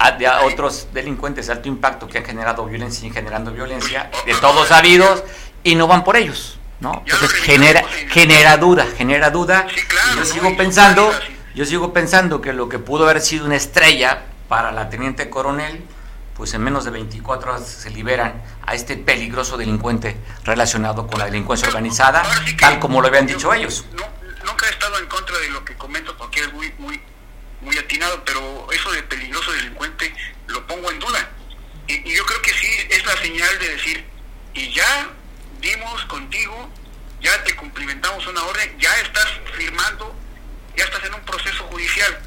otros 0.43 0.89
delincuentes 0.93 1.47
de 1.47 1.53
alto 1.53 1.67
impacto 1.67 2.07
que 2.07 2.19
han 2.19 2.23
generado 2.23 2.67
violencia 2.67 3.07
y 3.07 3.11
generando 3.11 3.51
violencia, 3.51 4.11
de 4.27 4.35
todos 4.35 4.67
sabidos, 4.67 5.23
y 5.63 5.73
no 5.73 5.87
van 5.87 6.03
por 6.03 6.17
ellos. 6.17 6.59
¿no? 6.79 7.01
Entonces 7.03 7.31
genera, 7.31 7.83
genera 8.09 8.57
duda, 8.57 8.85
genera 8.95 9.31
duda. 9.31 9.65
yo 10.15 10.23
sigo 10.23 10.55
pensando, 10.55 11.11
yo 11.55 11.65
sigo 11.65 11.93
pensando 11.93 12.41
que 12.41 12.53
lo 12.53 12.69
que 12.69 12.77
pudo 12.77 13.05
haber 13.05 13.21
sido 13.21 13.47
una 13.47 13.55
estrella 13.55 14.21
para 14.47 14.71
la 14.71 14.89
teniente 14.91 15.31
coronel, 15.31 15.83
pues 16.35 16.53
en 16.53 16.63
menos 16.63 16.85
de 16.85 16.91
24 16.91 17.51
horas 17.51 17.67
se 17.67 17.89
liberan 17.89 18.41
a 18.65 18.73
este 18.73 18.97
peligroso 18.97 19.57
delincuente 19.57 20.17
relacionado 20.43 21.07
con 21.07 21.19
la 21.19 21.25
delincuencia 21.25 21.67
organizada, 21.67 22.23
tal 22.59 22.79
como 22.79 23.01
lo 23.01 23.07
habían 23.07 23.27
dicho 23.27 23.53
ellos. 23.53 23.85
nunca 24.43 24.67
he 24.67 24.69
estado 24.69 24.97
en 24.97 25.05
contra 25.07 25.37
de 25.37 25.49
lo 25.49 25.63
que 25.63 25.75
comento 25.75 26.15
porque 26.17 26.41
es 26.41 26.53
muy, 26.53 26.73
muy, 26.79 26.99
muy 27.61 27.77
atinado, 27.77 28.23
pero 28.25 28.67
eso 28.71 28.91
de 28.91 29.03
peligroso 29.03 29.51
delincuente 29.51 30.13
lo 30.47 30.65
pongo 30.67 30.89
en 30.91 30.99
duda. 30.99 31.29
Y, 31.87 32.09
y 32.09 32.15
yo 32.15 32.25
creo 32.25 32.41
que 32.41 32.53
sí 32.53 32.67
es 32.89 33.05
la 33.05 33.15
señal 33.17 33.59
de 33.59 33.69
decir, 33.69 34.05
y 34.53 34.73
ya 34.73 35.09
dimos 35.59 36.05
contigo, 36.05 36.69
ya 37.21 37.43
te 37.43 37.55
cumplimentamos 37.55 38.25
una 38.27 38.43
orden, 38.43 38.77
ya 38.79 38.93
estás 39.01 39.27
firmando, 39.55 40.15
ya 40.75 40.83
estás 40.83 41.03
en 41.05 41.13
un 41.13 41.21
proceso 41.21 41.63
judicial. 41.65 42.19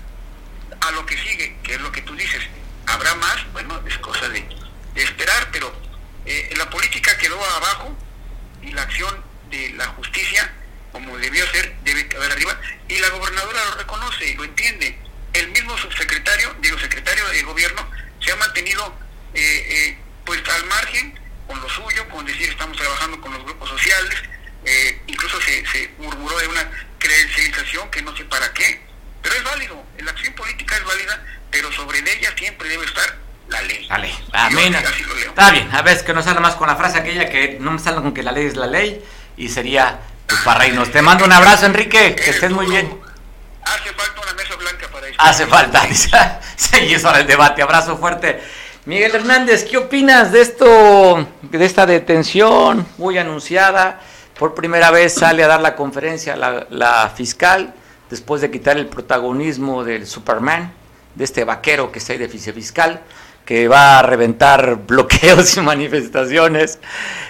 A 0.80 0.90
lo 0.92 1.04
que 1.06 1.16
sigue, 1.16 1.56
que 1.62 1.74
es 1.74 1.80
lo 1.80 1.90
que 1.90 2.02
tú 2.02 2.14
dices, 2.14 2.42
¿habrá 2.86 3.14
más? 3.16 3.52
Bueno, 3.52 3.82
es 3.86 3.96
cosa 3.98 4.28
de, 4.28 4.46
esperar, 4.94 5.48
pero 5.52 5.72
eh, 6.24 6.54
la 6.56 6.70
política 6.70 7.16
quedó 7.18 7.42
abajo 7.44 7.96
y 8.62 8.72
la 8.72 8.82
acción 8.82 9.22
de 9.50 9.70
la 9.70 9.86
justicia, 9.88 10.52
como 10.92 11.16
debió 11.18 11.46
ser, 11.50 11.76
debe 11.84 12.08
quedar 12.08 12.30
arriba, 12.30 12.58
y 12.88 12.98
la 12.98 13.10
gobernadora 13.10 13.64
lo 13.66 13.74
reconoce 13.76 14.26
y 14.26 14.34
lo 14.34 14.44
entiende. 14.44 14.98
El 15.34 15.48
mismo 15.48 15.76
subsecretario, 15.76 16.54
digo, 16.60 16.78
secretario 16.78 17.28
de 17.28 17.42
gobierno, 17.42 17.86
se 18.20 18.32
ha 18.32 18.36
mantenido 18.36 18.96
eh, 19.34 19.66
eh, 19.68 19.98
pues 20.24 20.42
al 20.48 20.64
margen 20.66 21.18
con 21.46 21.60
lo 21.60 21.68
suyo, 21.68 22.08
con 22.08 22.24
decir 22.24 22.48
estamos 22.48 22.76
trabajando 22.76 23.20
con 23.20 23.32
los 23.32 23.44
grupos 23.44 23.68
sociales, 23.68 24.22
eh, 24.64 25.00
incluso 25.06 25.40
se, 25.40 25.64
se 25.66 25.90
murmuró 25.98 26.38
de 26.38 26.48
una 26.48 26.70
credencialización 26.98 27.90
que 27.90 28.02
no 28.02 28.16
sé 28.16 28.24
para 28.24 28.52
qué, 28.52 28.80
pero 29.26 29.38
es 29.38 29.44
válido, 29.44 29.82
la 29.98 30.10
acción 30.12 30.34
política 30.34 30.76
es 30.76 30.84
válida, 30.84 31.20
pero 31.50 31.72
sobre 31.72 31.98
ella 31.98 32.32
siempre 32.36 32.68
debe 32.68 32.84
estar 32.84 33.16
la 33.48 33.60
ley. 33.62 33.86
La 33.88 33.98
ley, 33.98 34.16
amén. 34.32 34.76
Está 35.26 35.50
bien, 35.50 35.68
a 35.72 35.82
ver, 35.82 36.04
que 36.04 36.14
no 36.14 36.22
salga 36.22 36.40
más 36.40 36.54
con 36.54 36.68
la 36.68 36.76
frase 36.76 36.98
aquella 36.98 37.28
que 37.28 37.58
no 37.60 37.72
me 37.72 37.80
salga 37.80 38.02
con 38.02 38.14
que 38.14 38.22
la 38.22 38.30
ley 38.30 38.46
es 38.46 38.56
la 38.56 38.68
ley 38.68 39.04
y 39.36 39.48
sería 39.48 39.98
pues, 40.28 40.40
para 40.42 40.60
reírnos. 40.60 40.92
Te 40.92 41.02
mando 41.02 41.24
un 41.24 41.32
abrazo, 41.32 41.66
Enrique, 41.66 42.14
que 42.14 42.30
estés 42.30 42.52
muy 42.52 42.66
bien. 42.66 43.00
Hace 43.64 43.92
falta 43.94 44.20
una 44.22 44.32
mesa 44.34 44.54
blanca 44.54 44.88
para 44.92 45.08
eso. 45.08 45.16
Hace 45.18 45.46
falta, 45.46 46.38
seguís 46.56 47.04
ahora 47.04 47.18
el 47.20 47.26
debate. 47.26 47.62
Abrazo 47.62 47.96
fuerte. 47.98 48.40
Miguel 48.84 49.12
Hernández, 49.12 49.64
¿qué 49.64 49.76
opinas 49.76 50.30
de 50.30 50.42
esto, 50.42 51.28
de 51.42 51.64
esta 51.64 51.84
detención 51.84 52.86
muy 52.96 53.18
anunciada? 53.18 54.00
Por 54.38 54.54
primera 54.54 54.92
vez 54.92 55.14
sale 55.14 55.42
a 55.42 55.48
dar 55.48 55.60
la 55.60 55.74
conferencia 55.74 56.36
la, 56.36 57.12
fiscal 57.16 57.74
después 58.10 58.40
de 58.40 58.50
quitar 58.50 58.76
el 58.76 58.86
protagonismo 58.86 59.84
del 59.84 60.06
Superman, 60.06 60.72
de 61.14 61.24
este 61.24 61.44
vaquero 61.44 61.90
que 61.90 61.98
está 61.98 62.12
ahí 62.12 62.18
de 62.18 62.28
fiscal, 62.28 63.02
que 63.44 63.68
va 63.68 64.00
a 64.00 64.02
reventar 64.02 64.76
bloqueos 64.86 65.56
y 65.56 65.60
manifestaciones. 65.60 66.78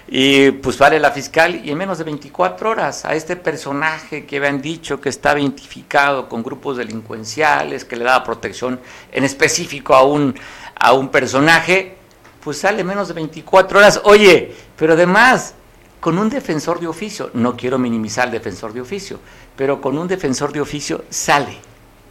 Y 0.08 0.50
pues 0.52 0.78
vale 0.78 0.98
la 0.98 1.10
fiscal 1.10 1.62
y 1.64 1.70
en 1.70 1.78
menos 1.78 1.98
de 1.98 2.04
24 2.04 2.70
horas 2.70 3.04
a 3.04 3.14
este 3.14 3.36
personaje 3.36 4.24
que 4.24 4.38
habían 4.38 4.62
dicho 4.62 5.00
que 5.00 5.08
estaba 5.08 5.38
identificado 5.38 6.28
con 6.28 6.42
grupos 6.42 6.76
delincuenciales, 6.76 7.84
que 7.84 7.96
le 7.96 8.04
daba 8.04 8.24
protección 8.24 8.80
en 9.12 9.24
específico 9.24 9.94
a 9.94 10.04
un 10.04 10.34
a 10.78 10.92
un 10.92 11.08
personaje, 11.08 11.96
pues 12.42 12.58
sale 12.58 12.84
menos 12.84 13.08
de 13.08 13.14
24 13.14 13.78
horas. 13.78 14.00
Oye, 14.04 14.54
pero 14.76 14.92
además, 14.92 15.54
con 16.00 16.18
un 16.18 16.28
defensor 16.28 16.78
de 16.78 16.86
oficio, 16.86 17.30
no 17.34 17.56
quiero 17.56 17.78
minimizar 17.78 18.26
el 18.26 18.32
defensor 18.32 18.72
de 18.72 18.80
oficio, 18.80 19.18
pero 19.56 19.80
con 19.80 19.96
un 19.98 20.08
defensor 20.08 20.52
de 20.52 20.60
oficio 20.60 21.04
sale. 21.10 21.58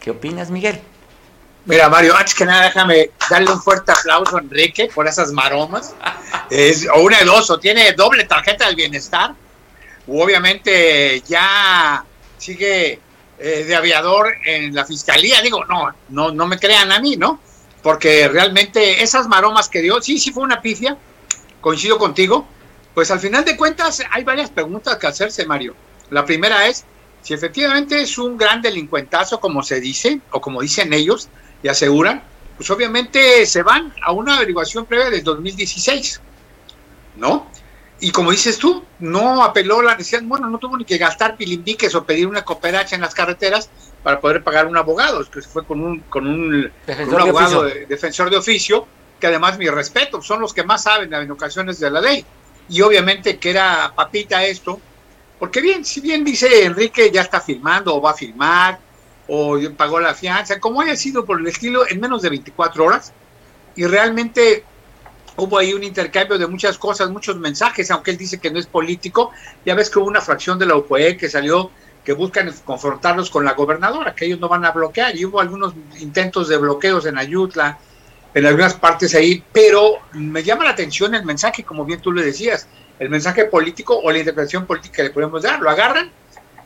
¿Qué 0.00 0.10
opinas, 0.10 0.50
Miguel? 0.50 0.80
Mira, 1.64 1.88
Mario, 1.88 2.16
antes 2.16 2.34
que 2.34 2.44
nada, 2.44 2.64
déjame 2.64 3.10
darle 3.28 3.50
un 3.50 3.60
fuerte 3.60 3.92
aplauso 3.92 4.36
a 4.36 4.40
Enrique 4.40 4.88
por 4.94 5.06
esas 5.06 5.32
maromas. 5.32 5.94
es, 6.50 6.86
o 6.94 7.00
una 7.00 7.18
de 7.18 7.24
dos, 7.24 7.50
o 7.50 7.58
tiene 7.58 7.92
doble 7.92 8.24
tarjeta 8.24 8.66
del 8.66 8.76
bienestar, 8.76 9.34
o 10.06 10.22
obviamente 10.22 11.22
ya 11.26 12.04
sigue 12.38 13.00
eh, 13.38 13.64
de 13.64 13.76
aviador 13.76 14.32
en 14.44 14.74
la 14.74 14.84
fiscalía. 14.84 15.42
Digo, 15.42 15.64
no, 15.64 15.92
no, 16.10 16.30
no 16.30 16.46
me 16.46 16.58
crean 16.58 16.92
a 16.92 17.00
mí, 17.00 17.16
¿no? 17.16 17.40
porque 17.86 18.26
realmente 18.26 19.04
esas 19.04 19.28
maromas 19.28 19.68
que 19.68 19.80
dio, 19.80 20.02
sí, 20.02 20.18
sí 20.18 20.32
fue 20.32 20.42
una 20.42 20.60
pifia, 20.60 20.96
coincido 21.60 21.98
contigo, 21.98 22.44
pues 22.92 23.12
al 23.12 23.20
final 23.20 23.44
de 23.44 23.56
cuentas 23.56 24.02
hay 24.10 24.24
varias 24.24 24.50
preguntas 24.50 24.96
que 24.96 25.06
hacerse, 25.06 25.46
Mario. 25.46 25.76
La 26.10 26.24
primera 26.24 26.66
es 26.66 26.84
si 27.26 27.34
efectivamente 27.34 28.00
es 28.00 28.18
un 28.18 28.36
gran 28.36 28.62
delincuentazo, 28.62 29.40
como 29.40 29.64
se 29.64 29.80
dice, 29.80 30.20
o 30.30 30.40
como 30.40 30.62
dicen 30.62 30.92
ellos 30.92 31.28
y 31.60 31.66
aseguran, 31.66 32.22
pues 32.56 32.70
obviamente 32.70 33.44
se 33.46 33.64
van 33.64 33.92
a 34.00 34.12
una 34.12 34.36
averiguación 34.36 34.86
previa 34.86 35.10
del 35.10 35.24
2016, 35.24 36.20
¿no? 37.16 37.50
Y 37.98 38.12
como 38.12 38.30
dices 38.30 38.58
tú, 38.58 38.84
no 39.00 39.42
apeló 39.42 39.82
la 39.82 39.96
necesidad, 39.96 40.22
bueno, 40.22 40.48
no 40.48 40.58
tuvo 40.58 40.76
ni 40.76 40.84
que 40.84 40.98
gastar 40.98 41.36
pilimbiques 41.36 41.96
o 41.96 42.04
pedir 42.04 42.28
una 42.28 42.44
cooperacha 42.44 42.94
en 42.94 43.00
las 43.00 43.12
carreteras, 43.12 43.70
para 44.04 44.20
poder 44.20 44.44
pagar 44.44 44.68
un 44.68 44.76
abogado, 44.76 45.28
que 45.28 45.42
fue 45.42 45.64
con 45.64 45.82
un, 45.82 45.98
con 46.02 46.28
un, 46.28 46.70
abogado 47.18 47.64
defensor 47.64 48.30
de 48.30 48.36
oficio, 48.36 48.86
que 49.18 49.26
además 49.26 49.58
mi 49.58 49.68
respeto, 49.68 50.22
son 50.22 50.38
los 50.38 50.54
que 50.54 50.62
más 50.62 50.84
saben 50.84 51.12
en 51.12 51.28
ocasiones 51.32 51.80
de 51.80 51.90
la 51.90 52.00
ley. 52.00 52.24
Y 52.68 52.82
obviamente 52.82 53.38
que 53.38 53.50
era 53.50 53.92
papita 53.96 54.44
esto, 54.44 54.80
porque 55.38 55.60
bien, 55.60 55.84
si 55.84 56.00
bien 56.00 56.24
dice 56.24 56.64
Enrique 56.64 57.10
ya 57.12 57.22
está 57.22 57.40
firmando 57.40 57.94
o 57.94 58.00
va 58.00 58.12
a 58.12 58.14
firmar, 58.14 58.78
o 59.28 59.58
pagó 59.76 60.00
la 60.00 60.14
fianza, 60.14 60.60
como 60.60 60.80
haya 60.80 60.96
sido 60.96 61.24
por 61.24 61.40
el 61.40 61.46
estilo, 61.46 61.86
en 61.88 62.00
menos 62.00 62.22
de 62.22 62.30
24 62.30 62.84
horas, 62.84 63.12
y 63.74 63.84
realmente 63.84 64.64
hubo 65.36 65.58
ahí 65.58 65.74
un 65.74 65.84
intercambio 65.84 66.38
de 66.38 66.46
muchas 66.46 66.78
cosas, 66.78 67.10
muchos 67.10 67.36
mensajes, 67.36 67.90
aunque 67.90 68.12
él 68.12 68.16
dice 68.16 68.38
que 68.38 68.50
no 68.50 68.58
es 68.58 68.66
político, 68.66 69.32
ya 69.64 69.74
ves 69.74 69.90
que 69.90 69.98
hubo 69.98 70.06
una 70.06 70.20
fracción 70.20 70.58
de 70.58 70.66
la 70.66 70.76
UPE 70.76 71.16
que 71.16 71.28
salió 71.28 71.70
que 72.06 72.12
buscan 72.12 72.54
confrontarlos 72.64 73.30
con 73.30 73.44
la 73.44 73.54
gobernadora, 73.54 74.14
que 74.14 74.26
ellos 74.26 74.38
no 74.38 74.48
van 74.48 74.64
a 74.64 74.70
bloquear. 74.70 75.16
Y 75.16 75.24
hubo 75.24 75.40
algunos 75.40 75.74
intentos 75.98 76.46
de 76.48 76.56
bloqueos 76.56 77.04
en 77.04 77.18
Ayutla, 77.18 77.80
en 78.32 78.46
algunas 78.46 78.74
partes 78.74 79.12
ahí, 79.16 79.42
pero 79.52 79.98
me 80.12 80.44
llama 80.44 80.62
la 80.62 80.70
atención 80.70 81.16
el 81.16 81.24
mensaje, 81.24 81.64
como 81.64 81.84
bien 81.84 82.00
tú 82.00 82.12
le 82.12 82.22
decías, 82.22 82.68
el 82.98 83.08
mensaje 83.08 83.44
político 83.46 83.98
o 83.98 84.10
la 84.10 84.18
interpretación 84.18 84.66
política 84.66 84.96
que 84.96 85.02
le 85.04 85.10
podemos 85.10 85.42
dar. 85.42 85.60
Lo 85.60 85.70
agarran 85.70 86.10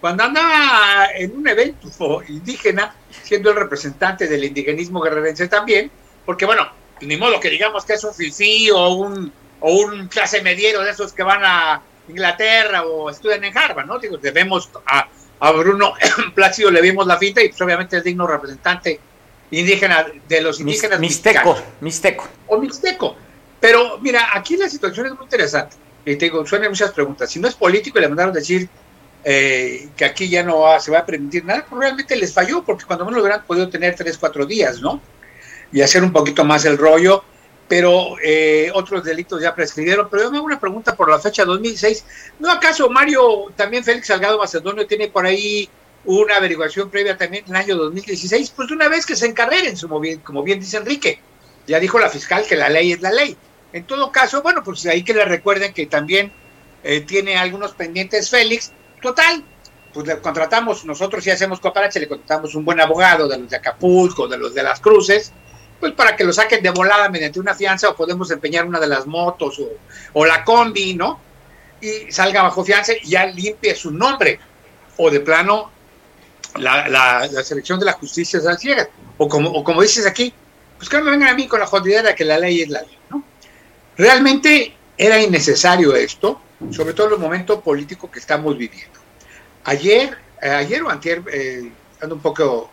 cuando 0.01 0.25
anda 0.25 1.11
en 1.14 1.37
un 1.37 1.47
evento 1.47 2.23
indígena, 2.29 2.95
siendo 3.23 3.51
el 3.51 3.57
representante 3.57 4.27
del 4.27 4.45
indigenismo 4.45 5.01
guerrerense 5.01 5.49
también, 5.49 5.91
porque 6.24 6.47
bueno, 6.47 6.68
ni 7.03 7.16
modo 7.16 7.39
que 7.39 7.51
digamos 7.51 7.85
que 7.85 7.95
es 7.95 8.05
un 8.05 8.14
fifí 8.14 8.70
o 8.70 8.95
un, 8.95 9.33
o 9.61 9.72
un 9.72 10.09
clase 10.09 10.43
mediero 10.43 10.83
de 10.83 10.91
esos 10.91 11.12
que 11.12 11.22
van 11.22 11.43
a 11.45 11.83
Inglaterra 12.09 12.85
o 12.85 13.11
estudian 13.11 13.45
en 13.45 13.57
Harvard, 13.57 13.87
¿no? 13.87 13.99
Digo, 13.99 14.16
debemos 14.16 14.70
a, 14.87 15.09
a 15.39 15.53
Bruno 15.53 15.95
Plácido 16.35 16.70
le 16.70 16.81
vimos 16.81 17.07
la 17.07 17.18
finta 17.18 17.43
y 17.43 17.49
pues, 17.49 17.61
obviamente 17.61 17.97
es 17.97 18.05
digno 18.05 18.26
representante 18.26 19.01
indígena 19.51 20.07
de 20.28 20.41
los 20.41 20.61
indígenas. 20.61 21.01
Mixteco, 21.01 21.59
mixteco. 21.81 22.28
O 22.47 22.59
mixteco. 22.59 23.16
Pero 23.61 23.99
mira, 23.99 24.28
aquí 24.35 24.57
la 24.57 24.68
situación 24.68 25.07
es 25.07 25.12
muy 25.12 25.24
interesante. 25.24 25.76
Y 26.05 26.16
te 26.16 26.30
suenan 26.46 26.70
muchas 26.70 26.92
preguntas. 26.92 27.30
Si 27.30 27.38
no 27.38 27.48
es 27.48 27.55
político 27.55 27.98
y 27.98 28.03
le 28.03 28.09
mandaron 28.09 28.32
decir 28.32 28.68
eh, 29.24 29.88
que 29.96 30.05
aquí 30.05 30.28
ya 30.28 30.42
no 30.42 30.64
se 30.80 30.90
va 30.90 31.01
a 31.01 31.07
permitir 31.07 31.44
nada, 31.44 31.66
pues 31.68 31.80
realmente 31.80 32.16
les 32.16 32.32
falló, 32.32 32.62
porque 32.64 32.84
cuando 32.84 33.05
menos 33.05 33.18
lo 33.18 33.22
hubieran 33.22 33.44
podido 33.44 33.68
tener 33.68 33.94
tres, 33.94 34.16
cuatro 34.16 34.46
días, 34.46 34.80
¿no? 34.80 35.01
Y 35.72 35.82
hacer 35.82 36.03
un 36.03 36.12
poquito 36.12 36.44
más 36.44 36.64
el 36.64 36.78
rollo 36.78 37.24
pero 37.70 38.16
eh, 38.20 38.68
otros 38.74 39.05
delitos 39.05 39.40
ya 39.40 39.55
prescribieron. 39.55 40.09
Pero 40.11 40.24
yo 40.24 40.30
me 40.32 40.38
hago 40.38 40.46
una 40.46 40.59
pregunta 40.59 40.96
por 40.96 41.09
la 41.09 41.20
fecha 41.20 41.44
2006. 41.44 42.05
¿No 42.40 42.51
acaso 42.51 42.90
Mario, 42.90 43.53
también 43.55 43.84
Félix 43.84 44.09
Salgado 44.09 44.38
Macedonio, 44.38 44.88
tiene 44.88 45.07
por 45.07 45.24
ahí 45.24 45.70
una 46.05 46.38
averiguación 46.38 46.90
previa 46.90 47.16
también 47.16 47.44
en 47.44 47.55
el 47.55 47.62
año 47.62 47.76
2016, 47.76 48.55
pues 48.57 48.72
una 48.72 48.88
vez 48.88 49.07
que 49.07 49.14
se 49.14 49.26
encarreguen, 49.26 49.76
como 49.76 50.01
bien, 50.01 50.18
como 50.18 50.42
bien 50.42 50.59
dice 50.59 50.78
Enrique. 50.78 51.20
Ya 51.68 51.78
dijo 51.78 52.01
la 52.01 52.09
fiscal 52.09 52.44
que 52.44 52.57
la 52.57 52.68
ley 52.68 52.90
es 52.90 53.03
la 53.03 53.12
ley. 53.12 53.36
En 53.73 53.85
todo 53.85 54.11
caso, 54.11 54.43
bueno, 54.43 54.62
pues 54.64 54.85
ahí 54.87 55.03
que 55.03 55.14
le 55.14 55.25
recuerden 55.25 55.73
que 55.73 55.87
también 55.87 56.33
eh, 56.83 57.01
tiene 57.01 57.37
algunos 57.37 57.73
pendientes 57.73 58.31
Félix. 58.31 58.73
Total, 59.01 59.43
pues 59.93 60.07
le 60.07 60.21
contratamos, 60.21 60.85
nosotros 60.85 61.25
si 61.25 61.31
hacemos 61.31 61.61
cooperache, 61.61 62.01
le 62.01 62.09
contratamos 62.09 62.55
un 62.55 62.64
buen 62.64 62.81
abogado 62.81 63.29
de 63.29 63.39
los 63.39 63.49
de 63.49 63.57
Acapulco, 63.57 64.29
de 64.29 64.39
los 64.39 64.55
de 64.55 64.62
las 64.62 64.81
Cruces, 64.81 65.33
pues 65.79 65.93
para 65.93 66.14
que 66.14 66.25
lo 66.25 66.33
saquen 66.33 66.62
de 66.62 66.71
volada 66.71 67.09
mediante 67.09 67.41
una 67.41 67.55
fianza 67.55 67.89
o 67.89 67.97
podemos 67.97 68.31
empeñar 68.31 68.66
una 68.66 68.79
de 68.79 68.87
las 68.87 69.07
motos 69.07 69.59
o, 69.59 69.68
o 70.12 70.27
la 70.27 70.45
combi, 70.45 70.95
¿no? 70.95 71.21
Y 71.81 72.12
salga 72.12 72.43
bajo 72.43 72.64
fianza 72.64 72.93
y 72.93 73.09
ya 73.09 73.25
limpie 73.25 73.75
su 73.75 73.91
nombre. 73.91 74.39
O 74.99 75.11
de 75.11 75.21
plano, 75.21 75.71
la, 76.57 76.87
la, 76.89 77.27
la 77.33 77.43
selección 77.43 77.79
de 77.79 77.87
la 77.87 77.93
justicia 77.95 78.39
es 78.39 78.61
ciega. 78.61 78.89
O 79.16 79.29
como, 79.29 79.49
o 79.51 79.64
como 79.64 79.81
dices 79.81 80.07
aquí, 80.07 80.35
pues 80.77 80.91
que 80.91 80.99
no 80.99 81.05
me 81.05 81.12
vengan 81.12 81.31
a 81.31 81.35
mí 81.35 81.47
con 81.47 81.61
la 81.61 81.66
jodida 81.66 82.03
de 82.03 82.14
que 82.14 82.27
la 82.27 82.39
ley 82.39 82.61
es 82.61 82.68
la 82.68 82.83
ley, 82.83 82.99
¿no? 83.09 83.25
Realmente 83.97 84.74
era 84.97 85.20
innecesario 85.20 85.95
esto, 85.95 86.41
sobre 86.70 86.93
todo 86.93 87.09
en 87.09 87.12
el 87.14 87.18
momento 87.18 87.61
político 87.61 88.11
que 88.11 88.18
estamos 88.18 88.57
viviendo. 88.57 89.01
Ayer, 89.64 90.16
eh, 90.43 90.51
ayer 90.51 90.82
o 90.82 90.91
antier, 90.91 91.22
eh, 91.32 91.70
ando 92.01 92.14
un 92.14 92.20
poco 92.20 92.70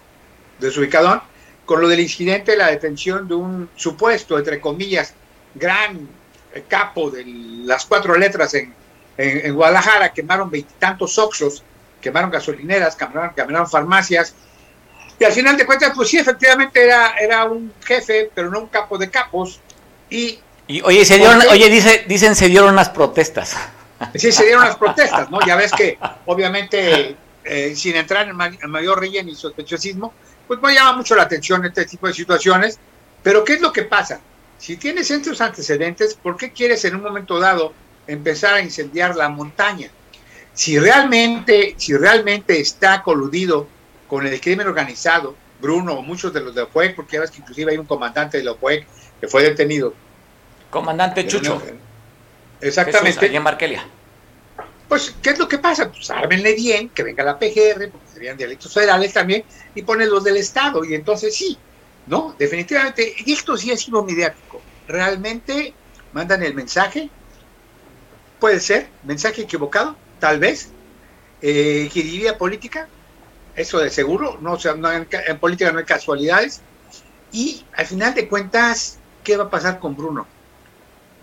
desubicadón, 0.59 1.21
con 1.65 1.81
lo 1.81 1.87
del 1.87 1.99
incidente 1.99 2.51
de 2.51 2.57
la 2.57 2.67
detención 2.67 3.27
de 3.27 3.35
un 3.35 3.69
supuesto, 3.75 4.37
entre 4.37 4.59
comillas, 4.59 5.13
gran 5.53 6.07
eh, 6.53 6.63
capo 6.67 7.11
de 7.11 7.25
las 7.25 7.85
cuatro 7.85 8.15
letras 8.15 8.53
en, 8.53 8.73
en, 9.17 9.53
Guadalajara, 9.53 10.13
quemaron 10.13 10.49
veintitantos 10.49 11.17
oxos, 11.17 11.63
quemaron 12.01 12.31
gasolineras, 12.31 12.95
quemaron, 12.95 13.33
quemaron, 13.35 13.69
farmacias, 13.69 14.33
y 15.19 15.23
al 15.23 15.33
final 15.33 15.57
de 15.57 15.65
cuentas, 15.65 15.91
pues 15.95 16.09
sí, 16.09 16.17
efectivamente 16.17 16.83
era, 16.83 17.17
era 17.17 17.45
un 17.45 17.73
jefe, 17.83 18.31
pero 18.33 18.49
no 18.49 18.59
un 18.59 18.67
capo 18.67 18.97
de 18.97 19.09
capos, 19.09 19.59
y... 20.09 20.39
y 20.67 20.81
oye, 20.81 21.05
se 21.05 21.17
dieron, 21.17 21.39
oye 21.49 21.69
dice, 21.69 22.05
dicen 22.07 22.35
se 22.35 22.47
dieron 22.47 22.73
unas 22.73 22.89
protestas. 22.89 23.55
Sí, 24.15 24.31
se 24.31 24.45
dieron 24.45 24.65
las 24.65 24.75
protestas, 24.75 25.29
¿no? 25.31 25.39
Ya 25.45 25.55
ves 25.55 25.71
que, 25.71 25.97
obviamente, 26.25 27.15
eh, 27.43 27.75
sin 27.75 27.95
entrar 27.95 28.27
en, 28.27 28.35
ma 28.35 28.47
en 28.47 28.69
mayor 28.69 28.99
relleno 28.99 29.31
y 29.31 29.35
sospechosismo, 29.35 30.13
pues 30.47 30.61
me 30.61 30.73
llama 30.73 30.93
mucho 30.97 31.15
la 31.15 31.23
atención 31.23 31.65
este 31.65 31.85
tipo 31.85 32.07
de 32.07 32.13
situaciones. 32.13 32.79
Pero 33.23 33.43
¿qué 33.43 33.53
es 33.53 33.61
lo 33.61 33.73
que 33.73 33.83
pasa? 33.83 34.19
Si 34.57 34.77
tienes 34.77 35.09
estos 35.11 35.41
antecedentes, 35.41 36.13
¿por 36.15 36.37
qué 36.37 36.51
quieres 36.51 36.83
en 36.85 36.95
un 36.95 37.03
momento 37.03 37.39
dado 37.39 37.73
empezar 38.07 38.55
a 38.55 38.61
incendiar 38.61 39.15
la 39.15 39.29
montaña? 39.29 39.89
Si 40.53 40.79
realmente, 40.79 41.75
si 41.77 41.95
realmente 41.95 42.59
está 42.59 43.03
coludido 43.03 43.67
con 44.07 44.25
el 44.25 44.39
crimen 44.41 44.67
organizado, 44.67 45.35
Bruno 45.59 45.93
o 45.93 46.01
muchos 46.01 46.33
de 46.33 46.41
los 46.41 46.55
de 46.55 46.61
OPUEC, 46.61 46.95
porque 46.95 47.13
ya 47.13 47.21
ves 47.21 47.31
que 47.31 47.39
inclusive 47.39 47.71
hay 47.71 47.77
un 47.77 47.85
comandante 47.85 48.37
de 48.37 48.43
la 48.43 48.51
OPUEC 48.51 48.87
que 49.19 49.27
fue 49.27 49.43
detenido. 49.43 49.93
Comandante 50.69 51.25
Chucho. 51.27 51.61
Exactamente. 52.61 53.19
Jesús, 53.19 53.35
en 53.35 53.43
Markelia. 53.43 53.85
Pues, 54.87 55.13
¿qué 55.21 55.31
es 55.31 55.39
lo 55.39 55.47
que 55.47 55.57
pasa? 55.57 55.91
Pues 55.91 56.09
ármenle 56.09 56.53
bien, 56.53 56.89
que 56.89 57.03
venga 57.03 57.23
la 57.23 57.37
PGR, 57.37 57.89
porque 57.91 58.07
serían 58.13 58.37
delitos 58.37 58.73
federales 58.73 59.13
también, 59.13 59.43
y 59.75 59.81
ponen 59.81 60.09
los 60.09 60.23
del 60.23 60.37
Estado, 60.37 60.83
y 60.85 60.93
entonces 60.93 61.35
sí, 61.35 61.57
¿no? 62.07 62.35
Definitivamente, 62.39 63.13
y 63.17 63.33
esto 63.33 63.57
sí 63.57 63.71
ha 63.71 63.77
sido 63.77 64.03
mediático. 64.03 64.61
Realmente 64.87 65.73
mandan 66.13 66.41
el 66.41 66.53
mensaje, 66.53 67.09
puede 68.39 68.61
ser, 68.61 68.87
mensaje 69.03 69.41
equivocado, 69.41 69.97
tal 70.19 70.39
vez, 70.39 70.69
eh, 71.41 71.89
política, 72.39 72.87
eso 73.55 73.79
de 73.79 73.89
seguro, 73.89 74.37
no, 74.39 74.53
o 74.53 74.59
sea, 74.59 74.73
no, 74.73 74.89
en, 74.91 75.07
en 75.11 75.39
política 75.39 75.71
no 75.73 75.79
hay 75.79 75.85
casualidades, 75.85 76.61
y 77.33 77.65
al 77.73 77.85
final 77.85 78.13
de 78.13 78.29
cuentas, 78.29 78.99
¿qué 79.25 79.35
va 79.35 79.45
a 79.45 79.49
pasar 79.49 79.79
con 79.79 79.97
Bruno? 79.97 80.25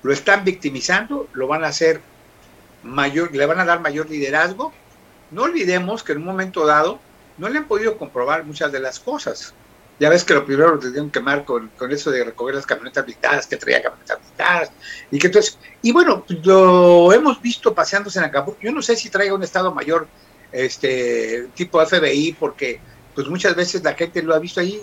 Lo 0.05 0.13
están 0.13 0.45
victimizando, 0.45 1.29
lo 1.33 1.49
van 1.49 1.65
a 1.65 1.69
hacer 1.69 2.01
mayor, 2.83 3.35
le 3.35 3.47
van 3.47 3.59
a 3.59 3.65
dar 3.65 3.81
mayor 3.81 4.09
liderazgo. 4.09 4.73
No 5.31 5.45
olvidemos 5.45 6.05
que 6.05 6.13
en 6.13 6.19
un 6.19 6.27
momento 6.27 6.67
dado 6.67 7.01
no 7.39 7.49
le 7.49 7.59
han 7.59 7.67
podido 7.67 7.97
comprobar 7.97 8.45
muchas 8.45 8.71
de 8.71 8.81
las 8.81 9.01
cosas. 9.01 9.55
Ya 9.99 10.11
ves 10.11 10.23
que 10.23 10.35
lo 10.35 10.45
primero 10.45 10.75
lo 10.75 10.79
tuvieron 10.79 11.09
que 11.09 11.21
quemar 11.21 11.47
con, 11.47 11.71
eso 11.91 12.11
de 12.11 12.23
recoger 12.23 12.55
las 12.55 12.67
camionetas 12.67 13.07
blindadas, 13.07 13.47
que 13.47 13.57
traía 13.57 13.83
camionetas 13.83 14.19
blindadas, 14.21 14.73
y 15.11 15.19
que 15.19 15.29
entonces, 15.29 15.59
y 15.81 15.91
bueno, 15.91 16.25
lo 16.43 17.11
hemos 17.13 17.41
visto 17.41 17.75
paseándose 17.75 18.19
en 18.19 18.27
Acapulco. 18.27 18.61
Yo 18.61 18.73
no 18.73 18.83
sé 18.83 18.97
si 18.97 19.09
traiga 19.09 19.35
un 19.35 19.43
Estado 19.43 19.73
Mayor 19.73 20.07
este 20.53 21.49
tipo 21.55 21.85
FBI, 21.85 22.37
porque 22.39 22.79
pues 23.15 23.27
muchas 23.29 23.57
veces 23.57 23.83
la 23.83 23.95
gente 23.95 24.23
lo 24.23 24.35
ha 24.35 24.39
visto 24.39 24.61
ahí, 24.61 24.83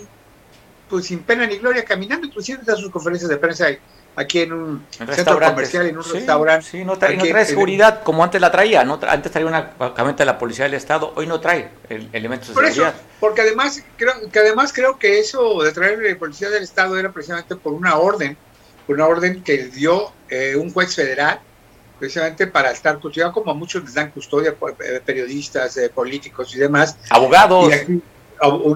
pues 0.88 1.06
sin 1.06 1.20
pena 1.20 1.46
ni 1.46 1.58
gloria, 1.58 1.84
caminando, 1.84 2.26
inclusive 2.26 2.60
en 2.66 2.76
sus 2.76 2.90
conferencias 2.90 3.30
de 3.30 3.36
prensa 3.36 3.68
aquí 4.16 4.40
en 4.40 4.52
un 4.52 4.86
centro 4.90 5.40
comercial, 5.40 5.86
en 5.86 5.96
un 5.96 6.04
sí, 6.04 6.12
restaurante. 6.12 6.66
Sí, 6.70 6.84
no 6.84 6.98
trae, 6.98 7.16
no 7.16 7.24
trae 7.24 7.44
seguridad 7.44 7.98
el, 7.98 8.04
como 8.04 8.22
antes 8.22 8.40
la 8.40 8.50
traía. 8.50 8.84
No, 8.84 8.98
antes 9.06 9.32
traía 9.32 9.48
una 9.48 9.70
camioneta 9.94 10.22
de 10.22 10.26
la 10.26 10.38
Policía 10.38 10.64
del 10.64 10.74
Estado, 10.74 11.12
hoy 11.16 11.26
no 11.26 11.40
trae 11.40 11.70
el, 11.88 12.08
elementos 12.12 12.48
de 12.48 12.54
Por 12.54 12.64
seguridad. 12.64 12.94
Eso, 12.94 13.04
porque 13.20 13.42
además 13.42 13.82
creo, 13.96 14.14
que 14.30 14.38
además 14.38 14.72
creo 14.72 14.98
que 14.98 15.18
eso 15.18 15.62
de 15.62 15.72
traer 15.72 15.98
la 15.98 16.18
Policía 16.18 16.50
del 16.50 16.62
Estado 16.62 16.98
era 16.98 17.10
precisamente 17.12 17.56
por 17.56 17.72
una 17.72 17.96
orden, 17.96 18.36
por 18.86 18.96
una 18.96 19.06
orden 19.06 19.42
que 19.42 19.64
dio 19.64 20.12
eh, 20.28 20.56
un 20.56 20.72
juez 20.72 20.94
federal, 20.94 21.40
precisamente 21.98 22.46
para 22.46 22.70
estar 22.72 22.98
custodiado, 22.98 23.32
como 23.32 23.52
a 23.52 23.54
muchos 23.54 23.82
les 23.84 23.94
dan 23.94 24.10
custodia, 24.10 24.54
eh, 24.84 25.00
periodistas, 25.04 25.76
eh, 25.76 25.88
políticos 25.88 26.54
y 26.54 26.58
demás. 26.58 26.96
Abogados. 27.10 27.70
Y 27.70 27.72
aquí, 27.72 28.02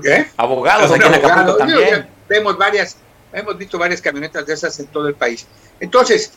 ¿eh? 0.08 0.30
Abogados, 0.36 0.90
aquí 0.92 1.06
en 1.06 1.14
Acapulco 1.14 1.56
también. 1.56 2.06
Vemos 2.28 2.56
varias 2.56 2.96
Hemos 3.36 3.58
visto 3.58 3.78
varias 3.78 4.00
camionetas 4.00 4.46
de 4.46 4.54
esas 4.54 4.80
en 4.80 4.86
todo 4.86 5.08
el 5.08 5.14
país. 5.14 5.46
Entonces, 5.78 6.32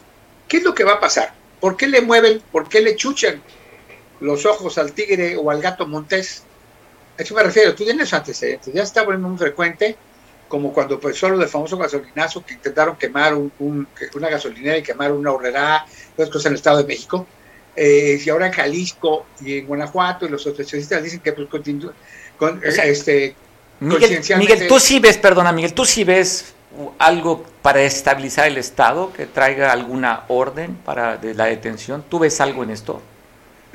¿qué 0.50 0.58
es 0.58 0.64
lo 0.64 0.76
que 0.76 0.84
va 0.84 0.93
a 0.93 1.00
pasar? 1.00 1.34
¿Por 1.62 1.78
qué 1.78 1.88
le 1.88 2.02
mueven, 2.02 2.41
por 2.52 2.68
qué 2.68 2.82
le 2.82 2.97
chuchan 2.97 3.41
los 4.20 4.45
ojos 4.45 4.78
al 4.78 4.91
tigre 4.91 5.38
o 5.38 5.50
al 5.50 5.62
gato 5.62 5.88
montés? 5.88 6.43
A 7.18 7.22
eso 7.22 7.34
me 7.34 7.43
refiero, 7.43 7.74
tú 7.74 7.86
tienes 7.86 8.14
antecedentes, 8.14 8.74
ya 8.74 8.84
está 8.84 9.04
volviendo 9.04 9.30
muy 9.30 9.38
frecuente, 9.38 9.95
como 10.50 10.74
cuando 10.74 10.95
empezó 10.95 11.30
lo 11.30 11.38
del 11.38 11.47
famoso 11.47 11.78
gasolinazo 11.78 12.45
que 12.45 12.56
intentaron 12.56 12.97
quemar 12.97 13.34
un, 13.34 13.50
un, 13.60 13.88
una 14.16 14.30
gasolinera 14.30 14.78
y 14.78 14.84
quemar 14.84 15.14
una 15.14 15.32
horrera, 15.32 15.86
dos 16.18 16.28
cosas 16.30 16.47
en 16.47 16.52
el 16.52 16.58
Estado 16.58 16.80
de 16.80 16.84
México. 16.84 17.26
Eh, 17.78 18.22
y 18.26 18.30
ahora 18.30 18.47
en 18.47 18.52
Jalisco 18.52 19.26
y 19.39 19.60
en 19.60 19.68
Guanajuato, 19.68 20.26
y 20.26 20.30
los 20.30 20.45
especialistas 20.45 21.02
dicen 21.02 21.22
que 21.22 21.32
pues, 21.32 21.47
continúa, 21.47 21.93
con, 22.38 22.62
o 22.66 22.72
sea, 22.72 22.84
este, 22.84 23.36
Miguel, 23.80 24.22
Miguel, 24.38 24.68
tú 24.68 24.80
sí 24.80 25.00
ves, 25.00 25.18
perdona 25.18 25.54
Miguel, 25.54 25.74
tú 25.74 25.86
sí 25.86 26.04
ves 26.04 26.56
algo 26.98 27.44
para 27.62 27.82
estabilizar 27.82 28.48
el 28.48 28.58
Estado, 28.58 29.12
que 29.14 29.26
traiga 29.26 29.72
alguna 29.72 30.24
orden 30.28 30.76
para 30.76 31.18
de 31.18 31.34
la 31.34 31.46
detención? 31.46 32.04
¿Tú 32.10 32.20
ves 32.20 32.40
algo 32.42 32.64
en 32.64 32.72
esto? 32.72 33.02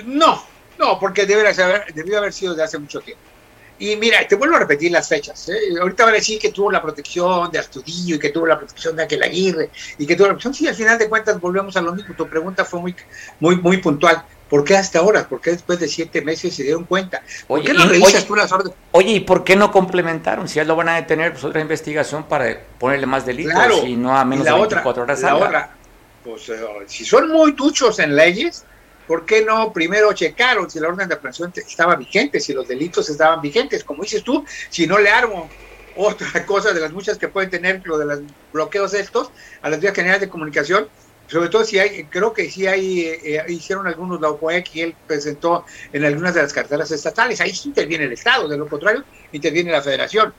No, 0.04 0.42
no, 0.78 0.98
porque 0.98 1.26
debería 1.26 1.64
haber, 1.64 1.92
debió 1.92 2.18
haber 2.18 2.32
sido 2.32 2.54
de 2.54 2.62
hace 2.62 2.78
mucho 2.78 3.00
tiempo. 3.00 3.22
Y 3.78 3.96
mira, 3.96 4.26
te 4.28 4.36
vuelvo 4.36 4.56
a 4.56 4.60
repetir 4.60 4.92
las 4.92 5.08
fechas. 5.08 5.48
¿eh? 5.48 5.58
Ahorita 5.80 6.04
van 6.04 6.14
a 6.14 6.16
decir 6.16 6.38
que 6.38 6.50
tuvo 6.50 6.70
la 6.70 6.80
protección 6.80 7.50
de 7.50 7.58
Astudillo 7.58 8.16
y 8.16 8.18
que 8.18 8.30
tuvo 8.30 8.46
la 8.46 8.56
protección 8.56 8.94
de 8.94 9.02
Aquel 9.02 9.22
Aguirre 9.22 9.70
y 9.98 10.06
que 10.06 10.14
tuvo 10.14 10.28
la 10.28 10.34
protección. 10.34 10.54
Sí, 10.54 10.68
al 10.68 10.76
final 10.76 10.96
de 10.96 11.08
cuentas 11.08 11.40
volvemos 11.40 11.76
a 11.76 11.80
lo 11.80 11.92
mismo. 11.92 12.14
Tu 12.14 12.28
pregunta 12.28 12.64
fue 12.64 12.80
muy, 12.80 12.94
muy, 13.40 13.56
muy 13.56 13.78
puntual. 13.78 14.24
¿Por 14.54 14.62
qué 14.62 14.76
hasta 14.76 15.00
ahora? 15.00 15.28
¿Por 15.28 15.40
qué 15.40 15.50
después 15.50 15.80
de 15.80 15.88
siete 15.88 16.22
meses 16.22 16.54
se 16.54 16.62
dieron 16.62 16.84
cuenta? 16.84 17.24
¿Por 17.48 17.58
oye, 17.58 17.66
qué 17.66 17.74
no 17.74 17.86
revisas 17.86 18.14
oye, 18.14 18.22
tú 18.22 18.36
las 18.36 18.52
órdenes? 18.52 18.78
Oye, 18.92 19.10
¿y 19.14 19.18
por 19.18 19.42
qué 19.42 19.56
no 19.56 19.72
complementaron? 19.72 20.46
Si 20.46 20.54
ya 20.54 20.64
lo 20.64 20.76
van 20.76 20.90
a 20.90 20.94
detener, 20.94 21.32
pues 21.32 21.42
otra 21.42 21.60
investigación 21.60 22.22
para 22.28 22.60
ponerle 22.78 23.04
más 23.04 23.26
delitos 23.26 23.52
claro, 23.52 23.84
y 23.84 23.96
no 23.96 24.16
a 24.16 24.24
menos 24.24 24.44
la 24.44 24.52
de 24.52 24.58
24 24.60 24.90
otra, 24.90 25.02
horas. 25.02 25.22
La 25.22 25.34
otra, 25.34 25.76
pues 26.22 26.48
uh, 26.50 26.54
si 26.86 27.04
son 27.04 27.32
muy 27.32 27.50
duchos 27.50 27.98
en 27.98 28.14
leyes, 28.14 28.64
¿por 29.08 29.26
qué 29.26 29.44
no 29.44 29.72
primero 29.72 30.12
checaron 30.12 30.70
si 30.70 30.78
la 30.78 30.86
orden 30.86 31.08
de 31.08 31.16
aprehensión 31.16 31.52
estaba 31.56 31.96
vigente, 31.96 32.38
si 32.38 32.52
los 32.52 32.68
delitos 32.68 33.10
estaban 33.10 33.40
vigentes? 33.40 33.82
Como 33.82 34.04
dices 34.04 34.22
tú, 34.22 34.44
si 34.70 34.86
no 34.86 34.98
le 34.98 35.10
armo 35.10 35.50
otra 35.96 36.28
cosa 36.46 36.72
de 36.72 36.78
las 36.78 36.92
muchas 36.92 37.18
que 37.18 37.26
pueden 37.26 37.50
tener 37.50 37.82
lo 37.84 37.98
de 37.98 38.04
los 38.04 38.20
bloqueos 38.52 38.94
estos 38.94 39.32
a 39.62 39.68
las 39.68 39.80
vías 39.80 39.96
generales 39.96 40.20
de 40.20 40.28
comunicación, 40.28 40.88
sobre 41.26 41.48
todo 41.48 41.64
si 41.64 41.78
hay, 41.78 42.04
creo 42.04 42.32
que 42.32 42.50
sí 42.50 42.66
hay, 42.66 43.06
eh, 43.06 43.44
hicieron 43.48 43.86
algunos 43.86 44.20
la 44.20 44.30
OPEC 44.30 44.74
y 44.74 44.82
él 44.82 44.96
presentó 45.06 45.64
en 45.92 46.04
algunas 46.04 46.34
de 46.34 46.42
las 46.42 46.52
carteras 46.52 46.90
estatales, 46.90 47.40
ahí 47.40 47.54
sí 47.54 47.68
interviene 47.68 48.04
el 48.04 48.12
Estado, 48.12 48.48
de 48.48 48.58
lo 48.58 48.68
contrario 48.68 49.04
interviene 49.32 49.72
la 49.72 49.82
Federación. 49.82 50.32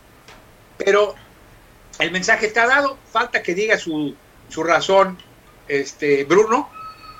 Pero 0.77 1.15
el 1.99 2.11
mensaje 2.11 2.47
está 2.47 2.67
dado, 2.67 2.97
falta 3.11 3.41
que 3.41 3.55
diga 3.55 3.77
su, 3.77 4.15
su 4.49 4.63
razón 4.63 5.17
este 5.67 6.23
Bruno, 6.25 6.69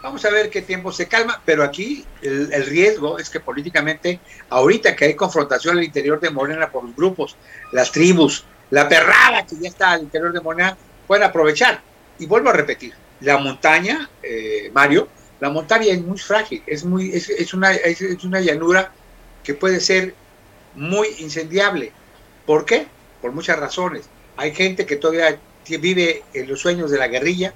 vamos 0.03 0.23
a 0.25 0.29
ver 0.29 0.49
qué 0.49 0.61
tiempo 0.61 0.91
se 0.91 1.07
calma, 1.07 1.41
pero 1.45 1.63
aquí 1.63 2.05
el, 2.21 2.53
el, 2.53 2.65
riesgo 2.65 3.17
es 3.17 3.29
que 3.29 3.39
políticamente, 3.39 4.19
ahorita 4.49 4.95
que 4.95 5.05
hay 5.05 5.15
confrontación 5.15 5.77
al 5.77 5.83
interior 5.83 6.19
de 6.19 6.29
Morena 6.29 6.69
por 6.69 6.83
los 6.83 6.95
grupos, 6.95 7.35
las 7.71 7.91
tribus, 7.91 8.45
la 8.69 8.87
perrada 8.87 9.45
que 9.45 9.55
ya 9.59 9.69
está 9.69 9.91
al 9.91 10.03
interior 10.03 10.31
de 10.31 10.41
Morena, 10.41 10.77
pueden 11.07 11.23
aprovechar. 11.23 11.81
Y 12.17 12.25
vuelvo 12.27 12.49
a 12.49 12.53
repetir, 12.53 12.93
la 13.21 13.37
montaña, 13.37 14.09
eh, 14.21 14.69
Mario, 14.73 15.07
la 15.39 15.49
montaña 15.49 15.93
es 15.93 16.01
muy 16.01 16.17
frágil, 16.17 16.63
es, 16.65 16.85
muy, 16.85 17.11
es, 17.13 17.29
es, 17.29 17.53
una, 17.53 17.73
es, 17.73 18.01
una 18.23 18.39
llanura 18.39 18.91
que 19.43 19.53
puede 19.53 19.79
ser 19.79 20.15
muy 20.75 21.07
incendiable. 21.19 21.91
¿Por 22.45 22.65
qué? 22.65 22.87
Por 23.21 23.31
muchas 23.31 23.59
razones. 23.59 24.09
Hay 24.37 24.53
gente 24.53 24.85
que 24.85 24.95
todavía 24.95 25.39
vive 25.67 26.23
en 26.33 26.47
los 26.47 26.59
sueños 26.59 26.91
de 26.91 26.97
la 26.97 27.07
guerrilla, 27.07 27.53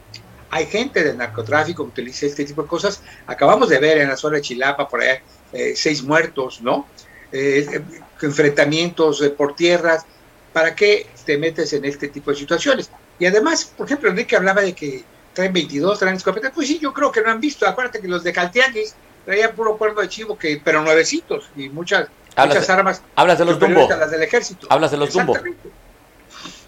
hay 0.51 0.65
gente 0.65 1.03
del 1.03 1.17
narcotráfico 1.17 1.83
que 1.83 1.89
utiliza 1.89 2.25
este 2.25 2.43
tipo 2.45 2.63
de 2.63 2.67
cosas. 2.67 3.01
Acabamos 3.27 3.69
de 3.69 3.79
ver 3.79 3.99
en 3.99 4.09
la 4.09 4.17
zona 4.17 4.37
de 4.37 4.41
Chilapa, 4.41 4.87
por 4.87 5.01
allá, 5.01 5.21
eh, 5.53 5.73
seis 5.75 6.01
muertos, 6.01 6.61
¿no? 6.61 6.87
Eh, 7.31 7.65
eh, 7.71 7.81
enfrentamientos 8.21 9.21
por 9.37 9.55
tierras. 9.55 10.05
¿Para 10.51 10.75
qué 10.75 11.05
te 11.25 11.37
metes 11.37 11.73
en 11.73 11.85
este 11.85 12.07
tipo 12.07 12.31
de 12.31 12.37
situaciones? 12.37 12.89
Y 13.19 13.27
además, 13.27 13.65
por 13.65 13.85
ejemplo, 13.85 14.09
Enrique 14.09 14.35
hablaba 14.35 14.61
de 14.61 14.73
que 14.73 15.03
traen 15.33 15.53
22, 15.53 15.99
traen 15.99 16.15
escopetas. 16.15 16.51
Pues 16.53 16.67
sí, 16.67 16.79
yo 16.79 16.93
creo 16.93 17.11
que 17.11 17.21
no 17.21 17.31
han 17.31 17.39
visto. 17.39 17.67
Acuérdate 17.67 18.01
que 18.01 18.07
los 18.07 18.23
de 18.23 18.33
Caltianis 18.33 18.95
traían 19.25 19.53
puro 19.53 19.77
cuerno 19.77 20.01
de 20.01 20.09
chivo, 20.09 20.37
que, 20.37 20.61
pero 20.63 20.81
nuevecitos 20.81 21.49
y 21.55 21.69
muchas, 21.69 22.07
muchas 22.37 22.69
armas. 22.69 23.01
Hablas 23.15 23.39
de 23.39 23.45
los 23.45 23.59
Dumbo. 23.59 23.87
Las 23.89 24.11
del 24.11 24.23
ejército. 24.23 24.67
Hablas 24.69 24.91
de 24.91 24.97
los 24.97 25.13
Dumbo. 25.13 25.37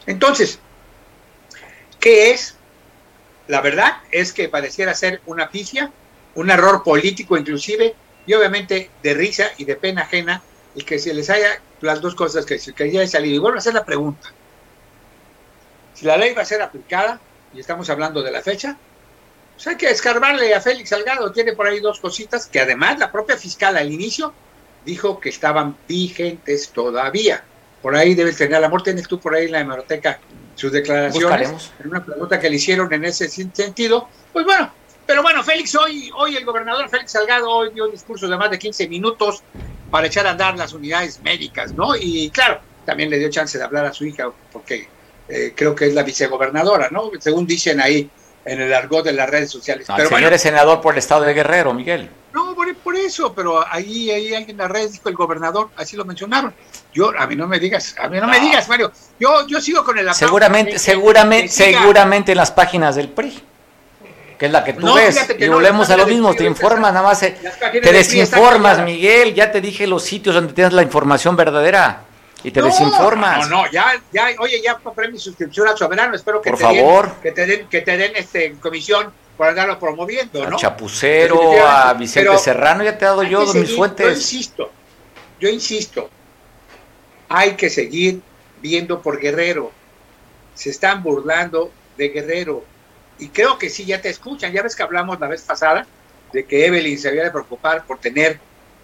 Entonces, 0.06 0.60
¿qué 2.00 2.32
es? 2.32 2.56
La 3.48 3.62
verdad 3.62 3.98
es 4.12 4.32
que 4.34 4.48
pareciera 4.48 4.94
ser 4.94 5.22
una 5.26 5.50
pifia, 5.50 5.92
un 6.36 6.50
error 6.50 6.84
político 6.84 7.38
inclusive, 7.38 7.96
y 8.26 8.34
obviamente 8.34 8.90
de 9.02 9.14
risa 9.14 9.48
y 9.58 9.66
de 9.66 9.76
pena 9.76 10.04
ajena, 10.04 10.42
y 10.76 10.84
que 10.84 11.00
se 11.00 11.14
les 11.14 11.30
haya 11.30 11.60
las 11.82 12.00
dos 12.02 12.16
cosas 12.16 12.46
que, 12.46 12.58
que 12.58 12.92
ya 12.92 13.06
salido. 13.08 13.36
Y 13.36 13.40
vuelvo 13.40 13.58
a 13.58 13.60
hacer 13.60 13.74
la 13.74 13.84
pregunta. 13.84 14.32
Si 15.94 16.06
la 16.06 16.18
ley 16.18 16.34
va 16.34 16.44
a 16.44 16.46
ser 16.46 16.62
aplicada, 16.62 17.20
y 17.54 17.60
estamos 17.60 17.90
hablando 17.90 18.22
de 18.22 18.32
la 18.32 18.42
fecha, 18.42 18.78
pues 19.56 19.68
hay 19.68 19.76
que 19.76 19.90
escarbarle 19.90 20.54
a 20.54 20.62
Félix 20.62 20.90
Salgado. 20.90 21.32
Tiene 21.32 21.54
por 21.54 21.68
ahí 21.68 21.80
dos 21.80 22.00
cositas 22.00 22.48
que 22.48 22.60
además 22.60 23.00
la 23.00 23.12
propia 23.12 23.38
fiscal 23.38 23.78
al 23.78 23.92
inicio 23.92 24.34
dijo 24.86 25.20
que 25.20 25.30
estaban 25.30 25.78
vigentes 25.88 26.70
todavía. 26.70 27.44
Por 27.82 27.96
ahí 27.96 28.16
debes 28.16 28.38
tener, 28.38 28.60
la 28.62 28.68
amor, 28.68 28.84
tienes 28.84 29.08
tú 29.08 29.20
por 29.20 29.36
ahí 29.36 29.46
en 29.46 29.52
la 29.52 29.60
hemeroteca 29.60 30.20
sus 30.56 30.72
declaraciones, 30.72 31.72
en 31.80 31.90
una 31.90 32.06
pregunta 32.06 32.40
que 32.40 32.50
le 32.50 32.56
hicieron 32.58 32.92
en 32.94 33.06
ese 33.06 33.28
sentido. 33.30 34.08
Pues 34.32 34.46
bueno, 34.46 34.72
pero 35.06 35.24
bueno, 35.24 35.44
Félix, 35.44 35.76
hoy, 35.76 36.12
hoy 36.16 36.36
el 36.36 36.46
gobernador 36.46 36.90
Félix 36.90 37.12
Salgado 37.12 37.50
hoy 37.50 37.72
dio 37.74 37.86
un 37.86 37.92
discurso 37.92 38.28
de 38.28 38.38
más 38.38 38.52
de 38.52 38.60
15 38.60 38.88
minutos 38.88 39.44
para 39.90 40.08
echar 40.08 40.28
a 40.28 40.32
andar 40.32 40.58
las 40.58 40.74
unidades 40.74 41.22
médicas, 41.22 41.74
¿no? 41.74 41.96
Y 41.96 42.30
claro, 42.30 42.62
también 42.86 43.10
le 43.10 43.20
dio 43.20 43.30
chance 43.30 43.58
de 43.58 43.64
hablar 43.64 43.86
a 43.86 43.94
su 43.94 44.06
hija, 44.06 44.32
porque 44.52 44.88
eh, 45.28 45.54
creo 45.56 45.76
que 45.76 45.88
es 45.88 45.94
la 45.94 46.04
vicegobernadora, 46.04 46.90
¿no? 46.92 47.12
Según 47.20 47.46
dicen 47.46 47.80
ahí 47.80 48.10
en 48.44 48.62
el 48.62 48.74
argot 48.74 49.06
de 49.06 49.14
las 49.14 49.30
redes 49.30 49.52
sociales. 49.52 49.86
pero 49.88 50.10
el 50.10 50.16
señor 50.16 50.34
es 50.34 50.42
senador 50.42 50.82
por 50.82 50.94
el 50.94 51.00
estado 51.00 51.24
de 51.24 51.34
Guerrero, 51.34 51.74
Miguel. 51.74 52.10
No, 52.34 52.56
por, 52.56 52.96
eso, 52.96 53.34
pero 53.34 53.66
ahí, 53.70 54.10
ahí 54.10 54.34
alguien 54.34 54.52
en 54.52 54.58
las 54.58 54.72
redes 54.72 54.94
dijo 54.94 55.10
el 55.10 55.16
gobernador, 55.16 55.70
así 55.76 55.98
lo 55.98 56.06
mencionaron. 56.06 56.54
Yo, 56.94 57.12
a 57.18 57.28
mí 57.28 57.36
no 57.36 57.48
me 57.48 57.60
digas, 57.60 57.96
a 58.00 58.08
mí 58.08 58.20
no, 58.20 58.28
me 58.28 58.40
digas, 58.40 58.68
Mario. 58.70 58.92
Yo, 59.20 59.48
yo 59.48 59.60
sigo 59.60 59.84
con 59.84 59.98
el 59.98 60.14
Seguramente, 60.14 60.80
seguramente, 60.80 61.50
seguramente 61.50 62.32
en 62.32 62.38
las 62.38 62.52
páginas 62.52 62.96
del 62.96 63.10
PRI 63.10 63.44
que 64.38 64.48
es 64.48 64.52
la 64.52 64.64
que 64.64 64.74
tú 64.74 64.92
ves, 64.96 65.28
y 65.38 65.48
volvemos 65.50 65.88
a 65.92 65.98
lo 65.98 66.08
mismo, 66.08 66.34
te 66.34 66.46
informas, 66.46 66.92
nada 66.92 67.10
más, 67.10 67.20
te 67.20 67.94
desinformas, 67.94 68.84
Miguel, 68.84 69.36
ya 69.36 69.52
te 69.52 69.62
dije 69.62 69.86
los 69.86 70.02
sitios 70.02 70.34
donde 70.34 70.54
tienes 70.54 70.74
la 70.74 70.82
información 70.82 71.36
verdadera 71.36 72.06
y 72.44 72.52
te 72.52 72.62
desinformas. 72.62 73.50
No, 73.50 73.64
no, 73.64 73.72
ya, 73.72 74.02
ya, 74.12 74.30
oye, 74.40 74.62
ya 74.62 74.76
compré 74.76 75.10
mi 75.10 75.20
suscripción 75.20 75.68
al 75.68 75.78
Soberano, 75.78 76.16
espero 76.16 76.42
que 76.42 76.50
Por 76.50 76.60
te 76.60 76.66
favor. 76.66 77.06
Den, 77.08 77.22
que 77.22 77.32
te 77.32 77.46
den, 77.46 77.68
que 77.68 77.82
te 77.82 77.98
den 77.98 78.12
este 78.16 78.54
comisión 78.54 79.12
por 79.38 79.48
andarlo 79.48 79.80
promoviendo, 79.80 80.48
¿no? 80.48 80.56
A 80.56 80.60
Chapucero, 80.60 81.68
a 81.68 81.94
Vicente 81.94 82.38
Serrano, 82.38 82.84
ya 82.84 82.98
te 82.98 83.06
he 83.06 83.08
dado 83.08 83.24
yo 83.24 83.42
mis 83.54 83.76
fuentes. 83.76 84.06
Yo 84.06 84.14
insisto, 84.14 84.72
yo 85.40 85.50
insisto, 85.50 86.10
hay 87.30 87.56
que 87.56 87.70
seguir 87.70 88.22
viendo 88.62 89.02
por 89.02 89.20
Guerrero. 89.20 89.72
Se 90.54 90.70
están 90.70 91.02
burlando 91.02 91.72
de 91.98 92.10
Guerrero. 92.10 92.64
Y 93.20 93.30
creo 93.30 93.58
que 93.58 93.70
sí, 93.70 93.86
ya 93.86 94.02
te 94.02 94.10
escuchan. 94.10 94.52
Ya 94.52 94.64
ves 94.64 94.76
que 94.76 94.84
hablamos 94.84 95.20
la 95.20 95.28
vez 95.28 95.42
pasada 95.42 95.86
de 96.34 96.46
que 96.46 96.66
Evelyn 96.66 96.98
se 96.98 97.10
había 97.10 97.24
de 97.24 97.32
preocupar 97.32 97.86
por 97.86 98.00
tener 98.00 98.40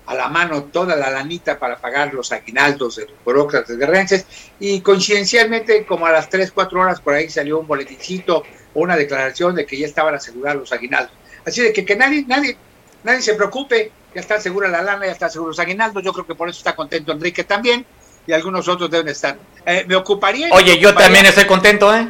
a 0.07 0.15
la 0.15 0.29
mano 0.29 0.63
toda 0.63 0.95
la 0.95 1.09
lanita 1.09 1.59
para 1.59 1.77
pagar 1.77 2.13
los 2.13 2.31
aguinaldos 2.31 2.95
de 2.95 3.05
los 3.05 3.13
burócratas 3.25 3.77
guerrerenses 3.77 4.25
y 4.59 4.79
coincidencialmente 4.79 5.85
como 5.85 6.05
a 6.05 6.11
las 6.11 6.29
3, 6.29 6.51
4 6.51 6.79
horas 6.79 7.01
por 7.01 7.13
ahí 7.13 7.29
salió 7.29 7.59
un 7.59 7.67
boletincito 7.67 8.43
o 8.73 8.79
una 8.81 8.95
declaración 8.95 9.53
de 9.53 9.65
que 9.65 9.77
ya 9.77 9.85
estaban 9.85 10.15
asegurados 10.15 10.61
los 10.61 10.71
aguinaldos. 10.71 11.11
Así 11.45 11.61
de 11.61 11.73
que, 11.73 11.83
que 11.83 11.95
nadie, 11.97 12.23
nadie, 12.25 12.57
nadie 13.03 13.21
se 13.21 13.33
preocupe, 13.35 13.91
ya 14.15 14.21
está 14.21 14.39
segura 14.39 14.69
la 14.69 14.81
lana, 14.81 15.05
ya 15.05 15.11
está 15.11 15.29
seguro 15.29 15.49
los 15.49 15.59
aguinaldos, 15.59 16.01
yo 16.01 16.13
creo 16.13 16.25
que 16.25 16.35
por 16.35 16.47
eso 16.47 16.59
está 16.59 16.73
contento 16.73 17.11
Enrique 17.11 17.43
también 17.43 17.85
y 18.25 18.31
algunos 18.31 18.65
otros 18.69 18.89
deben 18.89 19.09
estar. 19.09 19.37
Eh, 19.65 19.83
me 19.87 19.95
ocuparía... 19.95 20.49
Oye, 20.51 20.79
yo 20.79 20.93
también 20.93 21.25
estoy 21.25 21.45
contento, 21.45 21.93
¿eh? 21.93 22.07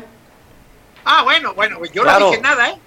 Ah, 1.03 1.23
bueno, 1.23 1.53
bueno, 1.55 1.79
yo 1.85 2.03
no 2.03 2.29
dije 2.29 2.41
nada, 2.41 2.69
¿eh? 2.69 2.77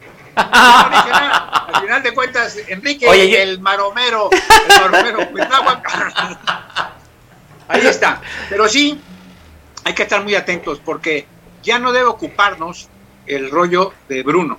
Al 0.53 1.83
final 1.83 2.03
de 2.03 2.15
cuentas, 2.15 2.57
Enrique, 2.69 3.07
el 3.43 3.61
maromero, 3.61 4.31
el 4.33 4.91
maromero, 4.91 5.31
pues, 5.31 5.49
ahí 7.69 7.87
está. 7.87 8.21
Pero 8.49 8.69
sí, 8.69 9.01
hay 9.85 9.95
que 9.95 10.03
estar 10.03 10.23
muy 10.23 10.35
atentos 10.35 10.81
porque 10.85 11.27
ya 11.63 11.79
no 11.79 11.93
debe 11.93 12.07
ocuparnos 12.07 12.89
el 13.27 13.51
rollo 13.51 13.93
de 14.09 14.23
Bruno. 14.23 14.59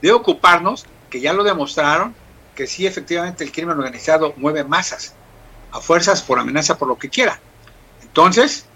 Debe 0.00 0.14
ocuparnos, 0.14 0.86
que 1.10 1.20
ya 1.20 1.32
lo 1.32 1.44
demostraron, 1.44 2.14
que 2.54 2.66
sí, 2.66 2.86
efectivamente, 2.86 3.44
el 3.44 3.52
crimen 3.52 3.78
organizado 3.78 4.34
mueve 4.36 4.64
masas, 4.64 5.14
a 5.72 5.80
fuerzas, 5.80 6.22
por 6.22 6.38
amenaza, 6.38 6.78
por 6.78 6.88
lo 6.88 6.98
que 6.98 7.08
quiera. 7.08 7.40
Entonces, 8.02 8.66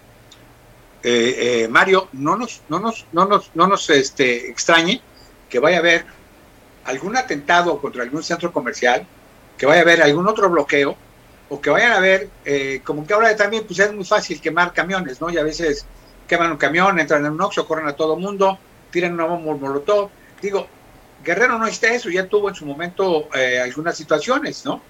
eh, 1.02 1.62
eh, 1.62 1.68
Mario, 1.68 2.08
no 2.12 2.36
nos, 2.36 2.62
no 2.68 2.80
nos, 2.80 3.06
no 3.12 3.26
nos, 3.26 3.50
no 3.54 3.68
nos 3.68 3.88
este, 3.90 4.50
extrañe 4.50 5.00
que 5.48 5.60
vaya 5.60 5.76
a 5.76 5.80
haber 5.80 6.06
algún 6.88 7.16
atentado 7.16 7.78
contra 7.80 8.02
algún 8.02 8.22
centro 8.22 8.52
comercial, 8.52 9.06
que 9.58 9.66
vaya 9.66 9.80
a 9.80 9.82
haber 9.82 10.02
algún 10.02 10.26
otro 10.26 10.48
bloqueo, 10.48 10.96
o 11.50 11.60
que 11.60 11.70
vayan 11.70 11.92
a 11.92 12.00
ver, 12.00 12.28
eh, 12.44 12.80
como 12.84 13.06
que 13.06 13.14
ahora 13.14 13.34
también 13.36 13.64
pues 13.66 13.78
es 13.78 13.92
muy 13.92 14.04
fácil 14.04 14.40
quemar 14.40 14.72
camiones, 14.72 15.20
¿no? 15.20 15.30
Y 15.30 15.36
a 15.36 15.42
veces 15.42 15.86
queman 16.26 16.50
un 16.50 16.56
camión, 16.56 16.98
entran 16.98 17.24
en 17.24 17.32
un 17.32 17.40
oxo, 17.40 17.66
corren 17.66 17.86
a 17.86 17.94
todo 17.94 18.16
mundo, 18.16 18.58
tiran 18.90 19.12
una 19.14 19.24
bomba 19.24 19.54
molotov. 19.54 20.10
Digo, 20.40 20.66
Guerrero 21.24 21.58
no 21.58 21.66
está 21.66 21.88
eso, 21.92 22.08
ya 22.10 22.26
tuvo 22.26 22.48
en 22.48 22.54
su 22.54 22.64
momento 22.64 23.28
eh, 23.34 23.60
algunas 23.60 23.96
situaciones, 23.96 24.64
¿no? 24.64 24.82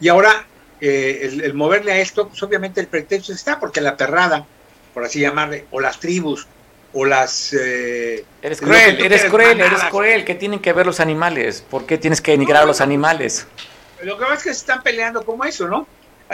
Y 0.00 0.08
ahora 0.08 0.46
eh, 0.80 1.40
el, 1.42 1.54
moverle 1.54 1.92
a 1.92 1.98
esto, 1.98 2.28
pues 2.28 2.42
obviamente 2.42 2.80
el 2.80 2.86
pretexto 2.88 3.32
está, 3.32 3.60
porque 3.60 3.80
la 3.80 3.96
perrada, 3.96 4.46
por 4.94 5.04
así 5.04 5.20
llamarle, 5.20 5.66
o 5.70 5.80
las 5.80 6.00
tribus, 6.00 6.46
o 6.98 7.04
las... 7.04 7.52
Eh, 7.52 8.24
eres 8.42 8.60
cruel, 8.60 9.00
eres 9.00 9.24
cruel, 9.26 9.60
eres 9.60 9.84
cruel. 9.84 10.24
¿Qué 10.24 10.34
tienen 10.34 10.58
que 10.58 10.72
ver 10.72 10.84
los 10.84 10.98
animales? 10.98 11.64
¿Por 11.70 11.86
qué 11.86 11.96
tienes 11.96 12.20
que 12.20 12.32
denigrar 12.32 12.64
a 12.64 12.66
los 12.66 12.80
animales? 12.80 13.46
Lo 14.02 14.18
que 14.18 14.24
pasa 14.24 14.34
es 14.34 14.42
que 14.42 14.50
se 14.50 14.58
están 14.58 14.82
peleando 14.82 15.24
como 15.24 15.44
eso, 15.44 15.68
¿no? 15.68 15.86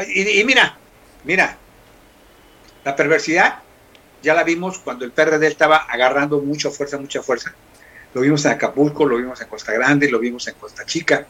Y, 0.08 0.42
mira, 0.44 0.78
mira, 1.24 1.58
la 2.82 2.96
perversidad 2.96 3.58
ya 4.22 4.32
la 4.32 4.42
vimos 4.42 4.78
cuando 4.78 5.04
el 5.04 5.12
PRD 5.12 5.46
estaba 5.46 5.76
agarrando 5.76 6.40
mucha 6.40 6.70
fuerza, 6.70 6.96
mucha 6.96 7.22
fuerza. 7.22 7.54
Lo 8.14 8.22
vimos 8.22 8.42
en 8.46 8.52
Acapulco, 8.52 9.04
lo 9.04 9.18
vimos 9.18 9.42
en 9.42 9.48
Costa 9.48 9.72
Grande, 9.72 10.10
lo 10.10 10.18
vimos 10.18 10.48
en 10.48 10.54
Costa 10.54 10.86
Chica. 10.86 11.26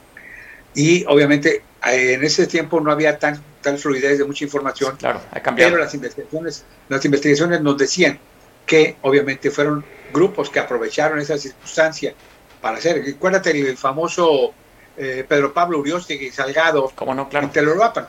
Y 0.76 1.04
obviamente 1.06 1.64
en 1.84 2.22
ese 2.22 2.46
tiempo 2.46 2.80
no 2.80 2.92
había 2.92 3.18
tan, 3.18 3.42
tal 3.62 3.78
fluidez 3.78 4.18
de 4.18 4.24
mucha 4.24 4.44
información. 4.44 4.96
Claro, 4.96 5.20
ha 5.32 5.40
cambiado. 5.40 5.72
Pero 5.72 5.82
las 5.82 5.92
investigaciones, 5.94 6.64
las 6.88 7.04
investigaciones 7.04 7.60
nos 7.62 7.76
decían 7.76 8.20
que 8.66 8.96
obviamente 9.02 9.50
fueron 9.50 9.84
grupos 10.12 10.50
que 10.50 10.60
aprovecharon 10.60 11.18
esa 11.18 11.36
circunstancia 11.36 12.14
para 12.60 12.78
hacer. 12.78 13.04
Acuérdate 13.16 13.50
el 13.50 13.76
famoso 13.76 14.54
eh, 14.96 15.24
Pedro 15.28 15.52
Pablo 15.52 15.78
Urioste 15.78 16.30
Salgado 16.30 16.92
¿Cómo 16.94 17.14
no? 17.14 17.28
claro. 17.28 17.46
en 17.46 17.52
Teloloapan. 17.52 18.06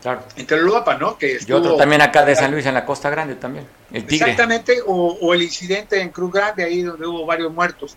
Claro. 0.00 0.22
En 0.36 0.46
Teloloapan, 0.46 1.00
¿no? 1.00 1.18
Que 1.18 1.38
y 1.44 1.52
otro 1.52 1.76
también 1.76 2.00
acá 2.00 2.24
de 2.24 2.36
San 2.36 2.52
Luis, 2.52 2.64
en 2.66 2.74
la 2.74 2.86
Costa 2.86 3.10
Grande 3.10 3.34
también. 3.34 3.66
El 3.92 4.06
tigre. 4.06 4.30
Exactamente, 4.30 4.78
o, 4.86 5.34
el 5.34 5.42
incidente 5.42 6.00
en 6.00 6.10
Cruz 6.10 6.32
Grande, 6.32 6.62
ahí 6.62 6.82
donde 6.82 7.06
hubo 7.06 7.26
varios 7.26 7.52
muertos 7.52 7.96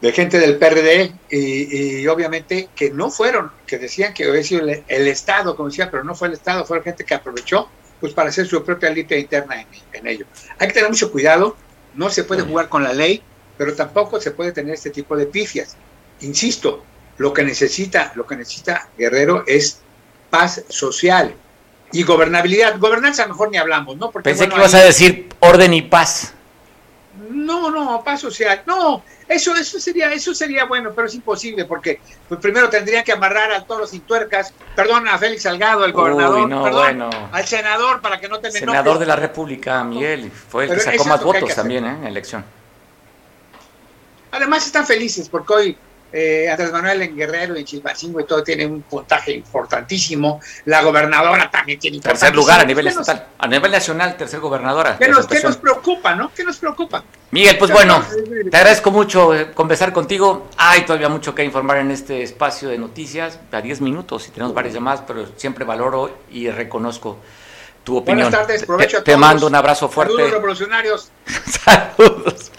de 0.00 0.12
gente 0.12 0.38
del 0.38 0.56
PRD 0.56 1.12
y, 1.28 2.06
obviamente 2.06 2.70
que 2.74 2.90
no 2.90 3.10
fueron, 3.10 3.52
que 3.66 3.76
decían 3.76 4.14
que 4.14 4.24
había 4.24 4.42
sido 4.42 4.66
el, 4.66 4.82
el, 4.88 5.08
Estado, 5.08 5.54
como 5.54 5.68
decía, 5.68 5.90
pero 5.90 6.02
no 6.04 6.14
fue 6.14 6.28
el 6.28 6.34
Estado, 6.34 6.64
fue 6.64 6.78
la 6.78 6.84
gente 6.84 7.04
que 7.04 7.12
aprovechó 7.12 7.68
pues 8.00 8.12
para 8.12 8.30
hacer 8.30 8.46
su 8.46 8.64
propia 8.64 8.90
limpia 8.90 9.18
interna 9.18 9.64
en, 9.92 10.06
ello. 10.06 10.26
Hay 10.58 10.68
que 10.68 10.74
tener 10.74 10.88
mucho 10.88 11.12
cuidado, 11.12 11.56
no 11.94 12.10
se 12.10 12.24
puede 12.24 12.42
jugar 12.42 12.68
con 12.68 12.82
la 12.82 12.92
ley, 12.92 13.22
pero 13.58 13.74
tampoco 13.74 14.20
se 14.20 14.30
puede 14.30 14.52
tener 14.52 14.74
este 14.74 14.90
tipo 14.90 15.16
de 15.16 15.26
pifias. 15.26 15.76
Insisto, 16.20 16.84
lo 17.18 17.32
que 17.32 17.42
necesita, 17.42 18.12
lo 18.14 18.26
que 18.26 18.36
necesita 18.36 18.88
Guerrero 18.96 19.44
es 19.46 19.80
paz 20.30 20.64
social 20.68 21.34
y 21.92 22.02
gobernabilidad. 22.02 22.78
Gobernanza 22.78 23.26
mejor 23.26 23.50
ni 23.50 23.58
hablamos, 23.58 23.96
¿no? 23.96 24.10
Porque, 24.10 24.30
Pensé 24.30 24.48
que 24.48 24.56
ibas 24.56 24.74
a 24.74 24.82
decir 24.82 25.28
orden 25.40 25.74
y 25.74 25.82
paz. 25.82 26.34
No, 27.50 27.68
no, 27.68 27.84
no, 27.84 28.04
paz 28.04 28.20
social. 28.20 28.62
No, 28.64 29.02
eso, 29.28 29.56
eso 29.56 29.80
sería, 29.80 30.12
eso 30.12 30.32
sería 30.34 30.66
bueno, 30.66 30.92
pero 30.94 31.08
es 31.08 31.14
imposible 31.14 31.64
porque 31.64 32.00
pues, 32.28 32.40
primero 32.40 32.70
tendrían 32.70 33.02
que 33.02 33.10
amarrar 33.10 33.50
a 33.50 33.64
todos 33.64 33.80
los 33.80 33.94
intuercas, 33.94 34.54
perdón, 34.76 35.08
a 35.08 35.18
Félix 35.18 35.42
Salgado, 35.42 35.84
el 35.84 35.92
gobernador, 35.92 36.48
perdón, 36.62 37.10
al 37.32 37.46
senador 37.46 38.00
para 38.00 38.20
que 38.20 38.28
no 38.28 38.38
te 38.38 38.52
Senador 38.52 39.00
de 39.00 39.06
la 39.06 39.16
República, 39.16 39.82
Miguel, 39.82 40.30
fue 40.30 40.64
el 40.64 40.74
que 40.74 40.80
sacó 40.80 41.04
más 41.06 41.24
votos 41.24 41.52
también 41.54 41.84
¿eh? 41.86 41.96
en 42.00 42.06
elección. 42.06 42.44
Además 44.30 44.64
están 44.64 44.86
felices 44.86 45.28
porque 45.28 45.52
hoy 45.52 45.78
eh, 46.12 46.48
Andrés 46.50 46.72
Manuel 46.72 47.02
en 47.02 47.16
Guerrero, 47.16 47.56
en 47.56 47.64
Chilpancingo 47.64 48.20
y 48.20 48.24
todo 48.24 48.42
tiene 48.42 48.66
un 48.66 48.82
puntaje 48.82 49.32
importantísimo. 49.32 50.40
La 50.64 50.82
gobernadora 50.82 51.50
también 51.50 51.78
tiene 51.78 52.00
Tercer 52.00 52.34
lugar 52.34 52.60
a 52.60 52.64
nivel 52.64 52.86
estatal. 52.86 53.28
A 53.38 53.46
nivel 53.46 53.70
nacional, 53.70 54.16
tercer 54.16 54.40
gobernadora. 54.40 54.96
¿Qué 54.98 55.08
nos, 55.08 55.26
¿qué 55.26 55.40
nos 55.40 55.56
preocupa, 55.56 56.14
no? 56.14 56.32
¿Qué 56.34 56.44
nos 56.44 56.58
preocupa? 56.58 57.04
Miguel, 57.32 57.58
pues 57.58 57.70
bueno, 57.70 58.04
te 58.50 58.56
agradezco 58.56 58.90
mucho 58.90 59.34
eh, 59.34 59.52
conversar 59.52 59.92
contigo. 59.92 60.48
Hay 60.56 60.84
todavía 60.84 61.08
mucho 61.08 61.34
que 61.34 61.44
informar 61.44 61.78
en 61.78 61.92
este 61.92 62.22
espacio 62.22 62.68
de 62.68 62.78
noticias, 62.78 63.38
a 63.52 63.60
10 63.60 63.80
minutos, 63.82 64.26
y 64.26 64.32
tenemos 64.32 64.52
varias 64.52 64.74
llamadas, 64.74 65.04
pero 65.06 65.26
siempre 65.36 65.64
valoro 65.64 66.18
y 66.32 66.50
reconozco 66.50 67.18
tu 67.84 67.98
opinión. 67.98 68.30
Buenas 68.30 68.46
tardes, 68.46 68.64
provecho 68.64 69.02
te, 69.02 69.12
a 69.12 69.14
todos. 69.14 69.14
Te 69.14 69.16
mando 69.16 69.46
un 69.46 69.54
abrazo 69.54 69.88
fuerte. 69.88 70.12
Saludos 70.12 70.32
revolucionarios. 70.32 71.10
Saludos. 71.64 72.50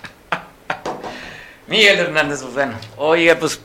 Miguel 1.71 1.99
Hernández 1.99 2.43
bueno, 2.53 2.73
Oye, 2.97 3.33
pues 3.37 3.61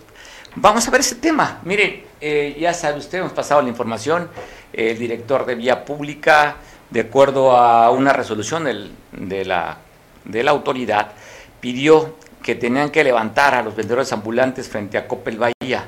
vamos 0.54 0.86
a 0.86 0.92
ver 0.92 1.00
ese 1.00 1.16
tema. 1.16 1.59
Mire, 1.64 2.04
eh, 2.20 2.57
ya 2.57 2.72
sabe 2.72 2.98
usted, 2.98 3.18
hemos 3.18 3.32
pasado 3.32 3.61
la 3.61 3.68
información, 3.68 4.30
el 4.72 4.96
director 4.96 5.44
de 5.44 5.57
Vía 5.57 5.84
Pública, 5.84 6.54
de 6.88 7.00
acuerdo 7.00 7.57
a 7.57 7.90
una 7.90 8.12
resolución 8.12 8.62
de, 9.11 9.44
la, 9.44 9.78
de 10.24 10.42
la 10.44 10.52
autoridad, 10.52 11.14
pidió 11.59 12.14
que 12.44 12.54
tenían 12.54 12.90
que 12.90 13.02
levantar 13.02 13.57
a 13.57 13.62
los 13.64 13.74
vendedores 13.74 14.12
ambulantes 14.12 14.68
frente 14.68 14.96
a 14.98 15.09
Copel 15.09 15.36
Bahía. 15.36 15.84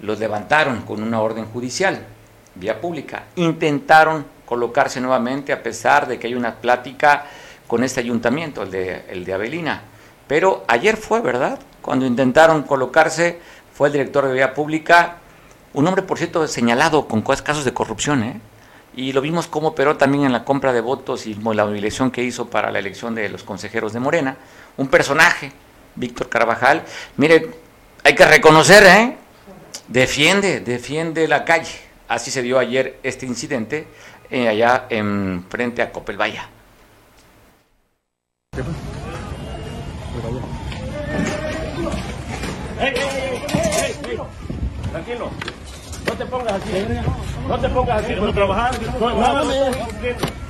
Los 0.00 0.18
levantaron 0.18 0.82
con 0.82 1.00
una 1.00 1.20
orden 1.20 1.44
judicial, 1.44 2.04
vía 2.56 2.80
pública. 2.80 3.26
Intentaron 3.36 4.26
colocarse 4.44 5.00
nuevamente 5.00 5.52
a 5.52 5.62
pesar 5.62 6.08
de 6.08 6.18
que 6.18 6.26
hay 6.26 6.34
una 6.34 6.56
plática 6.56 7.24
con 7.68 7.84
este 7.84 8.00
ayuntamiento, 8.00 8.64
el 8.64 8.70
de, 8.72 9.04
el 9.10 9.24
de 9.24 9.32
Avelina. 9.32 9.91
Pero 10.26 10.64
ayer 10.68 10.96
fue, 10.96 11.20
¿verdad? 11.20 11.58
Cuando 11.80 12.06
intentaron 12.06 12.62
colocarse, 12.62 13.40
fue 13.74 13.88
el 13.88 13.92
director 13.92 14.26
de 14.26 14.34
Vía 14.34 14.54
Pública, 14.54 15.18
un 15.74 15.86
hombre, 15.86 16.02
por 16.02 16.18
cierto, 16.18 16.46
señalado 16.48 17.08
con 17.08 17.22
casos 17.22 17.64
de 17.64 17.72
corrupción, 17.72 18.22
¿eh? 18.22 18.40
Y 18.94 19.12
lo 19.12 19.22
vimos 19.22 19.46
cómo 19.46 19.68
operó 19.68 19.96
también 19.96 20.24
en 20.24 20.32
la 20.32 20.44
compra 20.44 20.74
de 20.74 20.82
votos 20.82 21.26
y 21.26 21.34
la 21.34 21.64
movilización 21.64 22.10
que 22.10 22.22
hizo 22.22 22.50
para 22.50 22.70
la 22.70 22.78
elección 22.78 23.14
de 23.14 23.30
los 23.30 23.42
consejeros 23.42 23.94
de 23.94 24.00
Morena. 24.00 24.36
Un 24.76 24.88
personaje, 24.88 25.50
Víctor 25.94 26.28
Carvajal. 26.28 26.82
Mire, 27.16 27.50
hay 28.04 28.14
que 28.14 28.26
reconocer, 28.26 28.82
¿eh? 28.84 29.16
Defiende, 29.88 30.60
defiende 30.60 31.26
la 31.26 31.44
calle. 31.46 31.80
Así 32.06 32.30
se 32.30 32.42
dio 32.42 32.58
ayer 32.58 32.98
este 33.02 33.24
incidente 33.24 33.86
eh, 34.30 34.48
allá 34.48 34.86
en 34.90 35.46
frente 35.48 35.80
a 35.80 35.90
Copelvaya. 35.90 36.48
Tranquilo. 44.90 45.30
No 46.06 46.12
te 46.12 46.26
pongas 46.26 46.52
así. 46.54 46.86
No 47.48 47.58
te 47.58 47.68
pongas 47.68 48.04
así. 48.04 48.14
No 48.14 48.32
trabajar. 48.32 48.74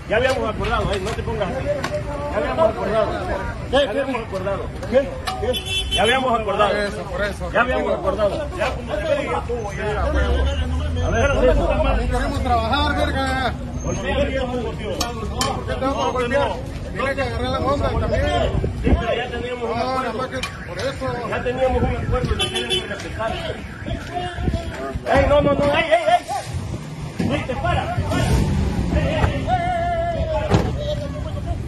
Ya 0.08 0.16
habíamos 0.16 0.50
acordado, 0.54 0.84
no 0.84 1.10
te 1.10 1.22
pongas 1.22 1.48
así. 1.48 1.66
Ya 2.32 2.38
habíamos 2.38 2.68
acordado. 2.68 3.12
Ya 3.70 3.90
habíamos 3.90 4.22
acordado. 4.22 4.62
¿Qué? 4.90 5.08
Ya 5.94 6.02
habíamos 6.02 6.40
acordado. 6.40 6.74
Ya 7.52 7.60
habíamos 7.60 7.92
acordado. 7.94 8.48
Ya 8.56 8.74
como 8.74 8.94
se 8.94 9.02
ya 9.02 9.38
estuvo. 9.38 9.72
Ya. 9.72 11.06
A 11.06 11.10
ver, 11.10 11.30
queremos 12.10 12.42
trabajar, 12.42 12.96
verga. 12.96 13.54
¿Por 13.84 13.94
qué 13.96 14.14
tengo 15.78 16.06
que 16.06 16.12
golpear? 16.12 16.52
Tiene 16.92 17.14
que 17.14 17.22
agarrar 17.22 17.50
la 17.50 17.58
onda 17.60 17.88
también. 17.88 18.71
Ya 18.82 19.28
teníamos 19.30 19.70
un 19.70 19.78
acuerdo. 19.78 20.40
Ya 21.28 21.42
teníamos 21.44 21.82
un 21.82 21.96
acuerdo 21.96 22.36
que 22.36 22.48
que 22.50 22.86
respetar. 22.88 23.32
¡Ey, 25.06 25.26
no, 25.28 25.40
no, 25.40 25.54
no! 25.54 25.64
¡Ey, 25.64 25.84
ey, 25.84 26.02
ey! 26.08 27.32
¡Ey, 27.32 27.42
te 27.46 27.54
para! 27.56 27.94
¡Te 27.94 28.02
para! 28.02 28.24
¡Ey! 29.00 29.46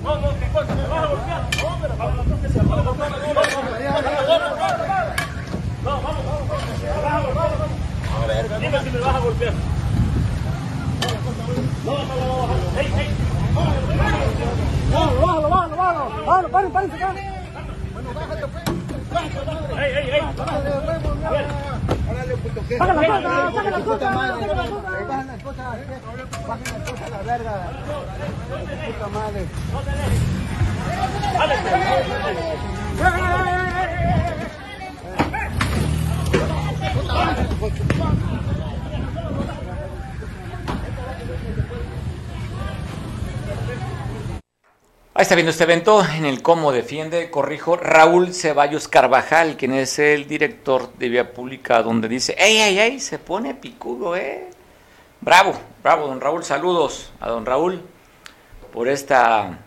No, 0.02 0.16
no. 0.16 0.32
¿Me 0.32 0.48
vas 0.88 1.02
a 1.02 1.06
golpear? 1.06 1.42
No, 1.62 1.78
pero 1.80 1.96
vamos 1.96 2.18
a 2.18 2.30
que 2.40 2.48
vamos 2.58 2.78
a 2.78 2.98
No, 5.84 5.90
vamos, 6.02 6.24
vamos. 7.34 7.70
A 8.12 8.26
ver, 8.26 8.44
dime 8.60 8.78
si 8.82 8.90
me 8.90 8.98
vas 8.98 9.14
a 9.14 9.18
golpear. 9.20 9.52
No, 11.84 11.92
no, 11.92 12.14
no, 12.16 12.46
no. 12.48 12.74
¡Bájalo, 14.94 15.20
bájalo, 15.20 15.48
bájalo, 15.48 15.76
bájalo! 15.76 16.24
¡Bájalo, 16.24 16.48
paren, 16.50 16.70
paren, 16.70 16.90
acá! 16.92 17.14
Bueno, 17.92 18.08
bájate, 18.14 18.46
pues. 18.46 18.64
¡Ey, 19.78 19.92
ey, 19.92 20.10
ey! 20.10 20.20
Órale, 22.10 22.36
puto, 22.36 22.60
¿qué? 22.68 22.78
¡Saca 22.78 22.94
las 22.94 23.06
cosas, 23.06 23.22
saca 23.54 23.70
las 23.70 23.82
cosas! 23.82 24.14
Bajan 24.14 25.26
las 25.26 25.42
cosas, 25.42 25.66
bajan 26.46 26.68
las 26.72 26.90
cosas 26.90 27.02
a 27.02 27.10
la 27.10 27.22
verga. 27.22 27.54
Puta 28.86 29.08
madre. 29.08 29.46
¡Dale! 31.38 31.54
Ahí 45.16 45.22
está 45.22 45.36
viendo 45.36 45.52
este 45.52 45.62
evento 45.62 46.04
en 46.04 46.24
el 46.24 46.42
cómo 46.42 46.72
defiende, 46.72 47.30
corrijo, 47.30 47.76
Raúl 47.76 48.34
Ceballos 48.34 48.88
Carvajal, 48.88 49.56
quien 49.56 49.72
es 49.72 50.00
el 50.00 50.26
director 50.26 50.92
de 50.94 51.08
Vía 51.08 51.32
Pública, 51.32 51.84
donde 51.84 52.08
dice, 52.08 52.34
¡ey, 52.36 52.56
ey, 52.56 52.80
ey! 52.80 52.98
Se 52.98 53.20
pone 53.20 53.54
picudo, 53.54 54.16
¿eh? 54.16 54.50
Bravo, 55.20 55.54
bravo, 55.84 56.08
don 56.08 56.20
Raúl, 56.20 56.42
saludos 56.42 57.12
a 57.20 57.28
don 57.28 57.46
Raúl 57.46 57.80
por 58.72 58.88
esta, 58.88 59.60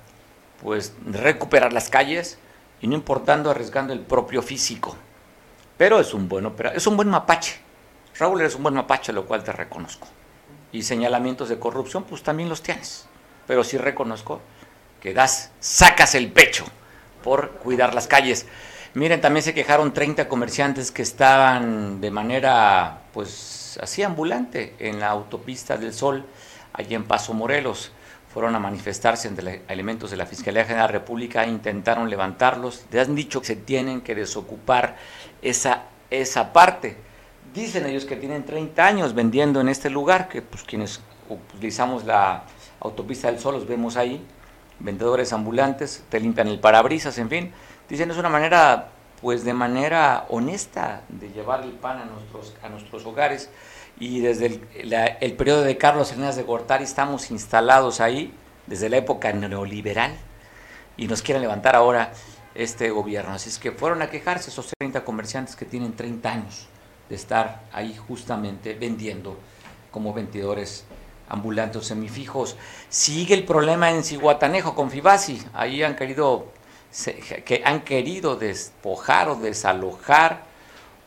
pues, 0.62 0.94
recuperar 1.06 1.72
las 1.72 1.90
calles 1.90 2.40
y 2.82 2.88
no 2.88 2.96
importando 2.96 3.50
arriesgando 3.50 3.94
el 3.94 4.02
propio 4.02 4.42
físico. 4.42 4.98
Pero 5.78 6.02
es 6.02 6.14
un 6.14 6.28
buen 6.28 6.54
es 6.76 6.88
un 6.88 6.98
buen 6.98 7.08
mapache. 7.08 7.58
Raúl 8.20 8.42
eres 8.42 8.56
un 8.56 8.64
buen 8.64 8.76
mapache, 8.76 9.14
lo 9.14 9.26
cual 9.26 9.46
te 9.46 9.54
reconozco. 9.54 10.10
Y 10.74 10.84
señalamientos 10.84 11.48
de 11.48 11.58
corrupción, 11.58 12.04
pues 12.04 12.22
también 12.22 12.50
los 12.50 12.62
tienes. 12.62 13.08
Pero 13.48 13.64
sí 13.64 13.78
reconozco 13.78 14.42
que 15.02 15.14
das, 15.14 15.52
sacas 15.60 16.16
el 16.16 16.32
pecho 16.32 16.66
por 17.24 17.52
cuidar 17.52 17.94
las 17.94 18.08
calles. 18.08 18.46
Miren, 18.94 19.22
también 19.22 19.44
se 19.44 19.54
quejaron 19.54 19.94
30 19.94 20.28
comerciantes 20.28 20.92
que 20.92 21.02
estaban 21.02 22.02
de 22.02 22.10
manera, 22.10 23.02
pues, 23.14 23.78
así 23.82 24.02
ambulante 24.02 24.76
en 24.80 25.00
la 25.00 25.10
autopista 25.10 25.78
del 25.78 25.94
Sol, 25.94 26.26
allí 26.74 26.96
en 26.96 27.04
Paso 27.04 27.34
Morelos. 27.34 27.92
Fueron 28.34 28.56
a 28.56 28.60
manifestarse 28.60 29.28
entre 29.28 29.62
elementos 29.68 30.10
de 30.12 30.18
la 30.18 30.26
Fiscalía 30.26 30.64
General 30.64 30.88
de 30.88 30.94
la 30.94 31.00
República, 31.00 31.46
intentaron 31.46 32.10
levantarlos. 32.10 32.86
Les 32.92 33.08
han 33.08 33.16
dicho 33.16 33.42
que 33.42 33.48
se 33.48 33.56
tienen 33.56 34.02
que 34.02 34.16
desocupar 34.16 34.96
esa, 35.42 35.84
esa 36.10 36.54
parte. 36.54 36.98
Dicen 37.54 37.86
ellos 37.86 38.06
que 38.06 38.16
tienen 38.16 38.46
30 38.46 38.86
años 38.86 39.14
vendiendo 39.14 39.62
en 39.62 39.70
este 39.70 39.90
lugar, 39.90 40.28
que 40.28 40.42
pues 40.42 40.64
quienes 40.64 41.02
utilizamos 41.30 42.04
la 42.06 42.44
autopista 42.80 43.30
del 43.32 43.40
Sol 43.40 43.56
los 43.56 43.68
vemos 43.68 43.98
ahí, 43.98 44.26
vendedores 44.80 45.34
ambulantes, 45.34 46.04
te 46.10 46.20
limpian 46.20 46.48
el 46.48 46.60
parabrisas, 46.60 47.18
en 47.18 47.30
fin. 47.30 47.52
Dicen, 47.90 48.12
es 48.12 48.18
una 48.18 48.30
manera, 48.30 48.90
pues 49.22 49.44
de 49.44 49.54
manera 49.54 50.26
honesta 50.30 51.02
de 51.10 51.30
llevar 51.30 51.64
el 51.64 51.72
pan 51.72 52.00
a 52.00 52.06
nuestros, 52.06 52.56
a 52.64 52.70
nuestros 52.70 53.06
hogares. 53.06 53.50
Y 54.00 54.20
desde 54.20 54.62
el, 55.22 55.34
periodo 55.34 55.64
de 55.64 55.78
Carlos 55.78 56.12
Hernández 56.12 56.36
de 56.36 56.44
Gortari 56.44 56.84
estamos 56.84 57.32
instalados 57.32 58.00
ahí, 58.00 58.34
desde 58.68 58.90
la 58.90 58.98
época 58.98 59.34
neoliberal, 59.34 60.12
y 60.98 61.08
nos 61.08 61.22
quieren 61.22 61.42
levantar 61.42 61.76
ahora 61.76 62.12
este 62.54 62.90
gobierno. 62.92 63.34
Así 63.34 63.50
es 63.50 63.58
que 63.58 63.72
fueron 63.72 64.02
a 64.02 64.10
quejarse 64.10 64.50
esos 64.50 64.72
30 64.78 65.04
comerciantes 65.04 65.56
que 65.56 65.66
tienen 65.66 65.96
30 65.96 66.32
años 66.32 66.68
de 67.10 67.16
estar 67.16 67.64
ahí 67.72 67.96
justamente 67.96 68.74
vendiendo 68.74 69.38
como 69.92 70.14
vendedores 70.14 70.86
ambulantes 71.30 71.86
semifijos. 71.88 72.56
Sigue 72.90 73.34
el 73.34 73.44
problema 73.44 73.92
en 73.92 74.04
Cihuatanejo 74.04 74.76
con 74.76 74.92
Fibasi. 74.92 75.42
Ahí 75.54 75.84
han 75.84 75.96
querido, 75.96 76.48
que 77.46 77.62
han 77.66 77.82
querido 77.82 78.36
despojar 78.36 79.30
o 79.30 79.36
desalojar 79.36 80.44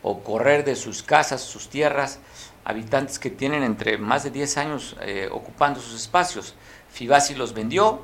o 0.02 0.20
correr 0.20 0.64
de 0.64 0.76
sus 0.76 1.02
casas, 1.02 1.42
sus 1.42 1.68
tierras, 1.68 2.18
habitantes 2.64 3.18
que 3.18 3.30
tienen 3.30 3.62
entre 3.62 3.98
más 3.98 4.24
de 4.24 4.30
10 4.30 4.56
años 4.58 4.96
eh, 5.02 5.28
ocupando 5.30 5.80
sus 5.80 6.00
espacios. 6.00 6.54
Fibasi 6.90 7.34
los 7.34 7.54
vendió 7.54 8.00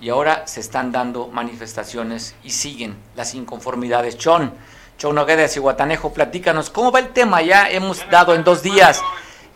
y 0.00 0.08
ahora 0.08 0.46
se 0.46 0.60
están 0.60 0.92
dando 0.92 1.28
manifestaciones 1.28 2.34
y 2.42 2.50
siguen 2.50 2.96
las 3.16 3.34
inconformidades. 3.34 4.18
Chon, 4.18 4.52
Chon 4.98 5.14
Nogueda 5.14 5.42
de 5.42 5.48
Cihuatanejo, 5.48 6.12
platícanos, 6.12 6.70
¿cómo 6.70 6.92
va 6.92 7.00
el 7.00 7.08
tema? 7.08 7.42
Ya 7.42 7.70
hemos 7.70 8.08
dado 8.10 8.34
en 8.34 8.44
dos 8.44 8.62
días 8.62 9.00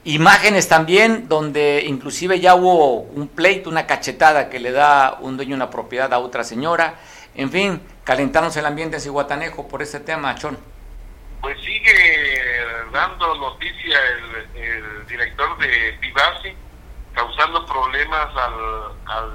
imágenes 0.08 0.68
también 0.68 1.28
donde 1.28 1.84
inclusive 1.86 2.40
ya 2.40 2.54
hubo 2.54 3.02
un 3.02 3.28
pleito, 3.28 3.68
una 3.68 3.86
cachetada 3.86 4.48
que 4.48 4.58
le 4.58 4.72
da 4.72 5.18
un 5.20 5.36
dueño 5.36 5.54
una 5.54 5.68
propiedad 5.68 6.12
a 6.14 6.18
otra 6.18 6.44
señora. 6.44 6.94
En 7.34 7.50
fin, 7.50 7.82
calentarnos 8.04 8.56
el 8.56 8.64
ambiente 8.64 8.96
en 8.96 9.02
Cihuatanejo 9.02 9.68
por 9.68 9.82
ese 9.82 10.00
tema, 10.00 10.34
Chon. 10.34 10.58
Pues 11.42 11.58
sigue 11.60 12.62
dando 12.90 13.34
noticia 13.36 13.98
el, 14.54 15.06
director 15.06 15.58
de 15.58 15.92
Pivasi, 16.00 16.54
causando 17.12 17.66
problemas 17.66 18.28
al, 18.34 19.34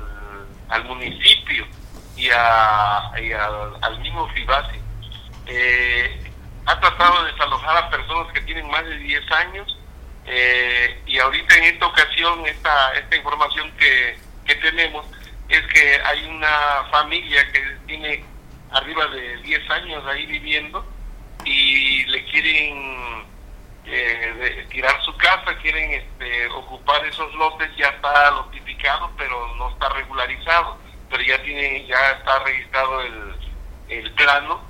al, 0.70 0.86
municipio 0.86 1.68
y, 2.16 2.30
a, 2.30 3.10
al, 3.10 4.00
mismo 4.00 4.28
Pivasi. 4.34 4.80
Eh, 5.46 6.32
ha 6.66 6.80
tratado 6.80 7.26
de 7.26 7.32
desalojar 7.32 7.78
a 7.78 7.90
personas 7.92 8.34
que 8.34 8.42
tienen 8.42 8.68
más 8.72 8.84
de 8.86 8.98
10 8.98 9.32
años 9.34 9.78
eh, 10.26 11.02
y 11.06 11.20
ahorita 11.20 11.56
en 11.58 11.64
esta 11.66 11.88
ocasión, 11.88 12.46
esta, 12.46 12.94
esta 12.94 13.16
información 13.16 13.72
que, 13.78 14.18
que 14.46 14.56
tenemos 14.56 15.06
es 15.50 15.62
que 15.68 16.02
hay 16.06 16.26
una 16.26 16.86
familia 16.92 17.52
que 17.52 17.62
tiene 17.88 18.24
arriba 18.72 19.08
de 19.08 19.38
10 19.38 19.70
años 19.70 20.04
ahí 20.06 20.26
viviendo 20.26 20.86
y 21.46 22.06
le 22.06 22.26
quieren 22.26 23.26
eh, 23.86 24.66
tirar 24.72 25.02
su 25.04 25.16
casa, 25.18 25.58
quieren 25.62 25.92
este, 25.92 26.48
ocupar 26.50 27.06
esos 27.06 27.34
lotes, 27.36 27.70
ya 27.76 27.90
está 27.90 28.32
notificado, 28.32 29.12
pero 29.18 29.54
no 29.56 29.70
está 29.70 29.90
regularizado, 29.90 30.78
pero 31.10 31.22
ya 31.22 31.42
tiene, 31.44 31.86
ya 31.86 32.12
está 32.12 32.40
registrado 32.40 33.02
el, 33.02 33.36
el 33.90 34.12
plano 34.14 34.62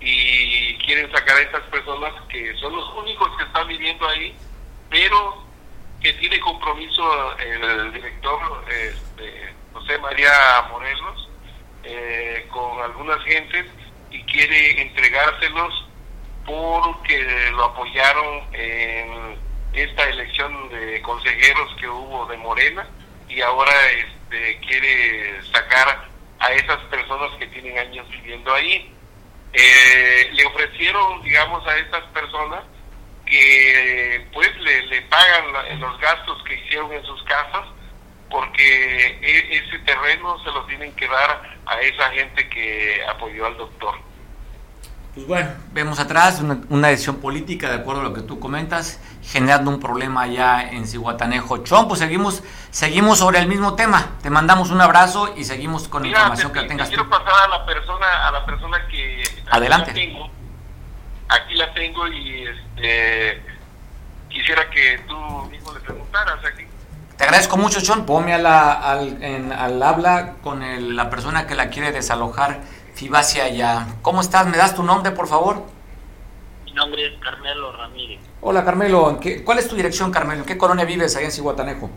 y 0.00 0.76
quieren 0.78 1.10
sacar 1.12 1.36
a 1.36 1.42
estas 1.42 1.62
personas 1.64 2.12
que 2.28 2.54
son 2.56 2.74
los 2.76 2.88
únicos 2.94 3.36
que 3.36 3.44
están 3.44 3.66
viviendo 3.66 4.06
ahí, 4.08 4.34
pero 4.90 5.44
que 6.02 6.12
tiene 6.14 6.40
compromiso 6.40 7.38
el 7.38 7.92
director 7.92 8.64
este, 8.68 9.54
José 9.72 9.98
María 9.98 10.32
Morelos 10.70 11.28
eh, 11.84 12.46
con 12.50 12.82
algunas 12.82 13.22
gentes 13.24 13.66
y 14.10 14.22
quiere 14.24 14.82
entregárselos 14.82 15.88
porque 16.44 17.50
lo 17.52 17.64
apoyaron 17.64 18.42
en 18.52 19.38
esta 19.72 20.08
elección 20.08 20.68
de 20.70 21.00
consejeros 21.02 21.76
que 21.78 21.88
hubo 21.88 22.26
de 22.26 22.36
Morena 22.38 22.88
y 23.28 23.40
ahora 23.42 23.72
este, 23.92 24.58
quiere 24.66 25.40
sacar 25.52 26.08
a 26.40 26.52
esas 26.52 26.78
personas 26.84 27.30
que 27.38 27.46
tienen 27.48 27.78
años 27.78 28.08
viviendo 28.10 28.52
ahí. 28.52 28.92
Eh, 29.52 30.30
le 30.32 30.46
ofrecieron, 30.46 31.22
digamos, 31.22 31.64
a 31.66 31.76
estas 31.78 32.04
personas 32.06 32.62
que 33.30 34.26
pues 34.32 34.54
le, 34.58 34.86
le 34.86 35.02
pagan 35.02 35.80
los 35.80 35.98
gastos 36.00 36.42
que 36.44 36.54
hicieron 36.54 36.92
en 36.92 37.04
sus 37.04 37.22
casas 37.22 37.66
porque 38.30 39.18
e, 39.22 39.58
ese 39.58 39.78
terreno 39.80 40.38
se 40.42 40.50
lo 40.50 40.64
tienen 40.64 40.92
que 40.92 41.08
dar 41.08 41.42
a 41.66 41.80
esa 41.80 42.10
gente 42.10 42.48
que 42.48 43.00
apoyó 43.08 43.46
al 43.46 43.56
doctor. 43.56 43.94
Pues 45.14 45.26
bueno, 45.26 45.50
vemos 45.72 45.98
atrás 45.98 46.40
una, 46.40 46.88
decisión 46.88 47.16
política, 47.16 47.68
de 47.68 47.76
acuerdo 47.76 48.00
a 48.00 48.04
lo 48.04 48.14
que 48.14 48.20
tú 48.20 48.38
comentas, 48.38 49.00
generando 49.24 49.68
un 49.70 49.80
problema 49.80 50.22
allá 50.22 50.70
en 50.70 50.86
Cihuatanejo. 50.86 51.58
Chon, 51.64 51.88
pues 51.88 51.98
seguimos, 51.98 52.44
seguimos 52.70 53.18
sobre 53.18 53.40
el 53.40 53.48
mismo 53.48 53.74
tema. 53.74 54.12
Te 54.22 54.30
mandamos 54.30 54.70
un 54.70 54.80
abrazo 54.80 55.34
y 55.36 55.42
seguimos 55.42 55.88
con 55.88 56.02
la 56.02 56.10
información 56.10 56.52
que 56.52 56.62
tengas. 56.62 56.88
quiero 56.88 57.10
pasar 57.10 57.34
a 57.44 57.48
la 57.48 57.66
persona, 57.66 58.28
a 58.28 58.30
la 58.30 58.46
persona 58.46 58.86
que 58.86 59.24
adelante. 59.50 59.88
La 59.88 59.94
tengo, 59.94 60.30
aquí 61.30 61.54
la 61.54 61.72
tengo 61.74 62.06
y 62.08 62.44
este, 62.44 63.42
quisiera 64.28 64.68
que 64.70 64.98
tú 65.08 65.16
mismo 65.50 65.72
le 65.72 65.80
preguntaras 65.80 66.44
aquí. 66.44 66.64
Te 67.16 67.24
agradezco 67.24 67.56
mucho, 67.56 67.80
Chon. 67.80 68.06
Ponme 68.06 68.32
a 68.34 68.38
la, 68.38 68.72
al, 68.72 69.22
en, 69.22 69.52
al 69.52 69.82
habla 69.82 70.34
con 70.42 70.96
la 70.96 71.10
persona 71.10 71.46
que 71.46 71.54
la 71.54 71.68
quiere 71.68 71.92
desalojar 71.92 72.60
hacia 73.14 73.44
allá. 73.44 73.86
¿Cómo 74.02 74.20
estás? 74.20 74.46
¿Me 74.46 74.58
das 74.58 74.74
tu 74.74 74.82
nombre, 74.82 75.10
por 75.12 75.26
favor? 75.26 75.64
Mi 76.64 76.72
nombre 76.72 77.06
es 77.06 77.18
Carmelo 77.20 77.72
Ramírez. 77.72 78.20
Hola, 78.42 78.64
Carmelo. 78.64 79.18
qué, 79.20 79.42
¿Cuál 79.42 79.58
es 79.58 79.68
tu 79.68 79.76
dirección, 79.76 80.10
Carmelo? 80.10 80.40
¿En 80.40 80.46
qué 80.46 80.58
colonia 80.58 80.84
vives 80.84 81.16
ahí 81.16 81.24
en 81.24 81.32
Cihuatanejo? 81.32 81.90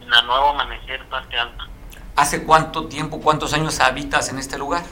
En 0.00 0.10
la 0.10 0.22
Nueva 0.22 0.50
Amanecer, 0.50 1.04
Parte 1.08 1.36
Alta. 1.36 1.66
¿Hace 2.14 2.44
cuánto 2.44 2.86
tiempo, 2.86 3.20
cuántos 3.20 3.52
años 3.52 3.80
habitas 3.80 4.28
en 4.28 4.38
este 4.38 4.58
lugar? 4.58 4.84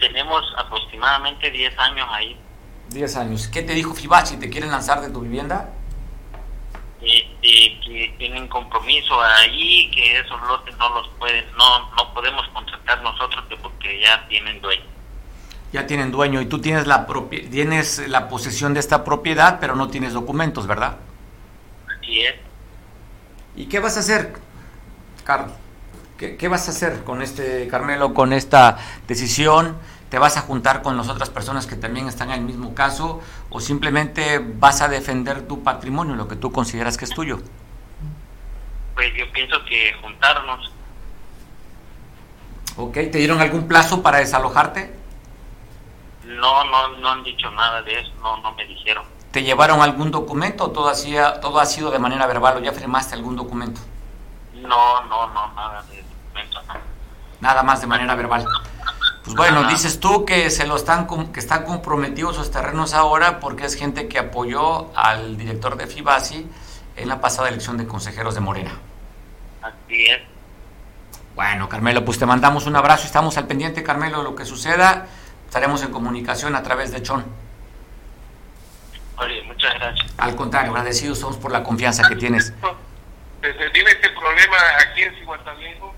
Tenemos 0.00 0.42
aproximadamente 0.56 1.50
10 1.50 1.78
años 1.78 2.08
ahí. 2.10 2.36
10 2.88 3.16
años. 3.16 3.48
¿Qué 3.48 3.62
te 3.62 3.74
dijo 3.74 3.94
Fibachi? 3.94 4.36
¿Te 4.38 4.50
quieren 4.50 4.70
lanzar 4.70 5.00
de 5.00 5.10
tu 5.10 5.20
vivienda? 5.20 5.70
Eh, 7.02 7.80
que 7.82 8.14
tienen 8.18 8.46
compromiso 8.48 9.20
ahí, 9.20 9.90
que 9.90 10.18
esos 10.18 10.40
lotes 10.42 10.76
no 10.76 10.88
los 10.90 11.08
pueden, 11.18 11.44
no, 11.56 11.90
no 11.94 12.14
podemos 12.14 12.46
contratar 12.48 13.02
nosotros 13.02 13.44
porque 13.62 14.00
ya 14.00 14.26
tienen 14.28 14.60
dueño. 14.60 14.84
Ya 15.72 15.86
tienen 15.86 16.10
dueño 16.10 16.40
y 16.40 16.46
tú 16.46 16.60
tienes 16.60 16.86
la 16.86 17.06
tienes 17.50 18.08
la 18.08 18.28
posesión 18.28 18.74
de 18.74 18.80
esta 18.80 19.04
propiedad, 19.04 19.58
pero 19.60 19.76
no 19.76 19.88
tienes 19.88 20.12
documentos, 20.12 20.66
¿verdad? 20.66 20.96
Así 21.86 22.20
es. 22.20 22.34
¿Y 23.56 23.66
qué 23.66 23.78
vas 23.78 23.96
a 23.96 24.00
hacer, 24.00 24.34
Carlos? 25.24 25.52
¿Qué, 26.20 26.36
¿Qué, 26.36 26.48
vas 26.48 26.68
a 26.68 26.70
hacer 26.70 27.02
con 27.02 27.22
este, 27.22 27.66
Carmelo, 27.66 28.12
con 28.14 28.32
esta 28.32 28.76
decisión? 29.08 29.76
te 30.10 30.18
vas 30.18 30.36
a 30.36 30.40
juntar 30.42 30.82
con 30.82 30.96
las 30.96 31.08
otras 31.08 31.30
personas 31.30 31.66
que 31.66 31.76
también 31.76 32.08
están 32.08 32.30
en 32.30 32.40
el 32.40 32.44
mismo 32.44 32.74
caso 32.74 33.20
o 33.48 33.60
simplemente 33.60 34.40
vas 34.40 34.82
a 34.82 34.88
defender 34.88 35.46
tu 35.46 35.62
patrimonio, 35.62 36.16
lo 36.16 36.26
que 36.26 36.34
tú 36.34 36.50
consideras 36.50 36.96
que 36.96 37.04
es 37.04 37.12
tuyo? 37.12 37.38
Pues 38.96 39.14
yo 39.16 39.30
pienso 39.32 39.64
que 39.64 39.94
juntarnos. 40.02 40.72
Ok, 42.76 42.92
¿te 42.92 43.18
dieron 43.18 43.40
algún 43.40 43.68
plazo 43.68 44.02
para 44.02 44.18
desalojarte? 44.18 44.92
No, 46.24 46.64
no, 46.64 46.96
no 46.98 47.08
han 47.08 47.22
dicho 47.22 47.48
nada 47.52 47.80
de 47.82 48.00
eso, 48.00 48.10
no, 48.20 48.36
no 48.38 48.52
me 48.52 48.66
dijeron. 48.66 49.04
¿Te 49.30 49.44
llevaron 49.44 49.80
algún 49.80 50.10
documento 50.10 50.64
o 50.64 50.70
todo, 50.72 50.88
hacía, 50.88 51.40
todo 51.40 51.60
ha 51.60 51.66
sido 51.66 51.92
de 51.92 52.00
manera 52.00 52.26
verbal 52.26 52.56
o 52.56 52.60
ya 52.60 52.72
firmaste 52.72 53.14
algún 53.14 53.36
documento? 53.36 53.80
No, 54.54 55.04
no, 55.04 55.28
no, 55.28 55.52
nada 55.54 55.82
de 55.82 55.98
documento. 55.98 56.09
Nada 57.40 57.62
más 57.62 57.80
de 57.80 57.86
manera 57.86 58.14
verbal. 58.14 58.44
Pues 59.24 59.36
bueno, 59.36 59.64
dices 59.64 60.00
tú 60.00 60.24
que 60.24 60.50
se 60.50 60.66
lo 60.66 60.76
están 60.76 61.06
que 61.32 61.40
están 61.40 61.64
comprometidos 61.64 62.36
esos 62.36 62.50
terrenos 62.50 62.94
ahora 62.94 63.38
porque 63.38 63.66
es 63.66 63.74
gente 63.74 64.08
que 64.08 64.18
apoyó 64.18 64.96
al 64.96 65.36
director 65.36 65.76
de 65.76 65.86
Fibasi 65.86 66.46
en 66.96 67.08
la 67.08 67.20
pasada 67.20 67.48
elección 67.48 67.76
de 67.76 67.86
consejeros 67.86 68.34
de 68.34 68.40
Morena. 68.40 68.72
Así 69.62 70.06
es. 70.06 70.20
Bueno, 71.34 71.68
Carmelo, 71.68 72.04
pues 72.04 72.18
te 72.18 72.26
mandamos 72.26 72.66
un 72.66 72.76
abrazo, 72.76 73.06
estamos 73.06 73.36
al 73.36 73.46
pendiente, 73.46 73.82
Carmelo, 73.82 74.18
de 74.18 74.24
lo 74.24 74.34
que 74.34 74.44
suceda. 74.44 75.06
Estaremos 75.46 75.82
en 75.82 75.90
comunicación 75.90 76.54
a 76.54 76.62
través 76.62 76.92
de 76.92 77.02
Chon. 77.02 77.24
Oye, 79.18 79.42
muchas 79.44 79.74
gracias. 79.74 80.12
Al 80.16 80.34
contrario, 80.34 80.70
agradecidos 80.70 81.18
somos 81.18 81.36
por 81.36 81.52
la 81.52 81.62
confianza 81.62 82.08
que 82.08 82.16
tienes. 82.16 82.52
Pues, 83.40 83.56
tiene 83.72 83.90
este 83.90 84.10
problema 84.10 84.56
aquí 84.80 85.02
en 85.02 85.14
Cihuatanejo 85.16 85.94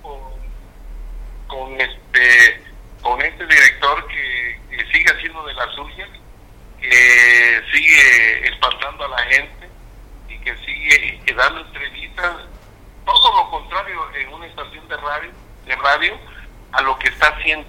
con, 1.49 1.81
este 1.81 2.63
con 3.03 3.21
este 3.21 3.47
director 3.47 4.07
que, 4.07 4.61
sigue 4.93 5.11
haciendo 5.11 5.45
de 5.45 5.55
la 5.55 5.67
suya, 5.73 6.07
que 6.81 7.63
sigue 7.73 8.49
espantando 8.49 9.05
a 9.07 9.09
la 9.09 9.23
gente 9.25 9.69
y 10.29 10.39
que 10.39 10.57
sigue 10.59 11.35
dando 11.35 11.61
entrevistas, 11.61 12.37
todo 13.05 13.37
lo 13.37 13.51
contrario 13.51 14.15
en 14.15 14.33
una 14.33 14.47
estación 14.47 14.87
de 14.87 14.97
radio, 14.99 15.31
de 15.67 15.77
radio 15.77 16.19
a 16.73 16.83
lo 16.83 16.99
que 16.99 17.09
está 17.09 17.29
haciendo. 17.29 17.67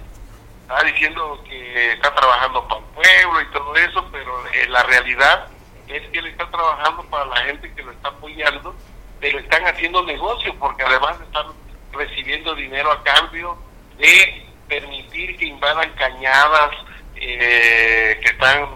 Está 0.62 0.82
diciendo 0.84 1.42
que 1.48 1.92
está 1.92 2.14
trabajando 2.14 2.66
para 2.68 2.80
el 2.80 2.86
pueblo 2.86 3.40
y 3.40 3.46
todo 3.52 3.74
eso, 3.76 4.08
pero 4.12 4.44
en 4.52 4.72
la 4.72 4.82
realidad 4.84 5.48
es 5.88 6.02
que 6.10 6.18
él 6.18 6.26
está 6.26 6.48
trabajando 6.50 7.02
para 7.04 7.26
la 7.26 7.36
gente 7.42 7.72
que 7.74 7.82
lo 7.82 7.92
está 7.92 8.08
apoyando, 8.08 8.74
pero 9.20 9.38
están 9.38 9.64
haciendo 9.66 10.02
negocio 10.04 10.54
porque 10.58 10.82
además 10.82 11.16
están 11.20 11.46
recibiendo 11.92 12.54
dinero 12.54 12.90
a 12.90 13.02
cambio 13.02 13.56
de 13.98 14.46
permitir 14.68 15.36
que 15.36 15.46
invadan 15.46 15.90
cañadas 15.92 16.70
eh, 17.16 18.18
que 18.22 18.30
están 18.30 18.68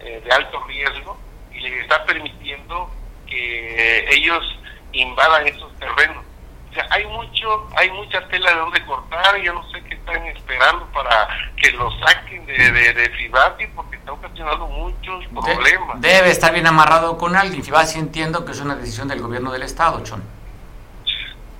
eh, 0.00 0.20
de 0.24 0.32
alto 0.32 0.62
riesgo 0.64 1.18
y 1.52 1.60
les 1.60 1.82
está 1.82 2.04
permitiendo 2.04 2.90
que 3.26 4.08
ellos 4.10 4.58
invadan 4.92 5.46
esos 5.46 5.74
terrenos. 5.78 6.24
O 6.70 6.74
sea, 6.74 6.86
hay 6.90 7.06
mucho, 7.06 7.68
hay 7.76 7.90
mucha 7.90 8.26
tela 8.28 8.50
de 8.50 8.56
donde 8.58 8.84
cortar, 8.84 9.40
yo 9.40 9.54
no 9.54 9.68
sé 9.70 9.82
qué 9.84 9.94
están 9.94 10.24
esperando 10.26 10.86
para 10.92 11.28
que 11.56 11.72
lo 11.72 11.90
saquen 11.98 12.44
de, 12.46 12.70
de, 12.72 13.10
Fibati 13.10 13.66
porque 13.68 13.96
está 13.96 14.12
ocasionando 14.12 14.66
muchos 14.66 15.24
problemas. 15.28 16.00
debe 16.00 16.30
estar 16.30 16.52
bien 16.52 16.66
amarrado 16.66 17.16
con 17.16 17.36
alguien. 17.36 17.62
Fibati 17.62 17.98
entiendo 17.98 18.44
que 18.44 18.52
es 18.52 18.60
una 18.60 18.76
decisión 18.76 19.08
del 19.08 19.20
gobierno 19.20 19.50
del 19.50 19.62
estado, 19.62 20.02
Chon. 20.04 20.22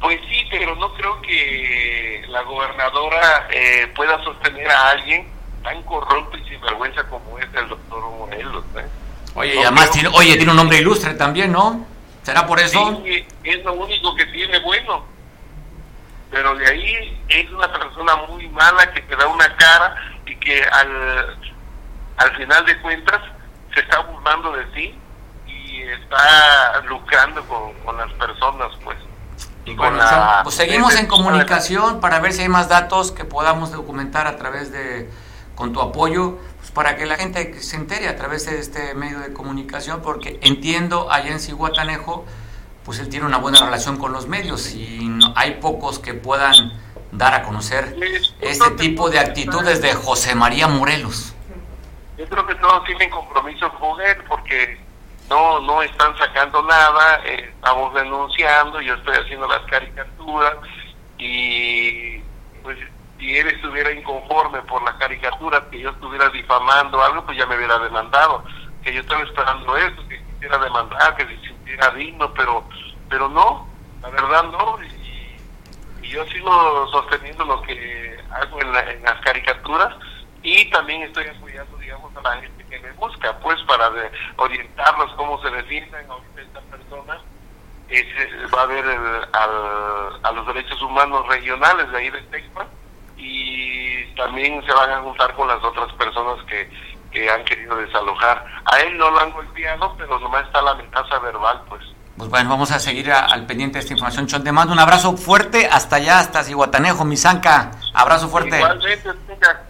Pues 0.00 0.20
sí, 0.28 0.46
pero 0.50 0.76
no 0.76 0.92
creo 0.94 1.20
que 1.22 2.24
la 2.28 2.42
gobernadora 2.42 3.48
eh, 3.50 3.90
pueda 3.96 4.22
sostener 4.22 4.70
a 4.70 4.90
alguien 4.90 5.26
tan 5.62 5.82
corrupto 5.82 6.36
y 6.36 6.48
sinvergüenza 6.48 7.02
como 7.08 7.38
es 7.38 7.48
el 7.54 7.68
doctor 7.68 8.00
Morelos. 8.18 8.64
¿eh? 8.76 8.86
Oye, 9.34 9.56
y 9.56 9.58
además 9.58 9.90
tiene, 9.90 10.08
oye, 10.12 10.36
tiene 10.36 10.50
un 10.52 10.56
nombre 10.56 10.78
ilustre 10.78 11.14
también, 11.14 11.50
¿no? 11.50 11.84
¿Será 12.28 12.46
por 12.46 12.60
eso? 12.60 13.02
Sí, 13.06 13.26
es 13.42 13.64
lo 13.64 13.72
único 13.72 14.14
que 14.14 14.26
tiene 14.26 14.58
bueno. 14.58 15.02
Pero 16.30 16.54
de 16.56 16.68
ahí 16.68 17.22
es 17.26 17.50
una 17.50 17.72
persona 17.72 18.16
muy 18.28 18.46
mala 18.50 18.92
que 18.92 19.00
te 19.00 19.16
da 19.16 19.26
una 19.28 19.56
cara 19.56 19.96
y 20.26 20.36
que 20.36 20.62
al, 20.62 21.38
al 22.18 22.36
final 22.36 22.66
de 22.66 22.78
cuentas 22.82 23.18
se 23.72 23.80
está 23.80 24.00
burlando 24.00 24.52
de 24.52 24.64
ti 24.66 24.94
y 25.46 25.82
está 25.84 26.82
lucrando 26.86 27.42
con, 27.44 27.72
con 27.82 27.96
las 27.96 28.12
personas, 28.12 28.72
pues. 28.84 28.98
Y 29.64 29.74
con 29.74 29.96
la, 29.96 30.40
pues 30.42 30.54
seguimos 30.54 30.96
en 30.96 31.06
comunicación 31.06 31.98
para 32.02 32.20
ver 32.20 32.34
si 32.34 32.42
hay 32.42 32.50
más 32.50 32.68
datos 32.68 33.10
que 33.10 33.24
podamos 33.24 33.72
documentar 33.72 34.26
a 34.26 34.36
través 34.36 34.70
de, 34.70 35.10
con 35.54 35.72
tu 35.72 35.80
apoyo, 35.80 36.38
para 36.78 36.96
que 36.96 37.06
la 37.06 37.16
gente 37.16 37.60
se 37.60 37.74
entere 37.74 38.06
a 38.06 38.14
través 38.14 38.46
de 38.46 38.60
este 38.60 38.94
medio 38.94 39.18
de 39.18 39.32
comunicación, 39.32 40.00
porque 40.00 40.38
entiendo 40.42 41.10
allá 41.10 41.32
en 41.32 41.40
Cihuatanejo, 41.40 42.24
pues 42.84 43.00
él 43.00 43.08
tiene 43.08 43.26
una 43.26 43.38
buena 43.38 43.58
relación 43.64 43.96
con 43.96 44.12
los 44.12 44.28
medios 44.28 44.76
y 44.76 45.08
no, 45.08 45.32
hay 45.34 45.54
pocos 45.54 45.98
que 45.98 46.14
puedan 46.14 46.72
dar 47.10 47.34
a 47.34 47.42
conocer 47.42 47.96
este 48.40 48.70
tipo 48.76 49.10
de 49.10 49.18
actitudes 49.18 49.82
de 49.82 49.92
José 49.92 50.36
María 50.36 50.68
Morelos. 50.68 51.34
Yo 52.16 52.28
creo 52.28 52.46
que 52.46 52.54
todos 52.54 52.84
tienen 52.84 53.10
compromiso 53.10 53.72
con 53.80 54.00
él 54.00 54.16
porque 54.28 54.78
no 55.28 55.58
no 55.58 55.82
están 55.82 56.16
sacando 56.16 56.62
nada, 56.62 57.22
eh, 57.26 57.50
estamos 57.56 57.92
denunciando, 57.92 58.80
yo 58.80 58.94
estoy 58.94 59.16
haciendo 59.16 59.48
las 59.48 59.62
caricaturas 59.68 60.54
y 61.18 62.20
pues 62.62 62.78
si 63.18 63.36
él 63.36 63.48
estuviera 63.48 63.92
inconforme 63.92 64.62
por 64.62 64.82
las 64.82 64.94
caricaturas, 64.94 65.64
que 65.70 65.80
yo 65.80 65.90
estuviera 65.90 66.28
difamando 66.28 67.02
algo, 67.02 67.24
pues 67.24 67.36
ya 67.36 67.46
me 67.46 67.56
hubiera 67.56 67.78
demandado, 67.78 68.44
que 68.82 68.94
yo 68.94 69.00
estaba 69.00 69.22
esperando 69.22 69.76
eso, 69.76 70.08
que 70.08 70.22
quisiera 70.24 70.58
demandar, 70.58 71.16
que 71.16 71.26
se 71.26 71.46
sintiera 71.46 71.90
digno, 71.90 72.32
pero 72.34 72.64
pero 73.08 73.28
no, 73.28 73.66
la 74.02 74.10
verdad 74.10 74.44
no, 74.44 74.78
y, 74.82 74.98
yo 76.08 76.24
sigo 76.28 76.88
sosteniendo 76.90 77.44
lo 77.44 77.60
que 77.60 78.18
hago 78.30 78.62
en, 78.62 78.72
la, 78.72 78.80
en 78.92 79.02
las 79.02 79.20
caricaturas 79.20 79.94
y 80.42 80.64
también 80.70 81.02
estoy 81.02 81.26
apoyando, 81.26 81.76
digamos, 81.76 82.16
a 82.16 82.22
la 82.22 82.40
gente 82.40 82.64
que 82.64 82.80
me 82.80 82.92
busca, 82.92 83.38
pues, 83.40 83.60
para 83.64 83.90
de, 83.90 84.10
orientarlos 84.36 85.12
cómo 85.16 85.38
se 85.42 85.50
defienden. 85.50 86.10
Ahorita 86.10 86.40
esta 86.40 86.60
persona 86.62 87.20
es, 87.90 88.06
va 88.54 88.62
a 88.62 88.78
el, 88.78 89.28
al, 89.34 90.20
a 90.24 90.32
los 90.32 90.46
derechos 90.46 90.80
humanos 90.80 91.28
regionales 91.28 91.90
de 91.90 91.98
ahí 91.98 92.08
de 92.08 92.22
Texas 92.22 92.66
y 93.18 94.04
también 94.16 94.64
se 94.64 94.72
van 94.72 94.90
a 94.90 95.00
juntar 95.02 95.34
con 95.34 95.48
las 95.48 95.62
otras 95.62 95.92
personas 95.94 96.42
que, 96.46 96.70
que 97.10 97.28
han 97.30 97.44
querido 97.44 97.76
desalojar. 97.76 98.44
A 98.64 98.80
él 98.80 98.96
no 98.96 99.10
lo 99.10 99.20
han 99.20 99.32
golpeado, 99.32 99.94
pero 99.98 100.18
nomás 100.18 100.46
está 100.46 100.62
la 100.62 100.70
amenaza 100.72 101.18
verbal, 101.18 101.62
pues. 101.68 101.82
Pues 102.16 102.30
bueno, 102.30 102.50
vamos 102.50 102.72
a 102.72 102.80
seguir 102.80 103.12
a, 103.12 103.26
al 103.26 103.46
pendiente 103.46 103.74
de 103.74 103.80
esta 103.80 103.92
información. 103.92 104.26
Chon, 104.26 104.42
te 104.42 104.50
mando 104.50 104.72
un 104.72 104.80
abrazo 104.80 105.16
fuerte 105.16 105.68
hasta 105.70 105.96
allá, 105.96 106.18
hasta 106.18 106.42
Cihuatanejo, 106.42 107.04
Misanca. 107.04 107.70
Abrazo 107.94 108.28
fuerte. 108.28 108.56
Igualmente, 108.58 109.10
tenga. 109.26 109.62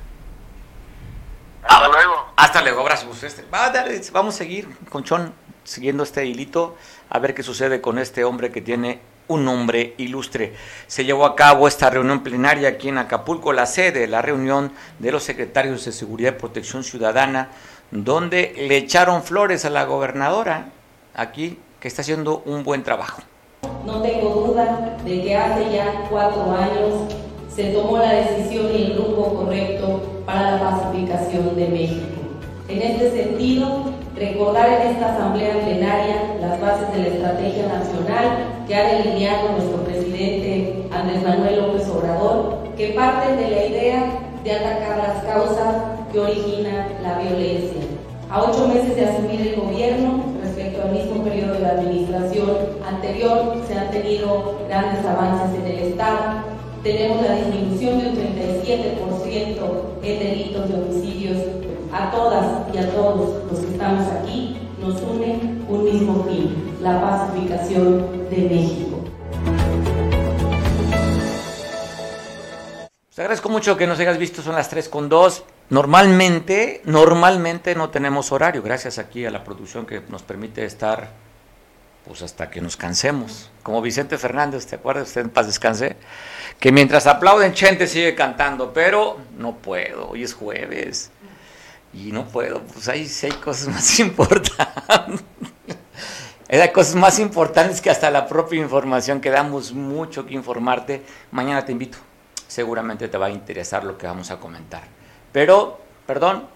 Hasta 1.62 1.84
Ah, 1.84 1.88
luego. 1.88 2.32
Hasta 2.36 2.62
luego, 2.62 2.80
abrazos. 2.80 3.22
Va, 3.52 3.68
dale, 3.70 4.00
vamos 4.12 4.34
a 4.34 4.38
seguir 4.38 4.66
con 4.88 5.04
Chon, 5.04 5.34
siguiendo 5.64 6.02
este 6.02 6.24
hilito, 6.24 6.76
a 7.10 7.18
ver 7.18 7.34
qué 7.34 7.42
sucede 7.42 7.82
con 7.82 7.98
este 7.98 8.24
hombre 8.24 8.50
que 8.50 8.62
tiene 8.62 9.00
un 9.28 9.44
nombre 9.44 9.94
ilustre. 9.98 10.54
Se 10.86 11.04
llevó 11.04 11.24
a 11.24 11.36
cabo 11.36 11.68
esta 11.68 11.90
reunión 11.90 12.22
plenaria 12.22 12.70
aquí 12.70 12.88
en 12.88 12.98
Acapulco, 12.98 13.52
la 13.52 13.66
sede, 13.66 14.06
la 14.06 14.22
reunión 14.22 14.72
de 14.98 15.12
los 15.12 15.22
secretarios 15.22 15.84
de 15.84 15.92
Seguridad 15.92 16.34
y 16.34 16.38
Protección 16.38 16.82
Ciudadana, 16.82 17.50
donde 17.90 18.54
le 18.56 18.76
echaron 18.76 19.22
flores 19.22 19.64
a 19.64 19.70
la 19.70 19.84
gobernadora 19.84 20.70
aquí, 21.14 21.58
que 21.80 21.88
está 21.88 22.02
haciendo 22.02 22.42
un 22.44 22.64
buen 22.64 22.82
trabajo. 22.82 23.22
No 23.84 24.02
tengo 24.02 24.46
duda 24.46 24.96
de 25.04 25.22
que 25.22 25.36
hace 25.36 25.72
ya 25.72 26.04
cuatro 26.10 26.52
años 26.52 27.12
se 27.54 27.72
tomó 27.72 27.98
la 27.98 28.12
decisión 28.12 28.66
y 28.72 28.82
el 28.84 28.96
rumbo 28.96 29.34
correcto 29.34 30.22
para 30.26 30.52
la 30.52 30.60
pacificación 30.60 31.56
de 31.56 31.68
México. 31.68 32.06
En 32.68 32.82
este 32.82 33.10
sentido, 33.10 33.92
recordar 34.18 34.68
en 34.68 34.88
esta 34.88 35.14
asamblea 35.14 35.54
plenaria 35.64 36.16
las 36.40 36.60
bases 36.60 36.92
de 36.92 36.98
la 36.98 37.08
estrategia 37.08 37.68
nacional 37.68 38.64
que 38.66 38.74
ha 38.74 38.98
delineado 38.98 39.52
nuestro 39.52 39.84
presidente 39.84 40.84
Andrés 40.90 41.22
Manuel 41.22 41.60
López 41.60 41.88
Obrador, 41.88 42.58
que 42.76 42.88
parten 42.88 43.36
de 43.36 43.48
la 43.48 43.66
idea 43.66 44.04
de 44.42 44.52
atacar 44.52 44.98
las 44.98 45.24
causas 45.24 45.74
que 46.12 46.18
originan 46.18 46.88
la 47.02 47.18
violencia. 47.18 47.80
A 48.30 48.42
ocho 48.42 48.68
meses 48.68 48.96
de 48.96 49.06
asumir 49.06 49.40
el 49.40 49.60
gobierno, 49.60 50.24
respecto 50.42 50.82
al 50.82 50.92
mismo 50.92 51.22
periodo 51.22 51.54
de 51.54 51.60
la 51.60 51.70
administración 51.70 52.50
anterior, 52.86 53.56
se 53.66 53.74
han 53.78 53.90
tenido 53.90 54.58
grandes 54.68 55.04
avances 55.04 55.58
en 55.60 55.66
el 55.66 55.78
Estado. 55.90 56.42
Tenemos 56.82 57.22
la 57.22 57.36
disminución 57.36 58.00
de 58.00 58.08
un 58.08 58.16
37% 58.16 60.02
en 60.02 60.18
delitos 60.18 60.68
de 60.68 60.74
homicidios. 60.74 61.38
A 61.92 62.10
todas 62.10 62.74
y 62.74 62.78
a 62.78 62.90
todos 62.90 63.44
los 63.50 63.60
que 63.60 63.72
estamos 63.72 64.06
aquí 64.12 64.58
nos 64.78 65.00
une 65.02 65.62
un 65.68 65.84
mismo 65.84 66.24
fin, 66.24 66.76
la 66.82 67.00
pacificación 67.00 68.28
de 68.28 68.36
México. 68.36 69.04
Te 73.14 73.22
agradezco 73.22 73.48
mucho 73.48 73.76
que 73.76 73.86
nos 73.86 73.98
hayas 73.98 74.18
visto, 74.18 74.42
son 74.42 74.54
las 74.54 74.68
3 74.68 74.88
con 74.88 75.08
2. 75.08 75.44
Normalmente, 75.70 76.82
normalmente 76.84 77.74
no 77.74 77.90
tenemos 77.90 78.32
horario, 78.32 78.62
gracias 78.62 78.98
aquí 78.98 79.24
a 79.24 79.30
la 79.30 79.42
producción 79.42 79.86
que 79.86 80.02
nos 80.08 80.22
permite 80.22 80.64
estar 80.64 81.08
pues 82.06 82.22
hasta 82.22 82.48
que 82.48 82.60
nos 82.60 82.76
cansemos. 82.76 83.50
Como 83.62 83.82
Vicente 83.82 84.16
Fernández, 84.16 84.66
¿te 84.66 84.76
acuerdas? 84.76 85.08
Usted 85.08 85.20
en 85.20 85.30
paz 85.30 85.46
descanse. 85.46 85.96
Que 86.58 86.72
mientras 86.72 87.06
aplauden, 87.06 87.52
Chente 87.52 87.86
sigue 87.86 88.14
cantando, 88.14 88.72
pero 88.72 89.18
no 89.36 89.56
puedo, 89.56 90.08
hoy 90.08 90.22
es 90.22 90.32
jueves. 90.32 91.10
Y 92.06 92.12
no 92.12 92.26
puedo, 92.26 92.62
pues 92.62 92.88
hay, 92.88 93.10
hay 93.22 93.32
cosas 93.32 93.68
más 93.74 94.00
importantes. 94.00 95.24
Hay 96.48 96.72
cosas 96.72 96.94
más 96.94 97.18
importantes 97.18 97.80
que 97.80 97.90
hasta 97.90 98.10
la 98.10 98.26
propia 98.26 98.60
información, 98.60 99.20
que 99.20 99.30
damos 99.30 99.72
mucho 99.72 100.24
que 100.24 100.34
informarte. 100.34 101.02
Mañana 101.30 101.64
te 101.64 101.72
invito 101.72 101.98
seguramente 102.48 103.06
te 103.08 103.18
va 103.18 103.26
a 103.26 103.30
interesar 103.30 103.84
lo 103.84 103.96
que 103.96 104.06
vamos 104.06 104.30
a 104.32 104.40
comentar. 104.40 104.82
Pero, 105.30 105.80
perdón, 106.06 106.48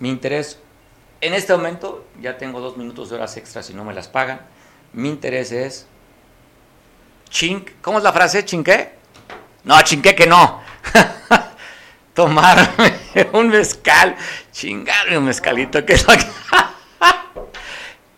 mi 0.00 0.08
interés, 0.08 0.58
en 1.20 1.34
este 1.34 1.54
momento 1.54 2.06
ya 2.20 2.36
tengo 2.36 2.60
dos 2.60 2.76
minutos 2.76 3.10
de 3.10 3.16
horas 3.16 3.36
extras 3.36 3.70
y 3.70 3.74
no 3.74 3.84
me 3.84 3.94
las 3.94 4.08
pagan. 4.08 4.40
Mi 4.94 5.08
interés 5.08 5.52
es, 5.52 5.86
ching, 7.28 7.64
¿cómo 7.82 7.98
es 7.98 8.04
la 8.04 8.12
frase? 8.12 8.44
¿Chinqué? 8.44 8.94
No, 9.64 9.80
chinqué 9.82 10.14
que 10.14 10.26
no. 10.26 10.60
Tomarme 12.14 13.03
un 13.32 13.48
mezcal, 13.48 14.16
chingarme 14.52 15.18
un 15.18 15.24
mezcalito, 15.24 15.84
que 15.84 15.94
es. 15.94 16.06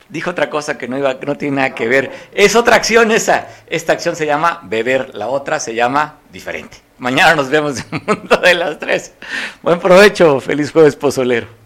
Dijo 0.08 0.30
otra 0.30 0.48
cosa 0.48 0.78
que 0.78 0.86
no, 0.86 0.98
no 0.98 1.36
tiene 1.36 1.56
nada 1.56 1.74
que 1.74 1.88
ver. 1.88 2.12
Es 2.32 2.54
otra 2.54 2.76
acción 2.76 3.10
esa. 3.10 3.48
Esta 3.66 3.92
acción 3.92 4.14
se 4.14 4.24
llama 4.24 4.60
beber, 4.62 5.14
la 5.14 5.26
otra 5.26 5.58
se 5.58 5.74
llama 5.74 6.20
diferente. 6.32 6.78
Mañana 6.98 7.34
nos 7.34 7.50
vemos 7.50 7.78
en 7.78 7.86
el 7.92 8.02
mundo 8.06 8.36
de 8.36 8.54
las 8.54 8.78
tres. 8.78 9.12
Buen 9.62 9.80
provecho, 9.80 10.40
feliz 10.40 10.70
jueves 10.70 10.94
pozolero. 10.94 11.65